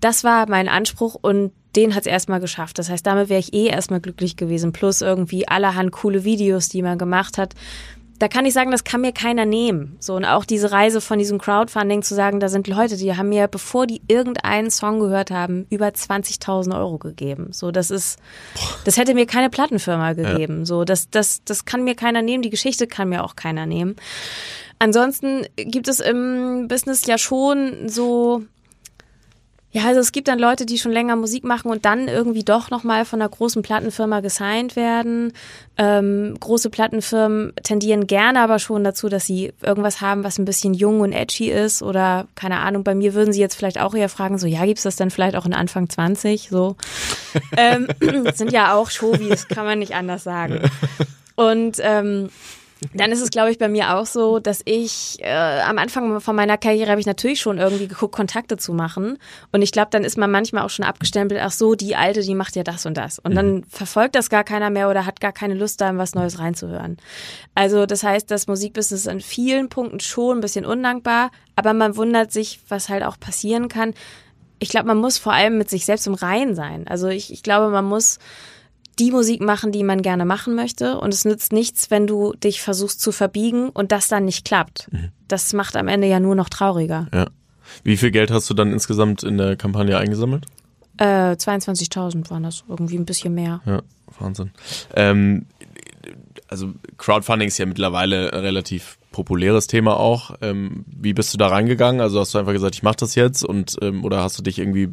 Das 0.01 0.23
war 0.23 0.47
mein 0.51 0.69
Anspruch 0.69 1.16
und 1.19 1.53
den 1.77 1.95
hat 1.95 2.03
es 2.03 2.07
erstmal 2.07 2.40
geschafft. 2.40 2.79
Das 2.79 2.90
heißt, 2.90 3.07
damit 3.07 3.31
wäre 3.31 3.40
ich 3.40 3.55
eh 3.55 3.69
erstmal 3.69 4.01
glücklich 4.01 4.37
gewesen. 4.37 4.73
Plus 4.73 5.01
irgendwie 5.01 5.49
allerhand 5.49 5.93
coole 5.93 6.25
Videos, 6.25 6.69
die 6.69 6.83
man 6.83 6.99
gemacht 6.99 7.38
hat. 7.38 7.55
Da 8.20 8.28
kann 8.28 8.44
ich 8.44 8.52
sagen, 8.52 8.70
das 8.70 8.85
kann 8.85 9.00
mir 9.00 9.12
keiner 9.12 9.46
nehmen. 9.46 9.96
So, 9.98 10.14
und 10.14 10.26
auch 10.26 10.44
diese 10.44 10.70
Reise 10.70 11.00
von 11.00 11.18
diesem 11.18 11.38
Crowdfunding 11.38 12.02
zu 12.02 12.14
sagen, 12.14 12.38
da 12.38 12.50
sind 12.50 12.68
Leute, 12.68 12.98
die 12.98 13.16
haben 13.16 13.30
mir, 13.30 13.48
bevor 13.48 13.87
die 13.87 14.02
irgendeinen 14.09 14.70
Song 14.70 15.00
gehört 15.00 15.30
haben, 15.30 15.66
über 15.70 15.87
20.000 15.87 16.78
Euro 16.78 16.98
gegeben. 16.98 17.48
So, 17.52 17.70
das 17.70 17.90
ist, 17.90 18.18
das 18.85 18.98
hätte 18.98 19.14
mir 19.14 19.24
keine 19.24 19.48
Plattenfirma 19.48 20.12
gegeben. 20.12 20.61
Ja. 20.61 20.66
So, 20.66 20.85
das, 20.85 21.09
das, 21.09 21.42
das 21.44 21.64
kann 21.64 21.83
mir 21.83 21.94
keiner 21.94 22.20
nehmen. 22.20 22.42
Die 22.42 22.50
Geschichte 22.50 22.87
kann 22.87 23.09
mir 23.09 23.24
auch 23.24 23.37
keiner 23.37 23.64
nehmen. 23.64 23.96
Ansonsten 24.78 25.46
gibt 25.56 25.88
es 25.88 26.00
im 26.00 26.68
Business 26.68 27.06
ja 27.06 27.16
schon 27.16 27.88
so 27.88 28.42
Ja, 29.72 29.85
also 29.87 30.00
es 30.00 30.11
gibt 30.11 30.26
dann 30.26 30.40
Leute, 30.40 30.66
die 30.66 30.78
schon 30.78 30.90
länger 30.90 31.14
Musik 31.14 31.44
machen 31.44 31.70
und 31.70 31.85
dann 31.85 32.09
irgendwie 32.09 32.42
doch 32.42 32.70
nochmal 32.70 33.04
von 33.04 33.20
einer 33.20 33.28
großen 33.28 33.62
Plattenfirma 33.62 34.18
gesigned 34.18 34.74
werden. 34.74 35.33
Ähm, 35.78 36.37
große 36.40 36.70
Plattenfirmen 36.70 37.52
tendieren 37.62 38.09
gerne 38.09 38.40
aber 38.40 38.59
schon 38.59 38.83
dazu, 38.83 39.09
dass 39.09 39.26
sie 39.26 39.52
irgendwas 39.62 40.00
haben, 40.00 40.24
was 40.24 40.38
ein 40.38 40.44
bisschen 40.44 40.74
jung 40.74 41.00
und 41.00 41.12
edgy 41.12 41.50
ist 41.50 41.83
oder 41.83 42.26
keine 42.35 42.59
Ahnung, 42.59 42.83
bei 42.83 42.96
mir 42.96 43.14
würden 43.14 43.33
sie 43.33 43.40
jetzt 43.40 43.54
vielleicht 43.54 43.80
auch 43.80 43.94
eher 43.94 44.09
fragen, 44.09 44.38
so 44.38 44.48
ja, 44.48 44.64
gibt's 44.64 44.83
das 44.83 44.96
dann 44.96 45.11
vielleicht 45.11 45.37
auch 45.37 45.46
in 45.46 45.54
Anfang 45.54 45.88
20? 45.88 46.48
So. 46.50 46.76
ähm, 47.56 47.87
sind 48.35 48.52
ja 48.52 48.74
auch 48.74 48.90
Showies, 48.90 49.46
kann 49.46 49.66
man 49.66 49.78
nicht 49.78 49.94
anders 49.94 50.24
sagen. 50.24 50.68
Und 51.37 51.76
ähm, 51.80 52.28
dann 52.95 53.12
ist 53.12 53.21
es, 53.21 53.31
glaube 53.31 53.51
ich, 53.51 53.59
bei 53.59 53.69
mir 53.69 53.97
auch 53.97 54.07
so, 54.07 54.38
dass 54.38 54.62
ich 54.64 55.19
äh, 55.21 55.61
am 55.61 55.79
Anfang 55.79 56.21
von 56.21 56.37
meiner 56.37 56.57
Karriere 56.57 56.90
habe 56.90 57.01
ich 57.01 57.07
natürlich 57.07 57.40
schon 57.40 57.59
irgendwie 57.59 57.88
geguckt, 57.88 58.14
Kontakte 58.14 58.57
zu 58.57 58.73
machen. 58.73 59.19
Und 59.53 59.62
ich 59.62 59.73
glaube, 59.73 59.88
dann 59.90 60.05
ist 60.05 60.16
man 60.16 60.31
manchmal 60.31 60.64
auch 60.64 60.71
schon 60.71 60.85
abgestempelt, 60.85 61.40
ach 61.43 61.53
so, 61.53 61.75
die 61.75 61.97
Alte, 61.97 62.23
die 62.23 62.35
macht 62.35 62.57
ja 62.57 62.62
das 62.62 62.87
und 62.87 62.97
das. 62.97 63.19
Und 63.19 63.35
dann 63.35 63.57
mhm. 63.57 63.64
verfolgt 63.64 64.14
das 64.14 64.31
gar 64.31 64.45
keiner 64.45 64.71
mehr 64.71 64.88
oder 64.88 65.07
hat 65.07 65.21
gar 65.21 65.33
keine 65.33 65.55
Lust, 65.55 65.81
da 65.81 65.90
in 65.90 65.99
was 65.99 66.14
Neues 66.14 66.38
reinzuhören. 66.38 66.97
Also 67.55 67.87
das 67.87 68.03
heißt, 68.03 68.31
das 68.31 68.47
Musikbusiness 68.47 69.03
ist 69.03 69.09
an 69.09 69.21
vielen 69.21 69.69
Punkten 69.69 70.01
schon 70.01 70.38
ein 70.38 70.40
bisschen 70.40 70.64
undankbar, 70.64 71.31
aber 71.57 71.75
man 71.75 71.97
wundert 71.97 72.33
sich, 72.33 72.61
was 72.69 72.88
halt 72.88 73.03
auch 73.03 73.19
passieren 73.21 73.69
kann. 73.69 73.95
Ich 74.59 74.71
glaube, 74.71 74.87
man 74.87 74.99
muss 74.99 75.19
vor 75.19 75.33
allem 75.33 75.59
mit 75.59 75.71
sich 75.71 75.85
selbst 75.85 76.07
im 76.07 76.14
Reinen 76.14 76.55
sein. 76.55 76.87
Also 76.87 77.09
ich, 77.09 77.33
ich 77.33 77.43
glaube, 77.43 77.71
man 77.71 77.85
muss 77.85 78.19
die 79.00 79.10
Musik 79.10 79.40
machen, 79.40 79.72
die 79.72 79.82
man 79.82 80.02
gerne 80.02 80.24
machen 80.24 80.54
möchte. 80.54 80.98
Und 80.98 81.14
es 81.14 81.24
nützt 81.24 81.52
nichts, 81.52 81.90
wenn 81.90 82.06
du 82.06 82.34
dich 82.34 82.60
versuchst 82.60 83.00
zu 83.00 83.12
verbiegen 83.12 83.70
und 83.70 83.92
das 83.92 84.08
dann 84.08 84.26
nicht 84.26 84.44
klappt. 84.44 84.88
Mhm. 84.92 85.08
Das 85.26 85.52
macht 85.52 85.76
am 85.76 85.88
Ende 85.88 86.06
ja 86.06 86.20
nur 86.20 86.34
noch 86.34 86.48
trauriger. 86.48 87.08
Ja. 87.12 87.26
Wie 87.82 87.96
viel 87.96 88.10
Geld 88.10 88.30
hast 88.30 88.50
du 88.50 88.54
dann 88.54 88.72
insgesamt 88.72 89.22
in 89.22 89.38
der 89.38 89.56
Kampagne 89.56 89.96
eingesammelt? 89.96 90.44
Äh, 90.98 91.32
22.000 91.32 92.30
waren 92.30 92.42
das, 92.42 92.64
irgendwie 92.68 92.98
ein 92.98 93.06
bisschen 93.06 93.34
mehr. 93.34 93.60
Ja, 93.64 93.80
Wahnsinn. 94.18 94.50
Ähm, 94.94 95.46
also 96.50 96.72
Crowdfunding 96.98 97.48
ist 97.48 97.58
ja 97.58 97.66
mittlerweile 97.66 98.32
relativ 98.32 98.98
populäres 99.12 99.68
Thema 99.68 99.98
auch. 99.98 100.32
Ähm, 100.40 100.84
wie 100.86 101.14
bist 101.14 101.32
du 101.32 101.38
da 101.38 101.46
reingegangen? 101.46 102.00
Also 102.00 102.18
hast 102.18 102.34
du 102.34 102.38
einfach 102.38 102.52
gesagt, 102.52 102.74
ich 102.74 102.82
mache 102.82 102.96
das 102.96 103.14
jetzt 103.14 103.44
und 103.44 103.76
ähm, 103.82 104.04
oder 104.04 104.22
hast 104.22 104.36
du 104.38 104.42
dich 104.42 104.58
irgendwie 104.58 104.88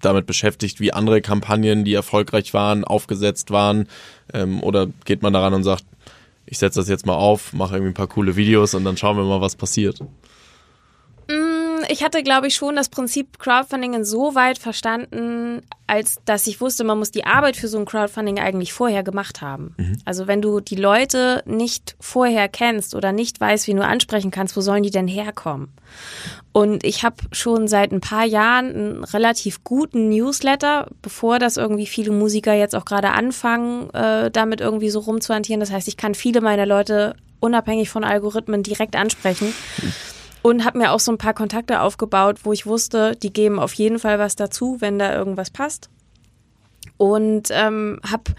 damit 0.00 0.26
beschäftigt, 0.26 0.80
wie 0.80 0.92
andere 0.92 1.20
Kampagnen, 1.20 1.84
die 1.84 1.94
erfolgreich 1.94 2.54
waren, 2.54 2.84
aufgesetzt 2.84 3.50
waren? 3.50 3.88
Ähm, 4.32 4.62
oder 4.62 4.88
geht 5.04 5.22
man 5.22 5.34
daran 5.34 5.52
und 5.52 5.64
sagt, 5.64 5.84
ich 6.46 6.58
setze 6.58 6.80
das 6.80 6.88
jetzt 6.88 7.06
mal 7.06 7.14
auf, 7.14 7.52
mache 7.52 7.76
irgendwie 7.76 7.92
ein 7.92 7.94
paar 7.94 8.08
coole 8.08 8.36
Videos 8.36 8.74
und 8.74 8.84
dann 8.84 8.96
schauen 8.96 9.16
wir 9.16 9.24
mal, 9.24 9.40
was 9.40 9.56
passiert? 9.56 10.00
Ich 11.92 12.02
hatte, 12.02 12.22
glaube 12.22 12.46
ich, 12.46 12.54
schon 12.54 12.74
das 12.74 12.88
Prinzip 12.88 13.38
Crowdfunding 13.38 13.92
insoweit 13.92 14.58
verstanden, 14.58 15.60
als 15.86 16.16
dass 16.24 16.46
ich 16.46 16.60
wusste, 16.60 16.84
man 16.84 16.98
muss 16.98 17.10
die 17.10 17.26
Arbeit 17.26 17.54
für 17.54 17.68
so 17.68 17.78
ein 17.78 17.84
Crowdfunding 17.84 18.38
eigentlich 18.38 18.72
vorher 18.72 19.02
gemacht 19.02 19.42
haben. 19.42 19.74
Mhm. 19.76 19.98
Also 20.06 20.26
wenn 20.26 20.40
du 20.40 20.60
die 20.60 20.76
Leute 20.76 21.42
nicht 21.44 21.94
vorher 22.00 22.48
kennst 22.48 22.94
oder 22.94 23.12
nicht 23.12 23.38
weißt, 23.38 23.66
wie 23.66 23.74
du 23.74 23.84
ansprechen 23.84 24.30
kannst, 24.30 24.56
wo 24.56 24.62
sollen 24.62 24.82
die 24.82 24.90
denn 24.90 25.06
herkommen? 25.06 25.68
Und 26.52 26.82
ich 26.82 27.04
habe 27.04 27.16
schon 27.30 27.68
seit 27.68 27.92
ein 27.92 28.00
paar 28.00 28.24
Jahren 28.24 28.74
einen 28.74 29.04
relativ 29.04 29.62
guten 29.62 30.08
Newsletter, 30.08 30.88
bevor 31.02 31.38
das 31.38 31.58
irgendwie 31.58 31.86
viele 31.86 32.10
Musiker 32.10 32.54
jetzt 32.54 32.74
auch 32.74 32.86
gerade 32.86 33.10
anfangen, 33.10 33.90
äh, 33.90 34.30
damit 34.30 34.62
irgendwie 34.62 34.90
so 34.90 35.00
rumzuhantieren. 35.00 35.60
Das 35.60 35.70
heißt, 35.70 35.88
ich 35.88 35.98
kann 35.98 36.14
viele 36.14 36.40
meiner 36.40 36.64
Leute 36.64 37.16
unabhängig 37.40 37.90
von 37.90 38.02
Algorithmen 38.02 38.62
direkt 38.62 38.96
ansprechen. 38.96 39.52
Mhm 39.82 39.92
und 40.42 40.64
habe 40.64 40.78
mir 40.78 40.92
auch 40.92 41.00
so 41.00 41.12
ein 41.12 41.18
paar 41.18 41.34
Kontakte 41.34 41.80
aufgebaut, 41.80 42.40
wo 42.44 42.52
ich 42.52 42.66
wusste, 42.66 43.16
die 43.16 43.32
geben 43.32 43.58
auf 43.58 43.72
jeden 43.74 43.98
Fall 43.98 44.18
was 44.18 44.36
dazu, 44.36 44.76
wenn 44.80 44.98
da 44.98 45.14
irgendwas 45.14 45.50
passt. 45.50 45.88
Und 46.96 47.48
ähm, 47.50 48.00
habe 48.08 48.34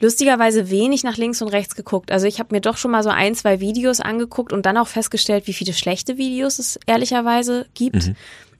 lustigerweise 0.00 0.70
wenig 0.70 1.04
nach 1.04 1.16
links 1.16 1.42
und 1.42 1.48
rechts 1.48 1.74
geguckt. 1.74 2.10
Also 2.10 2.26
ich 2.26 2.38
habe 2.38 2.54
mir 2.54 2.60
doch 2.60 2.76
schon 2.76 2.90
mal 2.90 3.02
so 3.02 3.10
ein, 3.10 3.34
zwei 3.34 3.60
Videos 3.60 4.00
angeguckt 4.00 4.52
und 4.52 4.64
dann 4.64 4.76
auch 4.76 4.88
festgestellt, 4.88 5.46
wie 5.46 5.52
viele 5.52 5.74
schlechte 5.74 6.16
Videos 6.16 6.58
es 6.58 6.78
ehrlicherweise 6.86 7.66
gibt. 7.74 8.06
Mhm. 8.06 8.16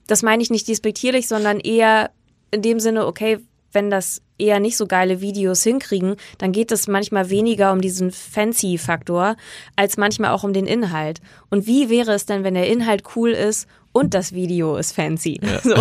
Das 0.07 0.23
meine 0.23 0.43
ich 0.43 0.51
nicht 0.51 0.69
despektierlich, 0.69 1.29
sondern 1.29 1.61
eher 1.61 2.11
in 2.51 2.63
dem 2.63 2.81
Sinne, 2.81 3.07
okay, 3.07 3.39
wenn 3.73 3.91
das 3.91 4.21
eher 4.41 4.61
nicht 4.61 4.77
so 4.77 4.87
geile 4.87 5.21
Videos 5.21 5.63
hinkriegen, 5.63 6.17
dann 6.39 6.53
geht 6.53 6.73
es 6.73 6.89
manchmal 6.89 7.31
weniger 7.31 7.73
um 7.73 7.81
diesen 7.81 8.11
Fancy-Faktor, 8.11 9.37
als 9.77 9.97
manchmal 9.97 10.31
auch 10.31 10.45
um 10.45 10.53
den 10.53 10.67
Inhalt. 10.67 11.21
Und 11.51 11.67
wie 11.67 11.91
wäre 11.91 12.13
es 12.13 12.27
denn, 12.27 12.45
wenn 12.45 12.55
der 12.55 12.69
Inhalt 12.69 13.03
cool 13.17 13.31
ist 13.31 13.69
und 13.93 14.15
das 14.15 14.33
Video 14.33 14.77
ist 14.77 14.93
fancy? 14.93 15.41
Ja. 15.43 15.61
So. 15.63 15.77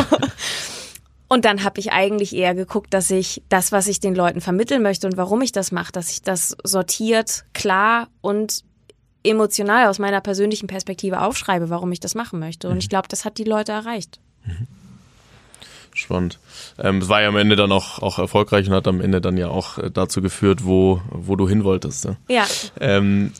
Und 1.32 1.45
dann 1.45 1.63
habe 1.63 1.80
ich 1.80 1.91
eigentlich 1.91 2.36
eher 2.36 2.56
geguckt, 2.56 2.91
dass 2.91 3.12
ich 3.12 3.43
das, 3.50 3.72
was 3.72 3.88
ich 3.88 4.00
den 4.00 4.15
Leuten 4.15 4.41
vermitteln 4.41 4.82
möchte 4.82 5.06
und 5.06 5.15
warum 5.15 5.41
ich 5.41 5.52
das 5.52 5.72
mache, 5.72 5.91
dass 5.91 6.10
ich 6.12 6.24
das 6.24 6.58
sortiert, 6.63 7.45
klar 7.54 8.08
und 8.22 8.63
emotional 9.24 9.88
aus 9.88 10.00
meiner 10.00 10.22
persönlichen 10.22 10.65
Perspektive 10.65 11.22
aufschreibe, 11.22 11.69
warum 11.69 11.91
ich 11.91 12.00
das 12.00 12.15
machen 12.15 12.39
möchte. 12.39 12.67
Und 12.67 12.76
mhm. 12.76 12.80
ich 12.80 12.89
glaube, 12.89 13.08
das 13.10 13.26
hat 13.26 13.38
die 13.38 13.43
Leute 13.43 13.72
erreicht. 13.72 14.19
Mhm. 14.43 14.67
Spannend. 15.93 16.39
Ähm, 16.78 16.99
es 16.99 17.10
war 17.10 17.21
ja 17.21 17.28
am 17.28 17.38
Ende 17.38 17.56
dann 17.56 17.71
auch, 17.71 17.99
auch 17.99 18.19
erfolgreich 18.19 18.67
und 18.67 18.73
hat 18.73 18.88
am 18.88 19.02
Ende 19.02 19.21
dann 19.21 19.38
ja 19.38 19.49
auch 19.49 19.78
äh, 19.78 19.91
dazu 19.91 20.21
geführt, 20.21 20.65
wo, 20.65 21.02
wo 21.10 21.36
du 21.36 21.47
hin 21.47 21.63
wolltest. 21.63 22.06
Ne? 22.06 22.17
Ja. 22.30 22.45
Ähm, 22.80 23.32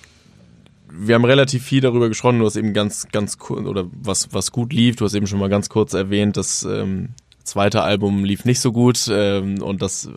wir 0.92 1.16
haben 1.16 1.26
relativ 1.26 1.64
viel 1.64 1.82
darüber 1.82 2.08
gesprochen, 2.10 2.40
du 2.40 2.46
hast 2.46 2.56
eben 2.56 2.74
ganz, 2.74 3.08
ganz 3.12 3.38
kurz, 3.38 3.66
oder 3.66 3.86
was, 3.92 4.34
was 4.34 4.52
gut 4.52 4.74
lief, 4.74 4.96
du 4.96 5.06
hast 5.06 5.14
eben 5.14 5.28
schon 5.28 5.40
mal 5.40 5.50
ganz 5.50 5.70
kurz 5.70 5.94
erwähnt, 5.94 6.36
dass 6.36 6.64
ähm, 6.64 7.10
zweite 7.44 7.84
Album 7.84 8.24
lief 8.24 8.46
nicht 8.46 8.60
so 8.60 8.72
gut 8.72 9.10
ähm, 9.12 9.62
und 9.62 9.82
das, 9.82 10.06
äh, 10.06 10.10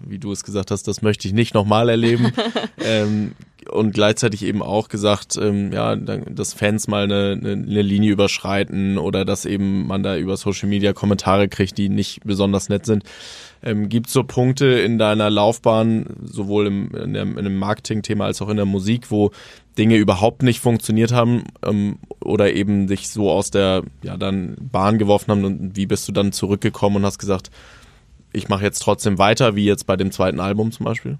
wie 0.00 0.18
du 0.18 0.32
es 0.32 0.44
gesagt 0.44 0.70
hast, 0.70 0.88
das 0.88 1.02
möchte 1.02 1.28
ich 1.28 1.34
nicht 1.34 1.54
nochmal 1.54 1.88
erleben. 1.88 2.32
ähm, 2.78 3.32
und 3.70 3.92
gleichzeitig 3.92 4.44
eben 4.44 4.62
auch 4.62 4.88
gesagt, 4.88 5.36
ähm, 5.36 5.72
ja, 5.72 5.96
dass 5.96 6.52
Fans 6.52 6.88
mal 6.88 7.04
eine, 7.04 7.38
eine 7.40 7.82
Linie 7.82 8.12
überschreiten 8.12 8.98
oder 8.98 9.24
dass 9.24 9.44
eben 9.44 9.86
man 9.86 10.02
da 10.02 10.16
über 10.16 10.36
Social 10.36 10.68
Media 10.68 10.92
Kommentare 10.92 11.48
kriegt, 11.48 11.78
die 11.78 11.88
nicht 11.88 12.20
besonders 12.24 12.68
nett 12.68 12.86
sind. 12.86 13.04
Ähm, 13.62 13.88
Gibt 13.88 14.10
so 14.10 14.24
Punkte 14.24 14.66
in 14.66 14.98
deiner 14.98 15.30
Laufbahn, 15.30 16.06
sowohl 16.22 16.66
im, 16.66 16.94
in, 16.94 17.14
der, 17.14 17.22
in 17.22 17.36
dem 17.36 17.56
Marketing-Thema 17.56 18.26
als 18.26 18.42
auch 18.42 18.48
in 18.48 18.56
der 18.56 18.66
Musik, 18.66 19.10
wo 19.10 19.30
Dinge 19.78 19.96
überhaupt 19.96 20.42
nicht 20.42 20.60
funktioniert 20.60 21.12
haben 21.12 21.44
ähm, 21.64 21.98
oder 22.20 22.52
eben 22.52 22.86
dich 22.86 23.08
so 23.08 23.30
aus 23.30 23.50
der 23.50 23.82
ja 24.02 24.16
dann 24.16 24.56
Bahn 24.60 24.98
geworfen 24.98 25.30
haben 25.30 25.44
und 25.44 25.76
wie 25.76 25.86
bist 25.86 26.06
du 26.08 26.12
dann 26.12 26.32
zurückgekommen 26.32 26.96
und 26.96 27.06
hast 27.06 27.18
gesagt, 27.18 27.50
ich 28.32 28.48
mache 28.48 28.64
jetzt 28.64 28.80
trotzdem 28.80 29.18
weiter, 29.18 29.56
wie 29.56 29.64
jetzt 29.64 29.86
bei 29.86 29.96
dem 29.96 30.10
zweiten 30.10 30.40
Album 30.40 30.72
zum 30.72 30.84
Beispiel? 30.84 31.18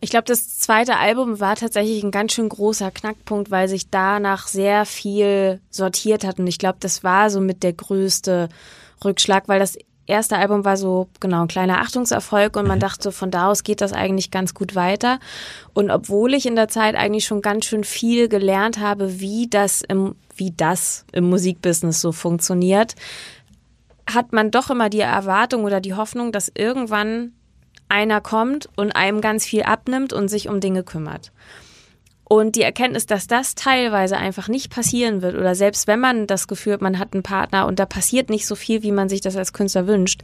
Ich 0.00 0.10
glaube, 0.10 0.24
das 0.24 0.58
zweite 0.58 0.96
Album 0.96 1.40
war 1.40 1.56
tatsächlich 1.56 2.02
ein 2.04 2.12
ganz 2.12 2.32
schön 2.32 2.48
großer 2.48 2.90
Knackpunkt, 2.90 3.50
weil 3.50 3.68
sich 3.68 3.90
danach 3.90 4.46
sehr 4.46 4.86
viel 4.86 5.60
sortiert 5.70 6.24
hat. 6.24 6.38
Und 6.38 6.46
ich 6.46 6.58
glaube, 6.58 6.78
das 6.80 7.02
war 7.02 7.30
so 7.30 7.40
mit 7.40 7.62
der 7.64 7.72
größte 7.72 8.48
Rückschlag, 9.04 9.48
weil 9.48 9.58
das 9.58 9.76
erste 10.08 10.36
Album 10.36 10.64
war 10.64 10.76
so, 10.76 11.08
genau, 11.20 11.42
ein 11.42 11.48
kleiner 11.48 11.80
Achtungserfolg 11.80 12.56
und 12.56 12.66
man 12.66 12.78
mhm. 12.78 12.82
dachte, 12.82 13.12
von 13.12 13.30
da 13.30 13.48
aus 13.48 13.62
geht 13.62 13.80
das 13.80 13.92
eigentlich 13.92 14.30
ganz 14.30 14.54
gut 14.54 14.74
weiter. 14.74 15.18
Und 15.74 15.90
obwohl 15.90 16.34
ich 16.34 16.46
in 16.46 16.56
der 16.56 16.68
Zeit 16.68 16.94
eigentlich 16.94 17.26
schon 17.26 17.42
ganz 17.42 17.66
schön 17.66 17.84
viel 17.84 18.28
gelernt 18.28 18.78
habe, 18.78 19.20
wie 19.20 19.48
das 19.48 19.82
im, 19.82 20.14
wie 20.34 20.52
das 20.56 21.04
im 21.12 21.28
Musikbusiness 21.28 22.00
so 22.00 22.12
funktioniert, 22.12 22.94
hat 24.08 24.32
man 24.32 24.50
doch 24.50 24.70
immer 24.70 24.88
die 24.88 25.00
Erwartung 25.00 25.64
oder 25.64 25.80
die 25.80 25.94
Hoffnung, 25.94 26.32
dass 26.32 26.50
irgendwann 26.54 27.32
einer 27.88 28.20
kommt 28.20 28.68
und 28.76 28.92
einem 28.92 29.20
ganz 29.20 29.44
viel 29.44 29.62
abnimmt 29.62 30.12
und 30.12 30.28
sich 30.28 30.48
um 30.48 30.60
Dinge 30.60 30.82
kümmert. 30.82 31.32
Und 32.24 32.56
die 32.56 32.62
Erkenntnis, 32.62 33.06
dass 33.06 33.26
das 33.26 33.54
teilweise 33.54 34.18
einfach 34.18 34.48
nicht 34.48 34.70
passieren 34.70 35.22
wird 35.22 35.34
oder 35.34 35.54
selbst 35.54 35.86
wenn 35.86 35.98
man 35.98 36.26
das 36.26 36.46
Gefühl 36.46 36.74
hat, 36.74 36.82
man 36.82 36.98
hat 36.98 37.14
einen 37.14 37.22
Partner 37.22 37.66
und 37.66 37.78
da 37.78 37.86
passiert 37.86 38.28
nicht 38.28 38.46
so 38.46 38.54
viel, 38.54 38.82
wie 38.82 38.92
man 38.92 39.08
sich 39.08 39.22
das 39.22 39.36
als 39.36 39.54
Künstler 39.54 39.86
wünscht, 39.86 40.22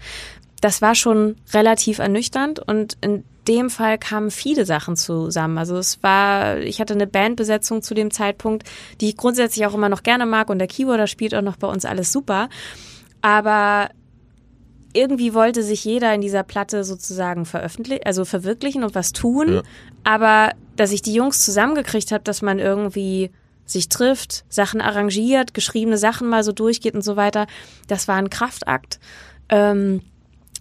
das 0.61 0.83
war 0.83 0.95
schon 0.95 1.37
relativ 1.53 1.99
ernüchternd 1.99 2.59
und 2.59 2.99
in 3.01 3.25
dem 3.49 3.69
Fall 3.69 3.99
kamen 3.99 4.31
viele 4.31 4.65
Sachen 4.65 4.97
zusammen. 4.97 5.59
Also 5.59 5.77
es 5.77 6.03
war, 6.03 6.59
ich 6.59 6.81
hatte 6.81 6.95
eine 6.95 7.07
Bandbesetzung 7.07 7.83
zu 7.83 7.95
dem 7.95 8.11
Zeitpunkt, 8.11 8.69
die 9.01 9.11
ich 9.11 9.17
grundsätzlich 9.17 9.67
auch 9.67 9.75
immer 9.75 9.89
noch 9.89 10.03
gerne 10.03 10.27
mag 10.27 10.49
und 10.51 10.59
der 10.59 10.69
Keyboarder 10.69 11.07
spielt 11.07 11.35
auch 11.35 11.43
noch 11.43 11.57
bei 11.57 11.67
uns 11.67 11.85
alles 11.85 12.13
super. 12.13 12.49
Aber 13.21 13.91
irgendwie 14.95 15.35
wollte 15.35 15.63
sich 15.63 15.85
jeder 15.85 16.15
in 16.15 16.21
dieser 16.21 16.43
Platte 16.43 16.85
sozusagen 16.85 17.45
veröffentlichen, 17.45 18.05
also 18.07 18.25
verwirklichen 18.25 18.85
und 18.85 18.95
was 18.95 19.13
tun. 19.13 19.55
Ja. 19.55 19.63
Aber 20.05 20.53
dass 20.77 20.93
ich 20.93 21.03
die 21.03 21.13
Jungs 21.13 21.45
zusammengekriegt 21.45 22.13
habe, 22.13 22.25
dass 22.25 22.43
man 22.43 22.59
irgendwie 22.59 23.31
sich 23.67 23.89
trifft, 23.89 24.45
Sachen 24.49 24.81
arrangiert, 24.81 25.55
geschriebene 25.55 25.99
Sachen 25.99 26.29
mal 26.29 26.45
so 26.45 26.53
durchgeht 26.53 26.95
und 26.95 27.03
so 27.03 27.17
weiter, 27.17 27.47
das 27.89 28.09
war 28.09 28.17
ein 28.17 28.31
Kraftakt. 28.31 29.01
Ähm, 29.49 30.03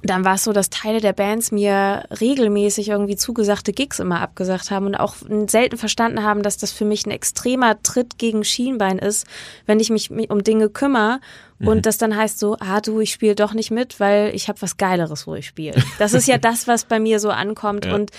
dann 0.04 0.26
war 0.26 0.36
es 0.36 0.44
so, 0.44 0.52
dass 0.52 0.70
Teile 0.70 1.00
der 1.00 1.14
Bands 1.14 1.52
mir 1.52 2.04
regelmäßig 2.20 2.90
irgendwie 2.90 3.16
zugesagte 3.16 3.72
Gigs 3.72 4.00
immer 4.00 4.20
abgesagt 4.20 4.70
haben 4.70 4.86
und 4.86 4.96
auch 4.96 5.16
selten 5.48 5.78
verstanden 5.78 6.24
haben, 6.24 6.44
dass 6.44 6.58
das 6.58 6.74
für 6.74 6.84
mich 6.84 7.06
ein 7.06 7.12
extremer 7.12 7.82
Tritt 7.84 8.18
gegen 8.18 8.44
Schienbein 8.44 9.00
ist, 9.00 9.26
wenn 9.66 9.80
ich 9.80 9.90
mich 9.90 10.12
um 10.12 10.44
Dinge 10.44 10.70
kümmere 10.70 11.22
mhm. 11.60 11.68
und 11.70 11.86
das 11.86 11.98
dann 11.98 12.18
heißt 12.18 12.38
so, 12.38 12.58
ah 12.60 12.82
du, 12.82 13.00
ich 13.00 13.14
spiele 13.14 13.36
doch 13.36 13.54
nicht 13.54 13.72
mit, 13.72 14.02
weil 14.02 14.36
ich 14.36 14.50
habe 14.50 14.62
was 14.62 14.76
Geileres, 14.76 15.26
wo 15.26 15.36
ich 15.36 15.48
spiele. 15.48 15.82
Das 16.00 16.14
ist 16.14 16.28
ja 16.28 16.38
das, 16.40 16.68
was 16.68 16.84
bei 16.84 17.00
mir 17.00 17.20
so 17.22 17.30
ankommt 17.30 17.86
ja. 17.86 17.96
und 17.96 18.12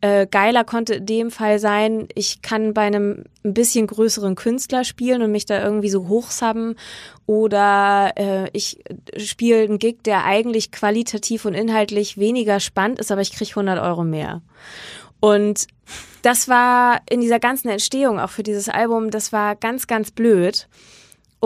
äh, 0.00 0.26
geiler 0.26 0.64
konnte 0.64 0.94
in 0.94 1.06
dem 1.06 1.30
Fall 1.30 1.58
sein, 1.58 2.08
ich 2.14 2.42
kann 2.42 2.74
bei 2.74 2.82
einem 2.82 3.24
ein 3.44 3.54
bisschen 3.54 3.86
größeren 3.86 4.34
Künstler 4.34 4.84
spielen 4.84 5.22
und 5.22 5.32
mich 5.32 5.46
da 5.46 5.62
irgendwie 5.62 5.88
so 5.88 6.08
hochsubben 6.08 6.76
oder 7.24 8.12
äh, 8.16 8.50
ich 8.52 8.78
spiele 9.16 9.62
einen 9.62 9.78
Gig, 9.78 10.02
der 10.04 10.24
eigentlich 10.24 10.70
qualitativ 10.70 11.44
und 11.44 11.54
inhaltlich 11.54 12.18
weniger 12.18 12.60
spannend 12.60 12.98
ist, 12.98 13.10
aber 13.10 13.22
ich 13.22 13.32
kriege 13.32 13.50
100 13.50 13.78
Euro 13.78 14.04
mehr. 14.04 14.42
Und 15.20 15.66
das 16.22 16.48
war 16.48 17.00
in 17.08 17.20
dieser 17.20 17.38
ganzen 17.38 17.68
Entstehung 17.68 18.20
auch 18.20 18.30
für 18.30 18.42
dieses 18.42 18.68
Album, 18.68 19.10
das 19.10 19.32
war 19.32 19.56
ganz, 19.56 19.86
ganz 19.86 20.10
blöd. 20.10 20.68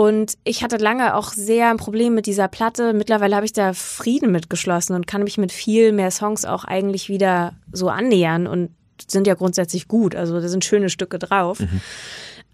Und 0.00 0.38
ich 0.44 0.64
hatte 0.64 0.78
lange 0.78 1.14
auch 1.14 1.30
sehr 1.30 1.68
ein 1.68 1.76
Problem 1.76 2.14
mit 2.14 2.24
dieser 2.24 2.48
Platte. 2.48 2.94
Mittlerweile 2.94 3.36
habe 3.36 3.44
ich 3.44 3.52
da 3.52 3.74
Frieden 3.74 4.32
mitgeschlossen 4.32 4.96
und 4.96 5.06
kann 5.06 5.24
mich 5.24 5.36
mit 5.36 5.52
viel 5.52 5.92
mehr 5.92 6.10
Songs 6.10 6.46
auch 6.46 6.64
eigentlich 6.64 7.10
wieder 7.10 7.52
so 7.70 7.90
annähern 7.90 8.46
und 8.46 8.70
sind 9.06 9.26
ja 9.26 9.34
grundsätzlich 9.34 9.88
gut. 9.88 10.14
Also 10.14 10.40
da 10.40 10.48
sind 10.48 10.64
schöne 10.64 10.88
Stücke 10.88 11.18
drauf. 11.18 11.60
Mhm. 11.60 11.82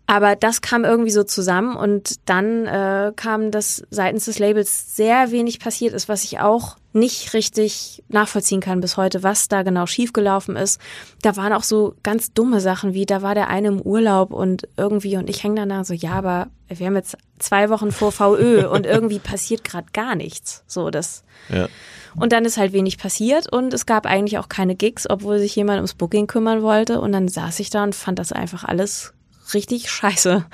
Aber 0.09 0.37
das 0.37 0.61
kam 0.61 0.85
irgendwie 0.85 1.11
so 1.11 1.25
zusammen 1.25 1.77
und 1.77 2.29
dann 2.29 2.67
äh, 2.67 3.13
kam, 3.17 3.51
dass 3.51 3.83
seitens 3.91 4.27
des 4.27 4.39
Labels 4.39 4.95
sehr 4.95 5.33
wenig 5.33 5.59
passiert 5.59 5.95
ist, 5.95 6.09
was 6.09 6.23
ich 6.23 6.39
auch 6.39 6.77
nicht 6.93 7.35
richtig 7.35 8.05
nachvollziehen 8.09 8.61
kann 8.61 8.81
bis 8.81 8.97
heute, 8.97 9.23
was 9.25 9.49
da 9.49 9.63
genau 9.63 9.87
schiefgelaufen 9.87 10.57
ist. 10.57 10.81
Da 11.23 11.37
waren 11.37 11.53
auch 11.53 11.65
so 11.65 11.95
ganz 12.05 12.33
dumme 12.33 12.61
Sachen 12.61 12.95
wie, 12.95 13.05
da 13.05 13.21
war 13.21 13.35
der 13.35 13.49
eine 13.49 13.69
im 13.69 13.81
Urlaub 13.81 14.33
und 14.33 14.69
irgendwie, 14.77 15.17
und 15.17 15.29
ich 15.29 15.43
hänge 15.43 15.57
dann 15.57 15.69
da 15.71 15.85
so, 15.85 15.93
ja, 15.93 16.13
aber 16.13 16.49
wir 16.69 16.87
haben 16.87 16.97
jetzt 16.97 17.19
zwei 17.39 17.69
Wochen 17.69 17.91
vor 17.91 18.13
VÖ 18.13 18.67
und 18.71 18.87
irgendwie 18.87 19.19
passiert 19.19 19.65
gerade 19.65 19.89
gar 19.93 20.15
nichts. 20.15 20.63
So, 20.69 20.91
das. 20.91 21.25
Ja. 21.49 21.69
Und 22.15 22.33
dann 22.33 22.45
ist 22.45 22.57
halt 22.57 22.73
wenig 22.73 22.97
passiert 22.97 23.53
und 23.53 23.75
es 23.75 23.85
gab 23.87 24.07
eigentlich 24.07 24.39
auch 24.39 24.49
keine 24.49 24.75
Gigs, 24.75 25.09
obwohl 25.11 25.39
sich 25.39 25.55
jemand 25.55 25.77
ums 25.77 25.95
Booking 25.95 26.27
kümmern 26.29 26.63
wollte. 26.63 27.01
Und 27.01 27.13
dann 27.13 27.29
saß 27.29 27.61
ich 27.61 27.71
da 27.71 27.83
und 27.83 27.95
fand 27.95 28.19
das 28.19 28.33
einfach 28.33 28.65
alles 28.65 29.13
richtig 29.55 29.91
scheiße. 29.91 30.45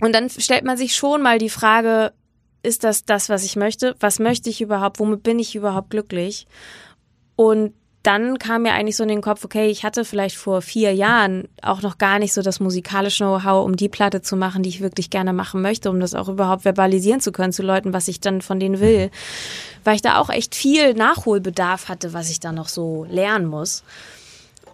Und 0.00 0.12
dann 0.12 0.28
stellt 0.28 0.64
man 0.64 0.76
sich 0.76 0.96
schon 0.96 1.22
mal 1.22 1.38
die 1.38 1.50
Frage, 1.50 2.12
ist 2.62 2.84
das 2.84 3.04
das, 3.04 3.28
was 3.28 3.44
ich 3.44 3.56
möchte? 3.56 3.94
Was 4.00 4.18
möchte 4.18 4.50
ich 4.50 4.60
überhaupt? 4.60 4.98
Womit 4.98 5.22
bin 5.22 5.38
ich 5.38 5.54
überhaupt 5.54 5.90
glücklich? 5.90 6.46
Und 7.36 7.74
dann 8.04 8.38
kam 8.38 8.62
mir 8.62 8.74
eigentlich 8.74 8.96
so 8.96 9.02
in 9.02 9.08
den 9.08 9.22
Kopf, 9.22 9.44
okay, 9.44 9.68
ich 9.70 9.82
hatte 9.82 10.04
vielleicht 10.04 10.36
vor 10.36 10.60
vier 10.60 10.92
Jahren 10.92 11.48
auch 11.62 11.80
noch 11.80 11.96
gar 11.96 12.18
nicht 12.18 12.34
so 12.34 12.42
das 12.42 12.60
musikalische 12.60 13.24
Know-how, 13.24 13.64
um 13.64 13.76
die 13.76 13.88
Platte 13.88 14.20
zu 14.20 14.36
machen, 14.36 14.62
die 14.62 14.68
ich 14.68 14.82
wirklich 14.82 15.08
gerne 15.08 15.32
machen 15.32 15.62
möchte, 15.62 15.88
um 15.88 16.00
das 16.00 16.14
auch 16.14 16.28
überhaupt 16.28 16.62
verbalisieren 16.62 17.20
zu 17.20 17.32
können 17.32 17.54
zu 17.54 17.62
Leuten, 17.62 17.94
was 17.94 18.06
ich 18.08 18.20
dann 18.20 18.42
von 18.42 18.60
denen 18.60 18.78
will. 18.78 19.10
Weil 19.84 19.96
ich 19.96 20.02
da 20.02 20.18
auch 20.18 20.28
echt 20.28 20.54
viel 20.54 20.92
Nachholbedarf 20.92 21.88
hatte, 21.88 22.12
was 22.12 22.28
ich 22.28 22.40
da 22.40 22.52
noch 22.52 22.68
so 22.68 23.06
lernen 23.08 23.46
muss. 23.46 23.84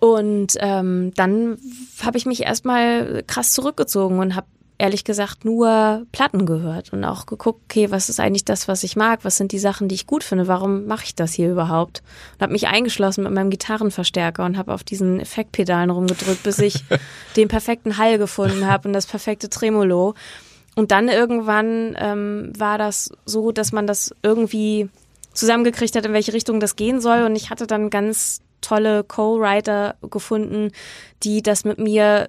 Und 0.01 0.55
ähm, 0.61 1.13
dann 1.15 1.59
habe 2.03 2.17
ich 2.17 2.27
mich 2.27 2.43
erstmal 2.43 3.23
krass 3.27 3.53
zurückgezogen 3.53 4.19
und 4.19 4.35
habe 4.35 4.47
ehrlich 4.81 5.05
gesagt 5.05 5.45
nur 5.45 6.07
Platten 6.11 6.47
gehört 6.47 6.95
und 6.95 7.05
auch 7.05 7.27
geguckt, 7.27 7.61
okay, 7.65 7.91
was 7.91 8.09
ist 8.09 8.19
eigentlich 8.19 8.47
das, 8.47 8.67
was 8.67 8.83
ich 8.83 8.97
mag? 8.97 9.21
Was 9.25 9.37
sind 9.37 9.53
die 9.53 9.59
Sachen, 9.59 9.89
die 9.89 9.95
ich 9.95 10.07
gut 10.07 10.25
finde? 10.25 10.49
Warum 10.49 10.87
mache 10.87 11.05
ich 11.05 11.15
das 11.15 11.35
hier 11.35 11.51
überhaupt? 11.51 12.03
Und 12.35 12.43
habe 12.43 12.53
mich 12.53 12.67
eingeschlossen 12.67 13.25
mit 13.25 13.33
meinem 13.35 13.51
Gitarrenverstärker 13.51 14.43
und 14.43 14.57
habe 14.57 14.73
auf 14.73 14.83
diesen 14.83 15.21
Effektpedalen 15.21 15.91
rumgedrückt, 15.91 16.43
bis 16.43 16.59
ich 16.61 16.83
den 17.37 17.49
perfekten 17.49 17.99
Hall 17.99 18.17
gefunden 18.17 18.67
habe 18.67 18.89
und 18.89 18.95
das 18.95 19.05
perfekte 19.05 19.51
Tremolo. 19.51 20.15
Und 20.77 20.93
dann 20.93 21.09
irgendwann 21.09 21.95
ähm, 21.99 22.53
war 22.57 22.79
das 22.79 23.13
so, 23.27 23.53
dass 23.53 23.73
man 23.73 23.87
das 23.87 24.15
irgendwie 24.23 24.89
zusammengekriegt 25.35 25.95
hat, 25.95 26.07
in 26.07 26.15
welche 26.15 26.33
Richtung 26.33 26.59
das 26.59 26.75
gehen 26.75 27.03
soll. 27.03 27.25
Und 27.25 27.37
ich 27.37 27.51
hatte 27.51 27.67
dann 27.67 27.91
ganz 27.91 28.41
tolle 28.61 29.05
Co-Writer 29.05 29.97
gefunden, 30.03 30.71
die 31.23 31.43
das 31.43 31.65
mit 31.65 31.79
mir 31.79 32.29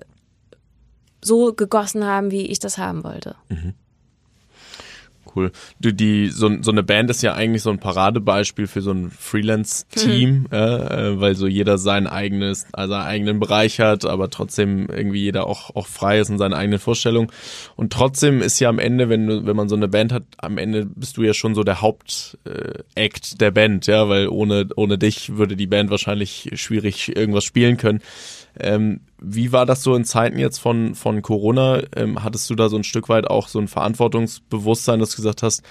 so 1.22 1.54
gegossen 1.54 2.06
haben, 2.06 2.32
wie 2.32 2.48
ich 2.48 2.60
das 2.60 2.78
haben 2.78 3.04
wollte. 3.04 3.36
Mhm. 3.50 3.74
Cool. 5.36 5.52
Du, 5.80 5.94
die, 5.94 6.28
so, 6.28 6.50
so 6.62 6.72
eine 6.72 6.84
Band 6.84 7.10
ist 7.10 7.22
ja 7.22 7.34
eigentlich 7.34 7.62
so 7.62 7.70
ein 7.70 7.80
Paradebeispiel 7.80 8.68
für 8.68 8.82
so 8.82 8.92
ein 8.92 9.12
Freelance-Team, 9.12 10.30
mhm. 10.30 10.46
äh, 10.52 11.20
weil 11.20 11.36
so 11.36 11.48
jeder 11.48 11.78
sein 11.78 12.08
eigenes, 12.08 12.66
also 12.74 12.94
seinen 12.94 13.06
eigenen 13.06 13.40
Bereich 13.40 13.80
hat, 13.80 14.06
aber 14.06 14.30
trotzdem 14.30 14.88
irgendwie 14.88 15.22
jeder 15.22 15.48
auch, 15.48 15.76
auch 15.76 15.88
frei 15.88 16.20
ist 16.20 16.30
in 16.30 16.38
seinen 16.38 16.54
eigenen 16.54 16.80
Vorstellungen. 16.80 17.32
Und 17.76 17.94
trotzdem 17.94 18.42
ist 18.42 18.60
ja 18.60 18.70
am 18.70 18.80
Ende, 18.80 19.10
wenn 19.10 19.28
du, 19.28 19.46
wenn 19.46 19.56
man 19.56 19.70
so 19.70 19.76
eine 19.76 19.88
Band 19.88 20.12
hat, 20.12 20.24
am 20.38 20.58
Ende 20.58 20.86
bist 20.86 21.18
du 21.18 21.24
ja 21.24 21.34
schon 21.34 21.56
so 21.56 21.64
der 21.64 21.82
Hauptakt 21.82 22.38
äh, 22.46 23.38
der 23.40 23.52
Band, 23.52 23.88
ja, 23.88 24.10
weil 24.10 24.28
ohne, 24.28 24.68
ohne 24.76 24.98
dich 24.98 25.38
würde 25.38 25.56
die 25.56 25.68
Band 25.68 25.90
wahrscheinlich 25.90 26.50
schwierig 26.56 27.16
irgendwas 27.16 27.44
spielen 27.44 27.78
können. 27.78 28.02
Ähm, 28.60 29.02
wie 29.20 29.52
war 29.52 29.66
das 29.66 29.84
so 29.84 29.96
in 29.96 30.04
Zeiten 30.04 30.40
jetzt 30.40 30.60
von, 30.60 30.96
von 30.96 31.22
Corona? 31.22 31.82
Ähm, 31.96 32.24
hattest 32.24 32.50
du 32.50 32.56
da 32.56 32.70
so 32.70 32.78
ein 32.78 32.84
Stück 32.84 33.10
weit 33.10 33.28
auch 33.28 33.48
so 33.48 33.60
ein 33.60 33.68
Verantwortungsbewusstsein, 33.68 35.00
dass 35.00 35.12
du 35.12 35.18
gesagt 35.18 35.44
hast, 35.44 35.64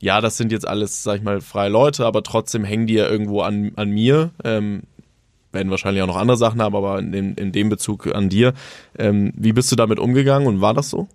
ja, 0.00 0.20
das 0.20 0.36
sind 0.36 0.52
jetzt 0.52 0.66
alles, 0.66 1.02
sag 1.02 1.18
ich 1.18 1.22
mal, 1.22 1.40
freie 1.40 1.70
Leute, 1.70 2.04
aber 2.04 2.22
trotzdem 2.22 2.64
hängen 2.64 2.86
die 2.86 2.94
ja 2.94 3.08
irgendwo 3.08 3.42
an, 3.42 3.72
an 3.76 3.90
mir. 3.90 4.30
Ähm, 4.42 4.82
werden 5.52 5.70
wahrscheinlich 5.70 6.02
auch 6.02 6.08
noch 6.08 6.16
andere 6.16 6.36
Sachen 6.36 6.60
haben, 6.60 6.74
aber 6.74 6.98
in 6.98 7.12
dem, 7.12 7.34
in 7.36 7.52
dem 7.52 7.68
Bezug 7.68 8.12
an 8.14 8.28
dir. 8.28 8.52
Ähm, 8.98 9.32
wie 9.36 9.52
bist 9.52 9.70
du 9.72 9.76
damit 9.76 9.98
umgegangen 9.98 10.48
und 10.48 10.60
war 10.60 10.74
das 10.74 10.90
so? 10.90 11.08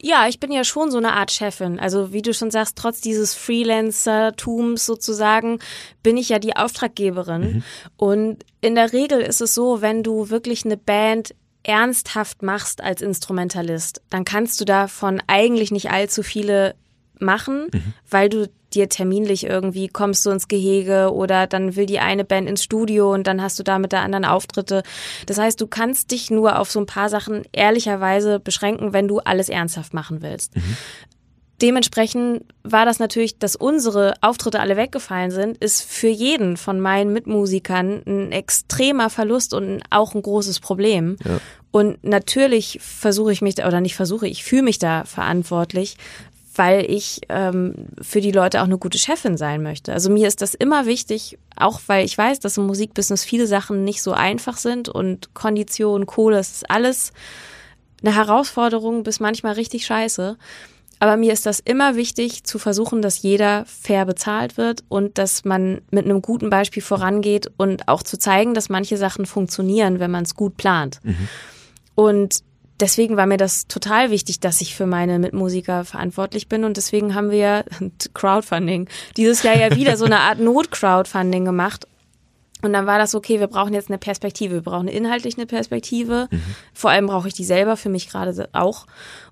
Ja, 0.00 0.28
ich 0.28 0.40
bin 0.40 0.52
ja 0.52 0.64
schon 0.64 0.90
so 0.90 0.98
eine 0.98 1.14
Art 1.14 1.32
Chefin. 1.32 1.78
Also 1.80 2.12
wie 2.12 2.22
du 2.22 2.34
schon 2.34 2.50
sagst, 2.50 2.76
trotz 2.76 3.00
dieses 3.00 3.34
Freelancer-Tums 3.34 4.84
sozusagen, 4.84 5.58
bin 6.02 6.16
ich 6.16 6.28
ja 6.28 6.38
die 6.38 6.56
Auftraggeberin. 6.56 7.40
Mhm. 7.40 7.62
Und 7.96 8.44
in 8.60 8.74
der 8.74 8.92
Regel 8.92 9.20
ist 9.20 9.40
es 9.40 9.54
so, 9.54 9.80
wenn 9.80 10.02
du 10.02 10.30
wirklich 10.30 10.64
eine 10.64 10.76
Band 10.76 11.34
ernsthaft 11.62 12.42
machst 12.42 12.80
als 12.80 13.02
Instrumentalist, 13.02 14.00
dann 14.10 14.24
kannst 14.24 14.60
du 14.60 14.64
davon 14.64 15.20
eigentlich 15.26 15.72
nicht 15.72 15.90
allzu 15.90 16.22
viele 16.22 16.74
machen, 17.18 17.68
mhm. 17.72 17.94
weil 18.08 18.28
du 18.28 18.48
dir 18.74 18.88
terminlich 18.88 19.44
irgendwie 19.44 19.88
kommst 19.88 20.26
du 20.26 20.30
ins 20.30 20.48
Gehege 20.48 21.12
oder 21.12 21.46
dann 21.46 21.76
will 21.76 21.86
die 21.86 21.98
eine 21.98 22.24
Band 22.24 22.48
ins 22.48 22.64
Studio 22.64 23.12
und 23.12 23.26
dann 23.26 23.42
hast 23.42 23.58
du 23.58 23.62
da 23.62 23.78
mit 23.78 23.92
der 23.92 24.00
anderen 24.00 24.24
Auftritte. 24.24 24.82
Das 25.26 25.38
heißt, 25.38 25.60
du 25.60 25.66
kannst 25.66 26.10
dich 26.10 26.30
nur 26.30 26.58
auf 26.58 26.70
so 26.70 26.80
ein 26.80 26.86
paar 26.86 27.08
Sachen 27.08 27.44
ehrlicherweise 27.52 28.40
beschränken, 28.40 28.92
wenn 28.92 29.08
du 29.08 29.18
alles 29.20 29.48
ernsthaft 29.48 29.94
machen 29.94 30.22
willst. 30.22 30.56
Mhm. 30.56 30.76
Dementsprechend 31.62 32.44
war 32.64 32.84
das 32.84 32.98
natürlich, 32.98 33.38
dass 33.38 33.56
unsere 33.56 34.14
Auftritte 34.20 34.60
alle 34.60 34.76
weggefallen 34.76 35.30
sind, 35.30 35.56
ist 35.56 35.82
für 35.82 36.08
jeden 36.08 36.58
von 36.58 36.80
meinen 36.80 37.14
Mitmusikern 37.14 38.02
ein 38.06 38.30
extremer 38.30 39.08
Verlust 39.08 39.54
und 39.54 39.82
auch 39.88 40.14
ein 40.14 40.20
großes 40.20 40.60
Problem. 40.60 41.16
Ja. 41.24 41.40
Und 41.70 42.04
natürlich 42.04 42.78
versuche 42.82 43.32
ich 43.32 43.40
mich, 43.40 43.56
oder 43.64 43.80
nicht 43.80 43.96
versuche, 43.96 44.28
ich 44.28 44.44
fühle 44.44 44.64
mich 44.64 44.78
da 44.78 45.04
verantwortlich, 45.04 45.96
weil 46.56 46.90
ich 46.90 47.20
ähm, 47.28 47.74
für 48.00 48.20
die 48.20 48.32
Leute 48.32 48.60
auch 48.60 48.66
eine 48.66 48.78
gute 48.78 48.98
Chefin 48.98 49.36
sein 49.36 49.62
möchte. 49.62 49.92
Also 49.92 50.10
mir 50.10 50.28
ist 50.28 50.42
das 50.42 50.54
immer 50.54 50.86
wichtig, 50.86 51.38
auch 51.56 51.80
weil 51.86 52.04
ich 52.04 52.16
weiß, 52.16 52.40
dass 52.40 52.56
im 52.56 52.66
Musikbusiness 52.66 53.24
viele 53.24 53.46
Sachen 53.46 53.84
nicht 53.84 54.02
so 54.02 54.12
einfach 54.12 54.56
sind 54.56 54.88
und 54.88 55.34
Kondition, 55.34 56.06
Kohle, 56.06 56.36
das 56.36 56.52
ist 56.52 56.70
alles 56.70 57.12
eine 58.02 58.14
Herausforderung 58.14 59.02
bis 59.02 59.20
manchmal 59.20 59.54
richtig 59.54 59.86
scheiße. 59.86 60.36
Aber 60.98 61.16
mir 61.16 61.32
ist 61.32 61.44
das 61.44 61.60
immer 61.60 61.94
wichtig, 61.94 62.44
zu 62.44 62.58
versuchen, 62.58 63.02
dass 63.02 63.20
jeder 63.20 63.64
fair 63.66 64.06
bezahlt 64.06 64.56
wird 64.56 64.82
und 64.88 65.18
dass 65.18 65.44
man 65.44 65.82
mit 65.90 66.06
einem 66.06 66.22
guten 66.22 66.48
Beispiel 66.48 66.82
vorangeht 66.82 67.50
und 67.58 67.86
auch 67.88 68.02
zu 68.02 68.18
zeigen, 68.18 68.54
dass 68.54 68.70
manche 68.70 68.96
Sachen 68.96 69.26
funktionieren, 69.26 70.00
wenn 70.00 70.10
man 70.10 70.24
es 70.24 70.34
gut 70.34 70.56
plant. 70.56 71.00
Mhm. 71.02 71.28
Und 71.94 72.42
deswegen 72.80 73.16
war 73.16 73.26
mir 73.26 73.36
das 73.36 73.66
total 73.66 74.10
wichtig, 74.10 74.40
dass 74.40 74.60
ich 74.60 74.74
für 74.74 74.86
meine 74.86 75.18
Mitmusiker 75.18 75.84
verantwortlich 75.84 76.48
bin 76.48 76.64
und 76.64 76.76
deswegen 76.76 77.14
haben 77.14 77.30
wir 77.30 77.64
Crowdfunding 78.14 78.88
dieses 79.16 79.42
Jahr 79.42 79.56
ja 79.56 79.74
wieder 79.74 79.96
so 79.96 80.04
eine 80.04 80.20
Art 80.20 80.38
Not-Crowdfunding 80.38 81.44
gemacht. 81.44 81.86
Und 82.62 82.72
dann 82.72 82.86
war 82.86 82.98
das 82.98 83.14
okay, 83.14 83.38
wir 83.38 83.48
brauchen 83.48 83.74
jetzt 83.74 83.90
eine 83.90 83.98
Perspektive, 83.98 84.54
wir 84.54 84.62
brauchen 84.62 84.88
inhaltlich 84.88 85.36
eine 85.36 85.46
Perspektive. 85.46 86.26
Mhm. 86.30 86.42
Vor 86.72 86.90
allem 86.90 87.06
brauche 87.06 87.28
ich 87.28 87.34
die 87.34 87.44
selber 87.44 87.76
für 87.76 87.90
mich 87.90 88.08
gerade 88.08 88.48
auch. 88.52 88.86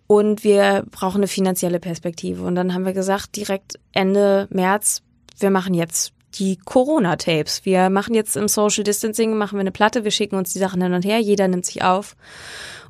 Und 0.06 0.44
wir 0.44 0.84
brauchen 0.90 1.18
eine 1.18 1.26
finanzielle 1.26 1.80
Perspektive. 1.80 2.42
Und 2.42 2.54
dann 2.54 2.74
haben 2.74 2.84
wir 2.84 2.92
gesagt, 2.92 3.36
direkt 3.36 3.80
Ende 3.92 4.46
März, 4.50 5.02
wir 5.38 5.50
machen 5.50 5.72
jetzt 5.72 6.12
die 6.34 6.56
Corona-Tapes. 6.56 7.64
Wir 7.64 7.90
machen 7.90 8.14
jetzt 8.14 8.36
im 8.36 8.48
Social 8.48 8.84
Distancing, 8.84 9.36
machen 9.36 9.56
wir 9.56 9.60
eine 9.60 9.72
Platte, 9.72 10.04
wir 10.04 10.10
schicken 10.10 10.36
uns 10.36 10.52
die 10.52 10.58
Sachen 10.58 10.82
hin 10.82 10.92
und 10.92 11.04
her, 11.04 11.18
jeder 11.18 11.48
nimmt 11.48 11.64
sich 11.64 11.82
auf. 11.82 12.16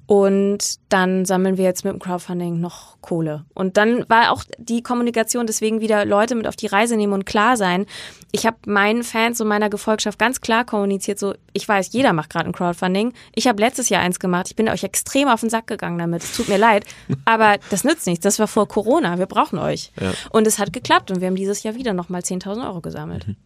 Und 0.06 0.78
dann 0.90 1.24
sammeln 1.24 1.56
wir 1.56 1.64
jetzt 1.64 1.84
mit 1.84 1.94
dem 1.94 1.98
Crowdfunding 1.98 2.60
noch 2.60 3.00
Kohle. 3.00 3.44
Und 3.54 3.78
dann 3.78 4.04
war 4.08 4.32
auch 4.32 4.44
die 4.58 4.82
Kommunikation 4.82 5.46
deswegen 5.46 5.80
wieder 5.80 6.04
Leute 6.04 6.34
mit 6.34 6.46
auf 6.46 6.56
die 6.56 6.66
Reise 6.66 6.96
nehmen 6.96 7.14
und 7.14 7.24
klar 7.24 7.56
sein. 7.56 7.86
Ich 8.30 8.46
habe 8.46 8.56
meinen 8.66 9.02
Fans 9.02 9.40
und 9.40 9.48
meiner 9.48 9.70
Gefolgschaft 9.70 10.18
ganz 10.18 10.42
klar 10.42 10.64
kommuniziert, 10.64 11.18
so 11.18 11.34
ich 11.52 11.66
weiß, 11.66 11.92
jeder 11.92 12.12
macht 12.12 12.30
gerade 12.30 12.46
ein 12.46 12.52
Crowdfunding. 12.52 13.14
Ich 13.34 13.46
habe 13.46 13.60
letztes 13.60 13.88
Jahr 13.88 14.02
eins 14.02 14.18
gemacht. 14.18 14.48
Ich 14.48 14.56
bin 14.56 14.68
euch 14.68 14.84
extrem 14.84 15.28
auf 15.28 15.40
den 15.40 15.50
Sack 15.50 15.66
gegangen 15.66 15.98
damit. 15.98 16.22
Es 16.22 16.36
tut 16.36 16.48
mir 16.48 16.58
leid, 16.58 16.84
aber 17.24 17.56
das 17.70 17.84
nützt 17.84 18.06
nichts. 18.06 18.24
Das 18.24 18.38
war 18.38 18.48
vor 18.48 18.68
Corona. 18.68 19.18
Wir 19.18 19.26
brauchen 19.26 19.58
euch. 19.58 19.90
Ja. 20.00 20.12
Und 20.30 20.46
es 20.46 20.58
hat 20.58 20.72
geklappt 20.72 21.10
und 21.10 21.20
wir 21.20 21.28
haben 21.28 21.36
dieses 21.36 21.62
Jahr 21.62 21.76
wieder 21.76 21.94
nochmal 21.94 22.20
10.000 22.20 22.66
Euro 22.66 22.80
gesammelt. 22.80 23.28
Mhm 23.28 23.36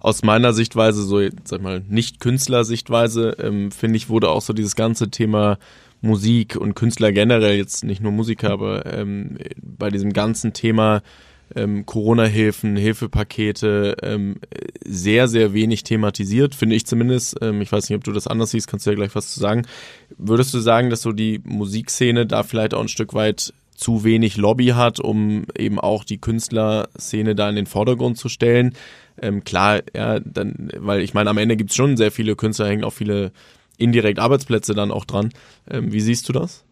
aus 0.00 0.22
meiner 0.22 0.52
Sichtweise, 0.52 1.02
so 1.02 1.20
sag 1.44 1.62
mal, 1.62 1.82
nicht 1.88 2.20
Künstlersichtweise, 2.20 3.36
ähm, 3.38 3.70
finde 3.70 3.96
ich, 3.96 4.08
wurde 4.08 4.30
auch 4.30 4.42
so 4.42 4.52
dieses 4.52 4.74
ganze 4.74 5.10
Thema 5.10 5.58
Musik 6.00 6.56
und 6.56 6.74
Künstler 6.74 7.12
generell, 7.12 7.56
jetzt 7.56 7.84
nicht 7.84 8.02
nur 8.02 8.10
Musiker, 8.10 8.50
aber 8.50 8.86
ähm, 8.86 9.38
bei 9.60 9.90
diesem 9.90 10.12
ganzen 10.12 10.54
Thema 10.54 11.02
ähm, 11.54 11.84
Corona-Hilfen, 11.84 12.76
Hilfepakete 12.76 13.96
ähm, 14.02 14.36
sehr, 14.84 15.28
sehr 15.28 15.52
wenig 15.52 15.82
thematisiert, 15.82 16.54
finde 16.54 16.76
ich 16.76 16.86
zumindest. 16.86 17.36
Ähm, 17.42 17.60
ich 17.60 17.70
weiß 17.70 17.88
nicht, 17.88 17.96
ob 17.96 18.04
du 18.04 18.12
das 18.12 18.26
anders 18.26 18.52
siehst, 18.52 18.68
kannst 18.68 18.86
du 18.86 18.90
ja 18.90 18.96
gleich 18.96 19.14
was 19.14 19.32
zu 19.32 19.40
sagen. 19.40 19.66
Würdest 20.16 20.54
du 20.54 20.58
sagen, 20.58 20.90
dass 20.90 21.02
so 21.02 21.12
die 21.12 21.40
Musikszene 21.44 22.26
da 22.26 22.42
vielleicht 22.42 22.74
auch 22.74 22.80
ein 22.80 22.88
Stück 22.88 23.14
weit 23.14 23.52
zu 23.80 24.04
wenig 24.04 24.36
Lobby 24.36 24.68
hat, 24.68 25.00
um 25.00 25.46
eben 25.56 25.80
auch 25.80 26.04
die 26.04 26.18
Künstlerszene 26.18 27.34
da 27.34 27.48
in 27.48 27.56
den 27.56 27.66
Vordergrund 27.66 28.18
zu 28.18 28.28
stellen? 28.28 28.74
Ähm, 29.20 29.42
klar, 29.42 29.80
ja, 29.94 30.20
dann, 30.20 30.70
weil 30.76 31.00
ich 31.00 31.14
meine, 31.14 31.30
am 31.30 31.38
Ende 31.38 31.56
gibt 31.56 31.70
es 31.70 31.76
schon 31.76 31.96
sehr 31.96 32.12
viele 32.12 32.36
Künstler, 32.36 32.68
hängen 32.68 32.84
auch 32.84 32.92
viele 32.92 33.32
indirekt 33.78 34.18
Arbeitsplätze 34.18 34.74
dann 34.74 34.90
auch 34.90 35.04
dran. 35.04 35.30
Ähm, 35.68 35.92
wie 35.92 36.00
siehst 36.00 36.28
du 36.28 36.32
das? 36.32 36.64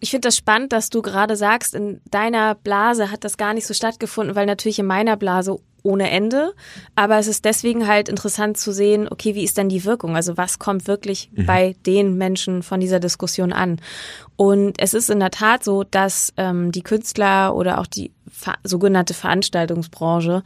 Ich 0.00 0.10
finde 0.10 0.28
das 0.28 0.36
spannend, 0.36 0.72
dass 0.72 0.90
du 0.90 1.02
gerade 1.02 1.36
sagst, 1.36 1.74
in 1.74 2.00
deiner 2.10 2.54
Blase 2.54 3.10
hat 3.10 3.24
das 3.24 3.36
gar 3.36 3.54
nicht 3.54 3.66
so 3.66 3.74
stattgefunden, 3.74 4.36
weil 4.36 4.46
natürlich 4.46 4.78
in 4.78 4.86
meiner 4.86 5.16
Blase 5.16 5.58
ohne 5.84 6.10
Ende. 6.10 6.54
Aber 6.96 7.18
es 7.18 7.28
ist 7.28 7.44
deswegen 7.44 7.86
halt 7.86 8.08
interessant 8.08 8.56
zu 8.56 8.72
sehen, 8.72 9.06
okay, 9.08 9.34
wie 9.34 9.44
ist 9.44 9.58
denn 9.58 9.68
die 9.68 9.84
Wirkung? 9.84 10.16
Also 10.16 10.36
was 10.36 10.58
kommt 10.58 10.88
wirklich 10.88 11.30
mhm. 11.32 11.46
bei 11.46 11.76
den 11.86 12.16
Menschen 12.16 12.62
von 12.62 12.80
dieser 12.80 13.00
Diskussion 13.00 13.52
an? 13.52 13.80
Und 14.36 14.74
es 14.78 14.94
ist 14.94 15.10
in 15.10 15.20
der 15.20 15.30
Tat 15.30 15.62
so, 15.62 15.84
dass 15.84 16.32
ähm, 16.36 16.72
die 16.72 16.82
Künstler 16.82 17.54
oder 17.54 17.78
auch 17.78 17.86
die 17.86 18.10
sogenannte 18.64 19.14
Veranstaltungsbranche 19.14 20.42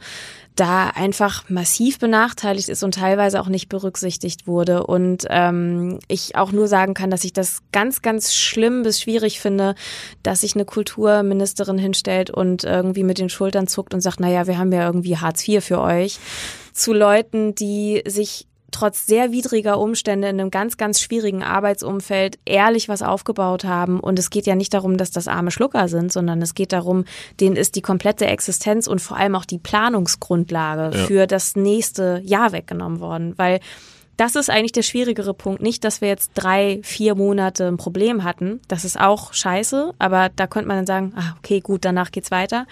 da 0.55 0.87
einfach 0.87 1.49
massiv 1.49 1.99
benachteiligt 1.99 2.69
ist 2.69 2.83
und 2.83 2.95
teilweise 2.95 3.39
auch 3.39 3.47
nicht 3.47 3.69
berücksichtigt 3.69 4.45
wurde. 4.45 4.85
Und 4.85 5.25
ähm, 5.29 5.99
ich 6.07 6.35
auch 6.35 6.51
nur 6.51 6.67
sagen 6.67 6.93
kann, 6.93 7.09
dass 7.09 7.23
ich 7.23 7.33
das 7.33 7.61
ganz, 7.71 8.01
ganz 8.01 8.35
schlimm 8.35 8.83
bis 8.83 9.01
schwierig 9.01 9.39
finde, 9.39 9.75
dass 10.21 10.41
sich 10.41 10.55
eine 10.55 10.65
Kulturministerin 10.65 11.77
hinstellt 11.77 12.29
und 12.29 12.65
irgendwie 12.65 13.03
mit 13.03 13.17
den 13.17 13.29
Schultern 13.29 13.67
zuckt 13.67 13.93
und 13.93 14.01
sagt, 14.01 14.19
naja, 14.19 14.47
wir 14.47 14.57
haben 14.57 14.73
ja 14.73 14.85
irgendwie 14.85 15.17
Hartz 15.17 15.47
IV 15.47 15.63
für 15.63 15.79
euch 15.79 16.19
zu 16.73 16.93
Leuten, 16.93 17.55
die 17.55 18.03
sich 18.05 18.48
trotz 18.71 19.05
sehr 19.05 19.31
widriger 19.31 19.79
Umstände 19.79 20.29
in 20.29 20.39
einem 20.39 20.51
ganz, 20.51 20.77
ganz 20.77 21.01
schwierigen 21.01 21.43
Arbeitsumfeld 21.43 22.39
ehrlich 22.45 22.89
was 22.89 23.01
aufgebaut 23.01 23.63
haben. 23.63 23.99
Und 23.99 24.19
es 24.19 24.29
geht 24.29 24.45
ja 24.45 24.55
nicht 24.55 24.73
darum, 24.73 24.97
dass 24.97 25.11
das 25.11 25.27
arme 25.27 25.51
Schlucker 25.51 25.87
sind, 25.87 26.11
sondern 26.11 26.41
es 26.41 26.55
geht 26.55 26.73
darum, 26.73 27.05
denen 27.39 27.55
ist 27.55 27.75
die 27.75 27.81
komplette 27.81 28.25
Existenz 28.25 28.87
und 28.87 28.99
vor 28.99 29.17
allem 29.17 29.35
auch 29.35 29.45
die 29.45 29.57
Planungsgrundlage 29.57 30.97
ja. 30.97 31.05
für 31.05 31.27
das 31.27 31.55
nächste 31.55 32.21
Jahr 32.23 32.51
weggenommen 32.51 32.99
worden. 32.99 33.33
Weil 33.37 33.59
das 34.19 34.35
ist 34.35 34.49
eigentlich 34.49 34.73
der 34.73 34.81
schwierigere 34.81 35.33
Punkt. 35.33 35.61
Nicht, 35.61 35.85
dass 35.85 36.01
wir 36.01 36.09
jetzt 36.09 36.31
drei, 36.33 36.81
vier 36.83 37.15
Monate 37.15 37.67
ein 37.67 37.77
Problem 37.77 38.25
hatten. 38.25 38.59
Das 38.67 38.83
ist 38.83 38.99
auch 38.99 39.33
scheiße, 39.33 39.93
aber 39.97 40.29
da 40.35 40.45
könnte 40.45 40.67
man 40.67 40.77
dann 40.77 40.85
sagen, 40.85 41.13
ah, 41.15 41.35
okay, 41.37 41.61
gut, 41.61 41.85
danach 41.85 42.11
geht's 42.11 42.29
weiter. 42.29 42.67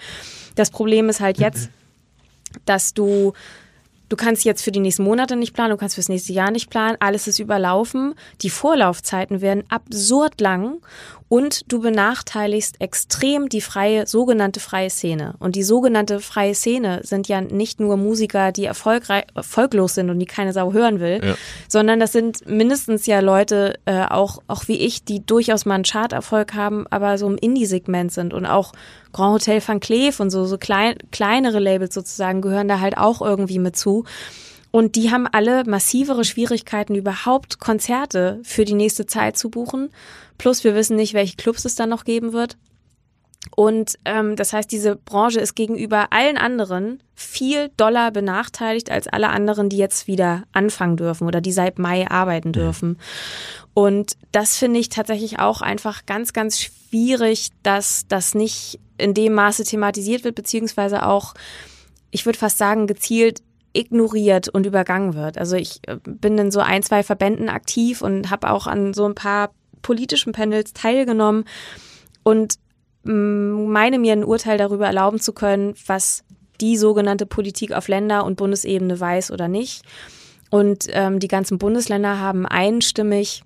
Das 0.56 0.70
Problem 0.70 1.08
ist 1.08 1.20
halt 1.20 1.38
jetzt, 1.38 1.70
dass 2.66 2.92
du 2.92 3.32
Du 4.08 4.16
kannst 4.16 4.44
jetzt 4.44 4.62
für 4.62 4.72
die 4.72 4.80
nächsten 4.80 5.04
Monate 5.04 5.36
nicht 5.36 5.52
planen, 5.52 5.70
du 5.70 5.76
kannst 5.76 5.96
fürs 5.96 6.08
nächste 6.08 6.32
Jahr 6.32 6.50
nicht 6.50 6.70
planen, 6.70 6.96
alles 7.00 7.28
ist 7.28 7.38
überlaufen. 7.38 8.14
Die 8.40 8.50
Vorlaufzeiten 8.50 9.40
werden 9.40 9.64
absurd 9.68 10.40
lang 10.40 10.78
und 11.28 11.70
du 11.70 11.80
benachteiligst 11.80 12.80
extrem 12.80 13.48
die 13.48 13.60
freie, 13.60 14.06
sogenannte 14.06 14.60
freie 14.60 14.88
Szene. 14.88 15.34
Und 15.38 15.56
die 15.56 15.62
sogenannte 15.62 16.20
freie 16.20 16.54
Szene 16.54 17.00
sind 17.02 17.28
ja 17.28 17.42
nicht 17.42 17.80
nur 17.80 17.96
Musiker, 17.98 18.50
die 18.50 18.64
erfolgreich, 18.64 19.24
erfolglos 19.34 19.94
sind 19.94 20.08
und 20.08 20.18
die 20.18 20.26
keine 20.26 20.54
Sau 20.54 20.72
hören 20.72 21.00
will, 21.00 21.20
ja. 21.22 21.34
sondern 21.68 22.00
das 22.00 22.12
sind 22.12 22.46
mindestens 22.46 23.04
ja 23.04 23.20
Leute, 23.20 23.74
äh, 23.84 24.06
auch, 24.06 24.42
auch 24.46 24.68
wie 24.68 24.78
ich, 24.78 25.04
die 25.04 25.24
durchaus 25.24 25.66
mal 25.66 25.74
einen 25.74 25.84
Charterfolg 25.84 26.54
haben, 26.54 26.86
aber 26.88 27.18
so 27.18 27.28
im 27.28 27.36
Indie-Segment 27.36 28.10
sind 28.10 28.32
und 28.32 28.46
auch 28.46 28.72
Grand 29.12 29.34
Hotel 29.34 29.62
Van 29.66 29.80
Cleef 29.80 30.20
und 30.20 30.30
so, 30.30 30.44
so 30.44 30.58
klein, 30.58 30.96
kleinere 31.10 31.58
Labels 31.58 31.94
sozusagen 31.94 32.40
gehören 32.40 32.68
da 32.68 32.80
halt 32.80 32.96
auch 32.96 33.22
irgendwie 33.22 33.58
mit 33.58 33.76
zu. 33.76 34.04
Und 34.70 34.96
die 34.96 35.10
haben 35.10 35.26
alle 35.26 35.64
massivere 35.64 36.24
Schwierigkeiten, 36.24 36.94
überhaupt 36.94 37.58
Konzerte 37.58 38.40
für 38.42 38.64
die 38.64 38.74
nächste 38.74 39.06
Zeit 39.06 39.36
zu 39.36 39.50
buchen. 39.50 39.90
Plus 40.36 40.62
wir 40.62 40.74
wissen 40.74 40.96
nicht, 40.96 41.14
welche 41.14 41.36
Clubs 41.36 41.64
es 41.64 41.74
dann 41.74 41.88
noch 41.88 42.04
geben 42.04 42.32
wird. 42.32 42.56
Und 43.54 43.98
ähm, 44.04 44.36
das 44.36 44.52
heißt, 44.52 44.70
diese 44.70 44.96
Branche 44.96 45.40
ist 45.40 45.54
gegenüber 45.54 46.12
allen 46.12 46.36
anderen 46.36 47.02
viel 47.14 47.70
doller 47.76 48.10
benachteiligt 48.10 48.90
als 48.90 49.08
alle 49.08 49.30
anderen, 49.30 49.68
die 49.68 49.78
jetzt 49.78 50.06
wieder 50.06 50.42
anfangen 50.52 50.96
dürfen 50.96 51.26
oder 51.26 51.40
die 51.40 51.52
seit 51.52 51.78
Mai 51.78 52.08
arbeiten 52.10 52.52
dürfen. 52.52 52.98
Und 53.74 54.16
das 54.32 54.56
finde 54.56 54.80
ich 54.80 54.88
tatsächlich 54.88 55.38
auch 55.38 55.62
einfach 55.62 56.04
ganz, 56.04 56.32
ganz 56.32 56.70
schwierig, 56.88 57.50
dass 57.62 58.06
das 58.08 58.34
nicht 58.34 58.80
in 58.96 59.14
dem 59.14 59.34
Maße 59.34 59.64
thematisiert 59.64 60.24
wird, 60.24 60.34
beziehungsweise 60.34 61.06
auch, 61.06 61.34
ich 62.10 62.26
würde 62.26 62.38
fast 62.38 62.58
sagen, 62.58 62.86
gezielt 62.86 63.42
ignoriert 63.72 64.48
und 64.48 64.66
übergangen 64.66 65.14
wird. 65.14 65.38
Also 65.38 65.56
ich 65.56 65.80
äh, 65.86 65.98
bin 66.04 66.38
in 66.38 66.50
so 66.50 66.60
ein, 66.60 66.82
zwei 66.82 67.02
Verbänden 67.02 67.48
aktiv 67.48 68.02
und 68.02 68.30
habe 68.30 68.50
auch 68.50 68.66
an 68.66 68.94
so 68.94 69.04
ein 69.04 69.14
paar 69.14 69.50
politischen 69.82 70.32
Panels 70.32 70.72
teilgenommen 70.72 71.44
und 72.22 72.54
mm, 73.04 73.70
meine 73.70 73.98
mir 73.98 74.14
ein 74.14 74.24
Urteil 74.24 74.58
darüber 74.58 74.86
erlauben 74.86 75.20
zu 75.20 75.32
können, 75.32 75.74
was 75.86 76.24
die 76.60 76.76
sogenannte 76.76 77.26
Politik 77.26 77.72
auf 77.72 77.88
Länder- 77.88 78.24
und 78.24 78.36
Bundesebene 78.36 78.98
weiß 78.98 79.30
oder 79.30 79.46
nicht. 79.46 79.82
Und 80.50 80.86
ähm, 80.88 81.20
die 81.20 81.28
ganzen 81.28 81.58
Bundesländer 81.58 82.18
haben 82.18 82.46
einstimmig 82.46 83.42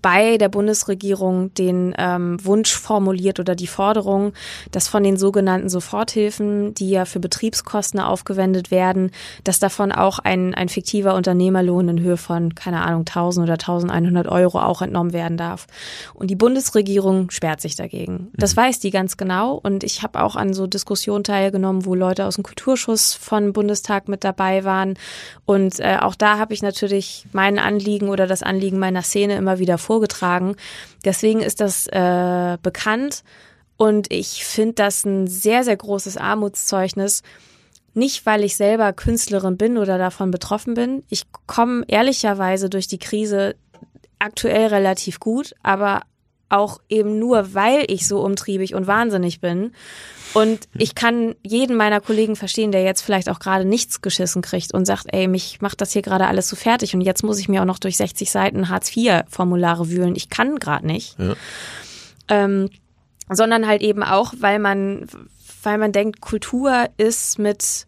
bei 0.00 0.38
der 0.38 0.48
Bundesregierung 0.48 1.52
den 1.54 1.94
ähm, 1.98 2.38
Wunsch 2.44 2.74
formuliert 2.74 3.40
oder 3.40 3.54
die 3.54 3.66
Forderung, 3.66 4.32
dass 4.70 4.88
von 4.88 5.02
den 5.02 5.16
sogenannten 5.16 5.68
Soforthilfen, 5.68 6.74
die 6.74 6.90
ja 6.90 7.04
für 7.04 7.20
Betriebskosten 7.20 8.00
aufgewendet 8.00 8.70
werden, 8.70 9.10
dass 9.44 9.58
davon 9.58 9.92
auch 9.92 10.18
ein, 10.18 10.54
ein 10.54 10.68
fiktiver 10.68 11.14
Unternehmerlohn 11.14 11.88
in 11.88 12.00
Höhe 12.00 12.16
von, 12.16 12.54
keine 12.54 12.82
Ahnung, 12.82 13.00
1000 13.00 13.44
oder 13.44 13.54
1100 13.54 14.28
Euro 14.28 14.60
auch 14.60 14.82
entnommen 14.82 15.12
werden 15.12 15.36
darf. 15.36 15.66
Und 16.14 16.30
die 16.30 16.36
Bundesregierung 16.36 17.30
sperrt 17.30 17.60
sich 17.60 17.76
dagegen. 17.76 18.28
Das 18.34 18.54
mhm. 18.54 18.60
weiß 18.60 18.80
die 18.80 18.90
ganz 18.90 19.16
genau. 19.16 19.60
Und 19.62 19.84
ich 19.84 20.02
habe 20.02 20.22
auch 20.22 20.36
an 20.36 20.54
so 20.54 20.66
Diskussionen 20.66 21.24
teilgenommen, 21.24 21.84
wo 21.84 21.94
Leute 21.94 22.26
aus 22.26 22.36
dem 22.36 22.44
Kulturschuss 22.44 23.14
von 23.14 23.52
Bundestag 23.52 24.08
mit 24.08 24.24
dabei 24.24 24.64
waren. 24.64 24.94
Und 25.44 25.80
äh, 25.80 25.98
auch 26.00 26.14
da 26.14 26.38
habe 26.38 26.54
ich 26.54 26.62
natürlich 26.62 27.26
mein 27.32 27.58
Anliegen 27.58 28.08
oder 28.08 28.26
das 28.26 28.42
Anliegen 28.42 28.78
meiner 28.78 29.02
Szene 29.02 29.36
immer 29.36 29.58
wieder 29.58 29.78
vorgetragen. 29.86 30.56
Deswegen 31.04 31.40
ist 31.40 31.60
das 31.60 31.86
äh, 31.86 32.58
bekannt 32.62 33.22
und 33.76 34.12
ich 34.12 34.44
finde 34.44 34.74
das 34.74 35.04
ein 35.04 35.26
sehr, 35.26 35.64
sehr 35.64 35.76
großes 35.76 36.16
Armutszeugnis. 36.16 37.22
Nicht, 37.94 38.26
weil 38.26 38.44
ich 38.44 38.56
selber 38.56 38.92
Künstlerin 38.92 39.56
bin 39.56 39.78
oder 39.78 39.96
davon 39.96 40.30
betroffen 40.30 40.74
bin. 40.74 41.02
Ich 41.08 41.22
komme 41.46 41.84
ehrlicherweise 41.88 42.68
durch 42.68 42.88
die 42.88 42.98
Krise 42.98 43.56
aktuell 44.18 44.66
relativ 44.66 45.20
gut, 45.20 45.54
aber 45.62 46.02
auch 46.48 46.80
eben 46.88 47.18
nur, 47.18 47.54
weil 47.54 47.84
ich 47.88 48.06
so 48.06 48.20
umtriebig 48.20 48.74
und 48.74 48.86
wahnsinnig 48.86 49.40
bin. 49.40 49.72
Und 50.34 50.68
ich 50.76 50.94
kann 50.94 51.34
jeden 51.42 51.76
meiner 51.76 52.00
Kollegen 52.00 52.36
verstehen, 52.36 52.70
der 52.70 52.82
jetzt 52.82 53.00
vielleicht 53.00 53.28
auch 53.30 53.38
gerade 53.38 53.64
nichts 53.64 54.02
geschissen 54.02 54.42
kriegt 54.42 54.74
und 54.74 54.84
sagt, 54.84 55.06
ey, 55.08 55.28
mich 55.28 55.60
macht 55.60 55.80
das 55.80 55.92
hier 55.92 56.02
gerade 56.02 56.26
alles 56.26 56.48
so 56.48 56.56
fertig 56.56 56.94
und 56.94 57.00
jetzt 57.00 57.22
muss 57.22 57.38
ich 57.38 57.48
mir 57.48 57.62
auch 57.62 57.66
noch 57.66 57.78
durch 57.78 57.96
60 57.96 58.30
Seiten 58.30 58.68
Hartz-IV-Formulare 58.68 59.88
wühlen. 59.90 60.14
Ich 60.14 60.28
kann 60.28 60.56
gerade 60.58 60.86
nicht. 60.86 61.18
Ja. 61.18 61.34
Ähm, 62.28 62.68
sondern 63.30 63.66
halt 63.66 63.82
eben 63.82 64.02
auch, 64.02 64.34
weil 64.38 64.58
man, 64.58 65.06
weil 65.62 65.78
man 65.78 65.92
denkt, 65.92 66.20
Kultur 66.20 66.86
ist 66.96 67.38
mit 67.38 67.86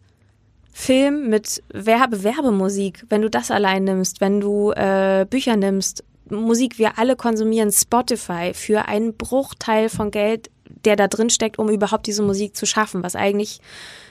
Film, 0.73 1.29
mit 1.29 1.61
Werbe, 1.73 2.23
Werbemusik, 2.23 3.05
wenn 3.09 3.21
du 3.21 3.29
das 3.29 3.51
allein 3.51 3.83
nimmst, 3.83 4.21
wenn 4.21 4.39
du 4.39 4.71
äh, 4.71 5.25
Bücher 5.29 5.55
nimmst, 5.55 6.03
Musik, 6.31 6.77
wir 6.77 6.97
alle 6.97 7.15
konsumieren 7.15 7.71
Spotify 7.71 8.51
für 8.53 8.87
einen 8.87 9.15
Bruchteil 9.15 9.89
von 9.89 10.11
Geld, 10.11 10.49
der 10.85 10.95
da 10.95 11.07
drin 11.07 11.29
steckt, 11.29 11.59
um 11.59 11.69
überhaupt 11.69 12.07
diese 12.07 12.23
Musik 12.23 12.55
zu 12.55 12.65
schaffen, 12.65 13.03
was 13.03 13.15
eigentlich 13.15 13.59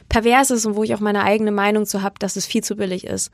pervers 0.08 0.50
ist 0.50 0.66
und 0.66 0.76
wo 0.76 0.84
ich 0.84 0.94
auch 0.94 1.00
meine 1.00 1.22
eigene 1.22 1.52
Meinung 1.52 1.86
zu 1.86 2.02
habe, 2.02 2.16
dass 2.18 2.36
es 2.36 2.46
viel 2.46 2.64
zu 2.64 2.76
billig 2.76 3.04
ist. 3.06 3.30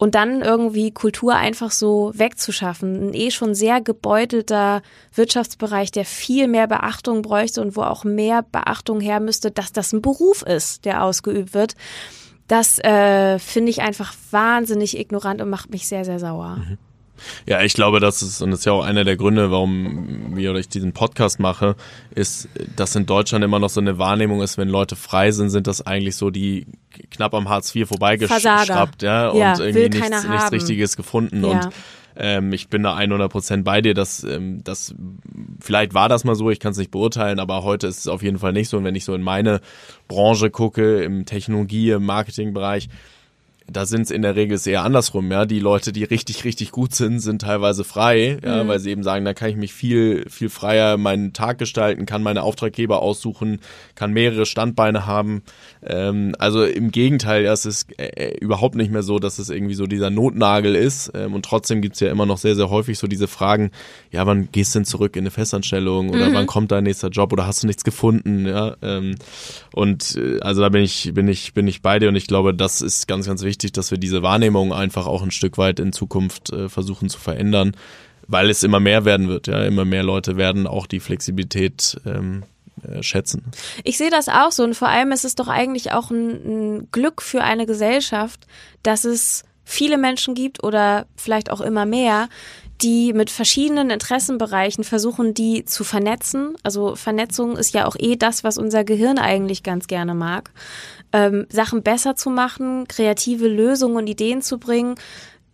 und 0.00 0.14
dann 0.14 0.40
irgendwie 0.40 0.92
Kultur 0.92 1.34
einfach 1.34 1.70
so 1.70 2.10
wegzuschaffen. 2.14 3.10
Ein 3.10 3.14
eh 3.14 3.30
schon 3.30 3.54
sehr 3.54 3.82
gebeutelter 3.82 4.80
Wirtschaftsbereich, 5.12 5.90
der 5.90 6.06
viel 6.06 6.48
mehr 6.48 6.66
Beachtung 6.66 7.20
bräuchte 7.20 7.60
und 7.60 7.76
wo 7.76 7.82
auch 7.82 8.04
mehr 8.04 8.42
Beachtung 8.42 9.00
her 9.00 9.20
müsste, 9.20 9.50
dass 9.50 9.72
das 9.72 9.92
ein 9.92 10.00
Beruf 10.00 10.40
ist, 10.40 10.86
der 10.86 11.04
ausgeübt 11.04 11.52
wird. 11.52 11.74
Das 12.48 12.78
äh, 12.78 13.38
finde 13.38 13.68
ich 13.70 13.82
einfach 13.82 14.14
wahnsinnig 14.30 14.98
ignorant 14.98 15.42
und 15.42 15.50
macht 15.50 15.70
mich 15.70 15.86
sehr, 15.86 16.06
sehr 16.06 16.18
sauer. 16.18 16.56
Mhm. 16.56 16.78
Ja, 17.46 17.62
ich 17.62 17.74
glaube, 17.74 18.00
das 18.00 18.22
ist, 18.22 18.40
und 18.42 18.50
das 18.50 18.60
ist 18.60 18.64
ja 18.64 18.72
auch 18.72 18.84
einer 18.84 19.04
der 19.04 19.16
Gründe, 19.16 19.50
warum 19.50 20.36
wir 20.36 20.50
oder 20.50 20.60
ich 20.60 20.68
diesen 20.68 20.92
Podcast 20.92 21.40
mache, 21.40 21.76
ist, 22.14 22.48
dass 22.76 22.94
in 22.96 23.06
Deutschland 23.06 23.44
immer 23.44 23.58
noch 23.58 23.70
so 23.70 23.80
eine 23.80 23.98
Wahrnehmung 23.98 24.42
ist, 24.42 24.58
wenn 24.58 24.68
Leute 24.68 24.96
frei 24.96 25.30
sind, 25.30 25.50
sind 25.50 25.66
das 25.66 25.86
eigentlich 25.86 26.16
so 26.16 26.30
die 26.30 26.66
knapp 27.10 27.34
am 27.34 27.48
Hartz 27.48 27.74
IV 27.74 27.88
vorbeigeschraubt, 27.88 29.02
ja, 29.02 29.34
ja, 29.34 29.52
und 29.52 29.60
irgendwie 29.60 29.98
nichts, 29.98 30.28
nichts 30.28 30.52
Richtiges 30.52 30.96
gefunden. 30.96 31.44
Ja. 31.44 31.50
Und 31.50 31.68
ähm, 32.16 32.52
ich 32.52 32.68
bin 32.68 32.82
da 32.82 32.94
100 32.94 33.30
Prozent 33.30 33.64
bei 33.64 33.80
dir, 33.80 33.94
dass 33.94 34.24
ähm, 34.24 34.62
das 34.64 34.94
vielleicht 35.60 35.94
war 35.94 36.08
das 36.08 36.24
mal 36.24 36.34
so, 36.34 36.50
ich 36.50 36.60
kann 36.60 36.72
es 36.72 36.78
nicht 36.78 36.90
beurteilen, 36.90 37.38
aber 37.38 37.62
heute 37.62 37.86
ist 37.86 37.98
es 38.00 38.08
auf 38.08 38.22
jeden 38.22 38.38
Fall 38.38 38.52
nicht 38.52 38.68
so. 38.68 38.76
Und 38.76 38.84
wenn 38.84 38.94
ich 38.94 39.04
so 39.04 39.14
in 39.14 39.22
meine 39.22 39.60
Branche 40.08 40.50
gucke, 40.50 41.02
im 41.02 41.24
Technologie, 41.24 41.90
im 41.90 42.04
Marketingbereich, 42.04 42.88
da 43.72 43.86
sind 43.86 44.02
es 44.02 44.10
in 44.10 44.22
der 44.22 44.36
Regel 44.36 44.58
eher 44.66 44.82
andersrum, 44.82 45.30
ja. 45.30 45.46
Die 45.46 45.60
Leute, 45.60 45.92
die 45.92 46.04
richtig, 46.04 46.44
richtig 46.44 46.72
gut 46.72 46.94
sind, 46.94 47.20
sind 47.20 47.42
teilweise 47.42 47.84
frei, 47.84 48.38
ja, 48.44 48.64
mhm. 48.64 48.68
weil 48.68 48.80
sie 48.80 48.90
eben 48.90 49.02
sagen, 49.02 49.24
da 49.24 49.32
kann 49.32 49.48
ich 49.48 49.56
mich 49.56 49.72
viel, 49.72 50.28
viel 50.28 50.48
freier 50.48 50.96
meinen 50.96 51.32
Tag 51.32 51.58
gestalten, 51.58 52.04
kann 52.04 52.22
meine 52.22 52.42
Auftraggeber 52.42 53.00
aussuchen, 53.00 53.60
kann 53.94 54.12
mehrere 54.12 54.44
Standbeine 54.44 55.06
haben. 55.06 55.42
Ähm, 55.86 56.34
also 56.38 56.64
im 56.64 56.90
Gegenteil, 56.90 57.44
ja, 57.44 57.52
es 57.52 57.64
ist 57.64 57.98
äh, 57.98 58.08
äh, 58.08 58.38
überhaupt 58.38 58.74
nicht 58.74 58.90
mehr 58.90 59.02
so, 59.02 59.18
dass 59.18 59.38
es 59.38 59.50
irgendwie 59.50 59.74
so 59.74 59.86
dieser 59.86 60.10
Notnagel 60.10 60.74
ist. 60.74 61.12
Ähm, 61.14 61.34
und 61.34 61.44
trotzdem 61.44 61.80
gibt's 61.80 62.00
ja 62.00 62.10
immer 62.10 62.26
noch 62.26 62.38
sehr, 62.38 62.56
sehr 62.56 62.70
häufig 62.70 62.98
so 62.98 63.06
diese 63.06 63.28
Fragen, 63.28 63.70
ja, 64.10 64.26
wann 64.26 64.50
gehst 64.50 64.74
du 64.74 64.80
denn 64.80 64.84
zurück 64.84 65.16
in 65.16 65.22
eine 65.22 65.30
Festanstellung 65.30 66.10
oder 66.10 66.28
mhm. 66.28 66.34
wann 66.34 66.46
kommt 66.46 66.72
dein 66.72 66.84
nächster 66.84 67.08
Job 67.08 67.32
oder 67.32 67.46
hast 67.46 67.62
du 67.62 67.68
nichts 67.68 67.84
gefunden, 67.84 68.46
ja. 68.46 68.76
Ähm, 68.82 69.14
und 69.72 70.16
äh, 70.16 70.40
also 70.40 70.60
da 70.60 70.68
bin 70.68 70.82
ich, 70.82 71.12
bin 71.14 71.28
ich, 71.28 71.54
bin 71.54 71.68
ich 71.68 71.82
bei 71.82 71.98
dir 71.98 72.08
und 72.08 72.16
ich 72.16 72.26
glaube, 72.26 72.52
das 72.52 72.82
ist 72.82 73.06
ganz, 73.06 73.26
ganz 73.26 73.42
wichtig 73.42 73.59
wichtig, 73.60 73.72
dass 73.72 73.90
wir 73.90 73.98
diese 73.98 74.22
Wahrnehmung 74.22 74.72
einfach 74.72 75.06
auch 75.06 75.22
ein 75.22 75.30
Stück 75.30 75.58
weit 75.58 75.80
in 75.80 75.92
Zukunft 75.92 76.50
äh, 76.50 76.70
versuchen 76.70 77.10
zu 77.10 77.18
verändern, 77.18 77.76
weil 78.26 78.48
es 78.48 78.62
immer 78.62 78.80
mehr 78.80 79.04
werden 79.04 79.28
wird. 79.28 79.48
Ja, 79.48 79.62
immer 79.64 79.84
mehr 79.84 80.02
Leute 80.02 80.36
werden 80.36 80.66
auch 80.66 80.86
die 80.86 81.00
Flexibilität 81.00 82.00
ähm, 82.06 82.44
äh, 82.82 83.02
schätzen. 83.02 83.44
Ich 83.84 83.98
sehe 83.98 84.10
das 84.10 84.28
auch 84.28 84.50
so 84.50 84.64
und 84.64 84.74
vor 84.74 84.88
allem 84.88 85.12
ist 85.12 85.26
es 85.26 85.34
doch 85.34 85.48
eigentlich 85.48 85.92
auch 85.92 86.10
ein, 86.10 86.30
ein 86.78 86.88
Glück 86.90 87.20
für 87.20 87.42
eine 87.42 87.66
Gesellschaft, 87.66 88.46
dass 88.82 89.04
es 89.04 89.44
viele 89.64 89.98
Menschen 89.98 90.34
gibt 90.34 90.64
oder 90.64 91.06
vielleicht 91.16 91.50
auch 91.50 91.60
immer 91.60 91.84
mehr, 91.84 92.30
die 92.82 93.12
mit 93.12 93.30
verschiedenen 93.30 93.90
Interessenbereichen 93.90 94.84
versuchen, 94.84 95.34
die 95.34 95.64
zu 95.64 95.84
vernetzen. 95.84 96.56
Also 96.62 96.96
Vernetzung 96.96 97.56
ist 97.56 97.74
ja 97.74 97.86
auch 97.86 97.96
eh 97.98 98.16
das, 98.16 98.42
was 98.44 98.58
unser 98.58 98.84
Gehirn 98.84 99.18
eigentlich 99.18 99.62
ganz 99.62 99.86
gerne 99.86 100.14
mag 100.14 100.50
ähm, 101.12 101.46
Sachen 101.50 101.82
besser 101.82 102.16
zu 102.16 102.30
machen, 102.30 102.86
kreative 102.88 103.48
Lösungen 103.48 103.96
und 103.96 104.06
Ideen 104.06 104.42
zu 104.42 104.58
bringen. 104.58 104.94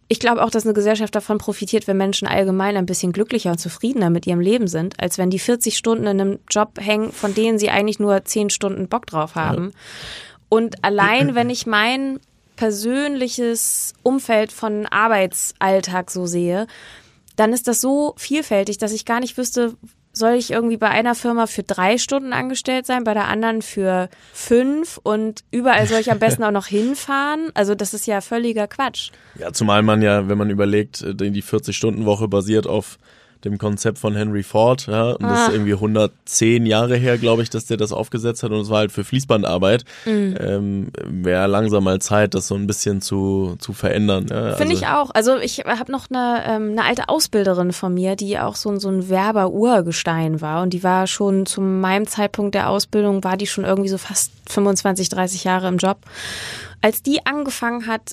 Ich 0.08 0.20
glaube 0.20 0.44
auch, 0.44 0.50
dass 0.50 0.64
eine 0.64 0.74
Gesellschaft 0.74 1.14
davon 1.14 1.38
profitiert, 1.38 1.88
wenn 1.88 1.96
Menschen 1.96 2.28
allgemein 2.28 2.76
ein 2.76 2.86
bisschen 2.86 3.12
glücklicher 3.12 3.50
und 3.50 3.58
zufriedener 3.58 4.08
mit 4.08 4.26
ihrem 4.26 4.40
Leben 4.40 4.68
sind, 4.68 5.00
als 5.00 5.18
wenn 5.18 5.30
die 5.30 5.40
40 5.40 5.76
Stunden 5.76 6.06
in 6.06 6.20
einem 6.20 6.38
Job 6.48 6.78
hängen, 6.78 7.10
von 7.10 7.34
denen 7.34 7.58
sie 7.58 7.70
eigentlich 7.70 7.98
nur 7.98 8.24
10 8.24 8.50
Stunden 8.50 8.88
Bock 8.88 9.06
drauf 9.06 9.34
haben. 9.34 9.72
Und 10.48 10.84
allein, 10.84 11.34
wenn 11.34 11.50
ich 11.50 11.66
mein 11.66 12.20
persönliches 12.54 13.94
Umfeld 14.04 14.52
von 14.52 14.86
Arbeitsalltag 14.86 16.10
so 16.10 16.26
sehe, 16.26 16.68
dann 17.36 17.52
ist 17.52 17.68
das 17.68 17.80
so 17.80 18.14
vielfältig, 18.16 18.78
dass 18.78 18.92
ich 18.92 19.04
gar 19.04 19.20
nicht 19.20 19.36
wüsste, 19.36 19.74
soll 20.12 20.32
ich 20.32 20.50
irgendwie 20.50 20.78
bei 20.78 20.88
einer 20.88 21.14
Firma 21.14 21.46
für 21.46 21.62
drei 21.62 21.98
Stunden 21.98 22.32
angestellt 22.32 22.86
sein, 22.86 23.04
bei 23.04 23.12
der 23.12 23.28
anderen 23.28 23.60
für 23.60 24.08
fünf 24.32 24.98
und 25.02 25.44
überall 25.50 25.86
soll 25.86 26.00
ich 26.00 26.10
am 26.10 26.18
besten 26.18 26.42
auch 26.42 26.50
noch 26.50 26.66
hinfahren? 26.68 27.50
Also 27.54 27.74
das 27.74 27.92
ist 27.92 28.06
ja 28.06 28.22
völliger 28.22 28.66
Quatsch. 28.66 29.10
Ja, 29.38 29.52
zumal 29.52 29.82
man 29.82 30.00
ja, 30.00 30.28
wenn 30.28 30.38
man 30.38 30.48
überlegt, 30.48 31.02
äh, 31.02 31.14
die 31.14 31.42
40-Stunden-Woche 31.42 32.28
basiert 32.28 32.66
auf 32.66 32.98
dem 33.46 33.58
Konzept 33.58 33.98
von 33.98 34.14
Henry 34.14 34.42
Ford, 34.42 34.86
ja, 34.86 35.12
und 35.12 35.24
ah. 35.24 35.28
das 35.30 35.40
ist 35.42 35.48
ah. 35.48 35.52
irgendwie 35.52 35.72
110 35.72 36.66
Jahre 36.66 36.96
her, 36.96 37.16
glaube 37.16 37.42
ich, 37.42 37.50
dass 37.50 37.66
der 37.66 37.76
das 37.76 37.92
aufgesetzt 37.92 38.42
hat 38.42 38.50
und 38.50 38.60
es 38.60 38.70
war 38.70 38.78
halt 38.78 38.92
für 38.92 39.04
Fließbandarbeit. 39.04 39.84
Mhm. 40.04 40.36
Ähm, 40.38 40.88
Wäre 41.04 41.46
langsam 41.46 41.84
mal 41.84 42.00
Zeit, 42.00 42.34
das 42.34 42.48
so 42.48 42.54
ein 42.54 42.66
bisschen 42.66 43.00
zu, 43.00 43.56
zu 43.58 43.72
verändern. 43.72 44.26
Ja, 44.28 44.54
Finde 44.56 44.74
also. 44.74 44.84
ich 44.84 44.86
auch. 44.88 45.10
Also 45.14 45.36
ich 45.38 45.60
habe 45.64 45.90
noch 45.90 46.10
eine, 46.10 46.42
ähm, 46.46 46.70
eine 46.72 46.84
alte 46.84 47.08
Ausbilderin 47.08 47.72
von 47.72 47.94
mir, 47.94 48.16
die 48.16 48.38
auch 48.38 48.56
so, 48.56 48.76
so 48.78 48.88
ein 48.88 49.08
Werber-Urgestein 49.08 50.40
war 50.40 50.62
und 50.62 50.72
die 50.72 50.82
war 50.82 51.06
schon 51.06 51.46
zu 51.46 51.60
meinem 51.60 52.06
Zeitpunkt 52.06 52.54
der 52.54 52.68
Ausbildung, 52.68 53.24
war 53.24 53.36
die 53.36 53.46
schon 53.46 53.64
irgendwie 53.64 53.88
so 53.88 53.98
fast 53.98 54.32
25, 54.48 55.08
30 55.08 55.44
Jahre 55.44 55.68
im 55.68 55.78
Job. 55.78 55.98
Als 56.82 57.02
die 57.02 57.24
angefangen 57.24 57.86
hat, 57.86 58.12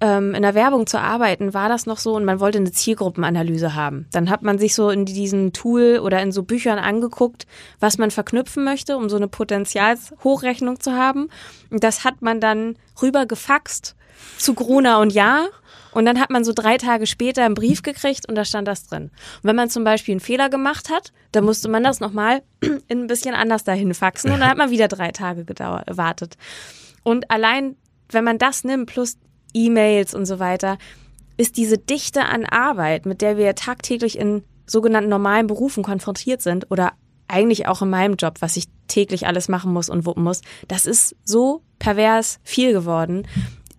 ähm, 0.00 0.34
in 0.34 0.42
der 0.42 0.54
Werbung 0.54 0.86
zu 0.86 1.00
arbeiten, 1.00 1.54
war 1.54 1.68
das 1.68 1.86
noch 1.86 1.98
so 1.98 2.14
und 2.14 2.24
man 2.24 2.40
wollte 2.40 2.58
eine 2.58 2.70
Zielgruppenanalyse 2.70 3.74
haben. 3.74 4.06
Dann 4.12 4.30
hat 4.30 4.42
man 4.42 4.58
sich 4.58 4.74
so 4.74 4.90
in 4.90 5.04
diesem 5.04 5.52
Tool 5.52 6.00
oder 6.02 6.22
in 6.22 6.32
so 6.32 6.42
Büchern 6.42 6.78
angeguckt, 6.78 7.46
was 7.80 7.98
man 7.98 8.10
verknüpfen 8.10 8.64
möchte, 8.64 8.96
um 8.96 9.08
so 9.08 9.16
eine 9.16 9.28
Potenzialshochrechnung 9.28 10.80
zu 10.80 10.92
haben. 10.92 11.28
Und 11.70 11.82
das 11.82 12.04
hat 12.04 12.22
man 12.22 12.40
dann 12.40 12.76
rüber 13.02 13.26
gefaxt 13.26 13.96
zu 14.36 14.54
Gruner 14.54 15.00
und 15.00 15.12
Ja. 15.12 15.46
Und 15.92 16.04
dann 16.04 16.20
hat 16.20 16.30
man 16.30 16.44
so 16.44 16.52
drei 16.52 16.76
Tage 16.76 17.06
später 17.06 17.44
einen 17.44 17.54
Brief 17.54 17.82
gekriegt 17.82 18.28
und 18.28 18.34
da 18.34 18.44
stand 18.44 18.68
das 18.68 18.86
drin. 18.86 19.04
Und 19.04 19.44
wenn 19.44 19.56
man 19.56 19.70
zum 19.70 19.84
Beispiel 19.84 20.12
einen 20.12 20.20
Fehler 20.20 20.50
gemacht 20.50 20.90
hat, 20.90 21.12
dann 21.32 21.44
musste 21.44 21.68
man 21.68 21.82
das 21.82 21.98
nochmal 21.98 22.42
in 22.60 23.00
ein 23.00 23.06
bisschen 23.06 23.34
anders 23.34 23.64
dahin 23.64 23.94
faxen 23.94 24.30
und 24.30 24.40
dann 24.40 24.50
hat 24.50 24.58
man 24.58 24.70
wieder 24.70 24.86
drei 24.86 25.10
Tage 25.10 25.44
gedauert, 25.44 25.84
wartet. 25.96 26.36
Und 27.02 27.30
allein, 27.30 27.74
wenn 28.10 28.22
man 28.22 28.38
das 28.38 28.64
nimmt, 28.64 28.90
plus 28.90 29.16
E-Mails 29.54 30.14
und 30.14 30.26
so 30.26 30.38
weiter, 30.38 30.78
ist 31.36 31.56
diese 31.56 31.78
Dichte 31.78 32.24
an 32.24 32.44
Arbeit, 32.44 33.06
mit 33.06 33.22
der 33.22 33.36
wir 33.36 33.54
tagtäglich 33.54 34.18
in 34.18 34.42
sogenannten 34.66 35.08
normalen 35.08 35.46
Berufen 35.46 35.82
konfrontiert 35.82 36.42
sind 36.42 36.70
oder 36.70 36.92
eigentlich 37.28 37.66
auch 37.68 37.82
in 37.82 37.90
meinem 37.90 38.16
Job, 38.16 38.36
was 38.40 38.56
ich 38.56 38.64
täglich 38.88 39.26
alles 39.26 39.48
machen 39.48 39.72
muss 39.72 39.88
und 39.88 40.06
wuppen 40.06 40.24
muss, 40.24 40.40
das 40.66 40.86
ist 40.86 41.14
so 41.24 41.62
pervers 41.78 42.40
viel 42.42 42.72
geworden. 42.72 43.26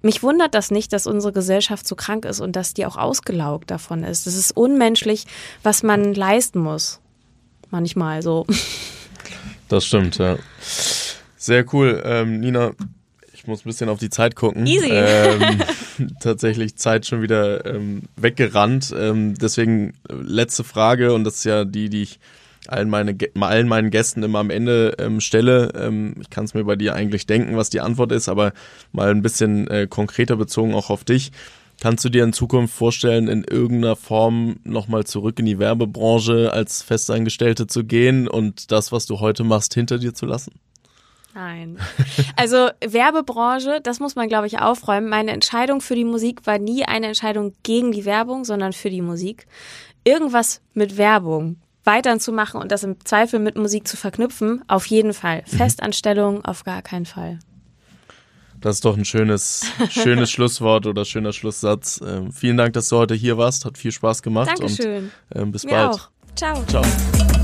Mich 0.01 0.24
wundert 0.24 0.55
das 0.55 0.72
nicht, 0.72 0.93
dass 0.93 1.07
unsere 1.07 1.34
Gesellschaft 1.34 1.86
so 1.86 1.95
krank 1.95 2.24
ist 2.26 2.39
und 2.39 2.55
dass 2.55 2.74
die 2.74 2.86
auch 2.86 2.95
ausgelaugt 2.95 3.70
davon 3.70 4.03
ist. 4.03 4.28
Das 4.28 4.36
ist 4.36 4.55
unmenschlich, 4.55 5.26
was 5.61 5.84
man 5.84 6.13
leisten 6.13 6.59
muss. 6.59 7.01
Manchmal 7.70 8.22
so. 8.22 8.45
Das 9.67 9.86
stimmt, 9.86 10.17
ja. 10.17 10.36
Sehr 11.38 11.63
cool. 11.74 12.01
Ähm, 12.03 12.39
Nina, 12.39 12.72
ich 13.40 13.48
muss 13.48 13.62
ein 13.62 13.70
bisschen 13.70 13.88
auf 13.88 14.00
die 14.00 14.10
Zeit 14.10 14.36
gucken. 14.36 14.68
Easy. 14.68 14.90
Ähm, 14.92 15.62
tatsächlich 16.20 16.76
Zeit 16.76 17.06
schon 17.06 17.22
wieder 17.22 17.66
ähm, 17.66 18.04
weggerannt. 18.18 18.94
Ähm, 18.98 19.36
deswegen 19.36 19.94
äh, 20.10 20.14
letzte 20.22 20.66
Frage 20.66 21.14
und 21.14 21.24
das 21.24 21.36
ist 21.36 21.44
ja 21.46 21.64
die, 21.64 21.90
die 21.90 22.02
ich 22.02 22.20
allen, 22.68 22.90
meine, 22.90 23.18
allen 23.40 23.70
meinen 23.70 23.92
Gästen 23.92 24.24
immer 24.24 24.40
am 24.40 24.50
Ende 24.50 24.96
ähm, 25.00 25.22
stelle. 25.22 25.72
Ähm, 25.74 26.16
ich 26.20 26.30
kann 26.30 26.44
es 26.44 26.54
mir 26.54 26.66
bei 26.66 26.76
dir 26.76 26.96
eigentlich 26.96 27.28
denken, 27.28 27.56
was 27.56 27.70
die 27.70 27.80
Antwort 27.80 28.12
ist, 28.12 28.28
aber 28.28 28.52
mal 28.92 29.10
ein 29.10 29.22
bisschen 29.22 29.70
äh, 29.70 29.88
konkreter 29.90 30.36
bezogen 30.36 30.74
auch 30.74 30.90
auf 30.90 31.06
dich. 31.06 31.32
Kannst 31.80 32.04
du 32.04 32.10
dir 32.10 32.26
in 32.26 32.34
Zukunft 32.34 32.76
vorstellen, 32.76 33.30
in 33.30 33.46
irgendeiner 33.46 33.96
Form 33.96 34.58
nochmal 34.66 35.06
zurück 35.06 35.40
in 35.40 35.46
die 35.46 35.60
Werbebranche 35.60 36.52
als 36.52 36.82
Festangestellte 36.82 37.68
zu 37.68 37.86
gehen 37.86 38.28
und 38.28 38.74
das, 38.74 38.92
was 38.92 39.06
du 39.06 39.22
heute 39.22 39.46
machst, 39.46 39.76
hinter 39.76 39.98
dir 39.98 40.14
zu 40.14 40.26
lassen? 40.26 40.52
Nein. 41.40 41.78
Also 42.36 42.70
Werbebranche, 42.86 43.80
das 43.82 44.02
muss 44.02 44.16
man, 44.16 44.28
glaube 44.28 44.48
ich, 44.48 44.60
aufräumen. 44.60 45.08
Meine 45.08 45.32
Entscheidung 45.32 45.80
für 45.80 45.96
die 45.96 46.04
Musik 46.04 46.46
war 46.46 46.60
nie 46.60 46.84
eine 46.84 47.08
Entscheidung 47.08 47.54
gegen 47.64 47.94
die 47.94 48.04
Werbung, 48.04 48.44
sondern 48.44 48.74
für 48.74 48.90
die 48.90 49.02
Musik. 49.02 49.48
Irgendwas 50.04 50.62
mit 50.74 50.98
Werbung 50.98 51.56
weiter 51.86 52.20
zu 52.20 52.34
machen 52.34 52.62
und 52.62 52.74
das 52.74 52.84
im 52.84 53.04
Zweifel 53.06 53.40
mit 53.40 53.58
Musik 53.58 53.88
zu 53.88 53.96
verknüpfen, 53.96 54.64
auf 54.68 54.86
jeden 54.88 55.14
Fall. 55.14 55.44
Mhm. 55.50 55.58
Festanstellung 55.58 56.44
auf 56.44 56.66
gar 56.66 56.82
keinen 56.82 57.06
Fall. 57.06 57.40
Das 58.60 58.76
ist 58.76 58.86
doch 58.86 58.98
ein 58.98 59.06
schönes, 59.06 59.66
schönes 59.90 60.30
Schlusswort 60.32 60.88
oder 60.88 61.06
schöner 61.06 61.32
Schlusssatz. 61.32 62.02
Ähm, 62.06 62.34
vielen 62.34 62.58
Dank, 62.58 62.74
dass 62.74 62.90
du 62.90 62.98
heute 62.98 63.16
hier 63.16 63.38
warst. 63.38 63.64
Hat 63.64 63.78
viel 63.78 63.94
Spaß 63.94 64.22
gemacht. 64.22 64.50
Dankeschön. 64.50 65.12
Und 65.34 65.42
ähm, 65.42 65.52
bis 65.54 65.64
Mir 65.64 65.72
bald. 65.72 65.94
Auch. 65.94 66.10
Ciao. 66.36 66.66
Ciao. 66.66 67.39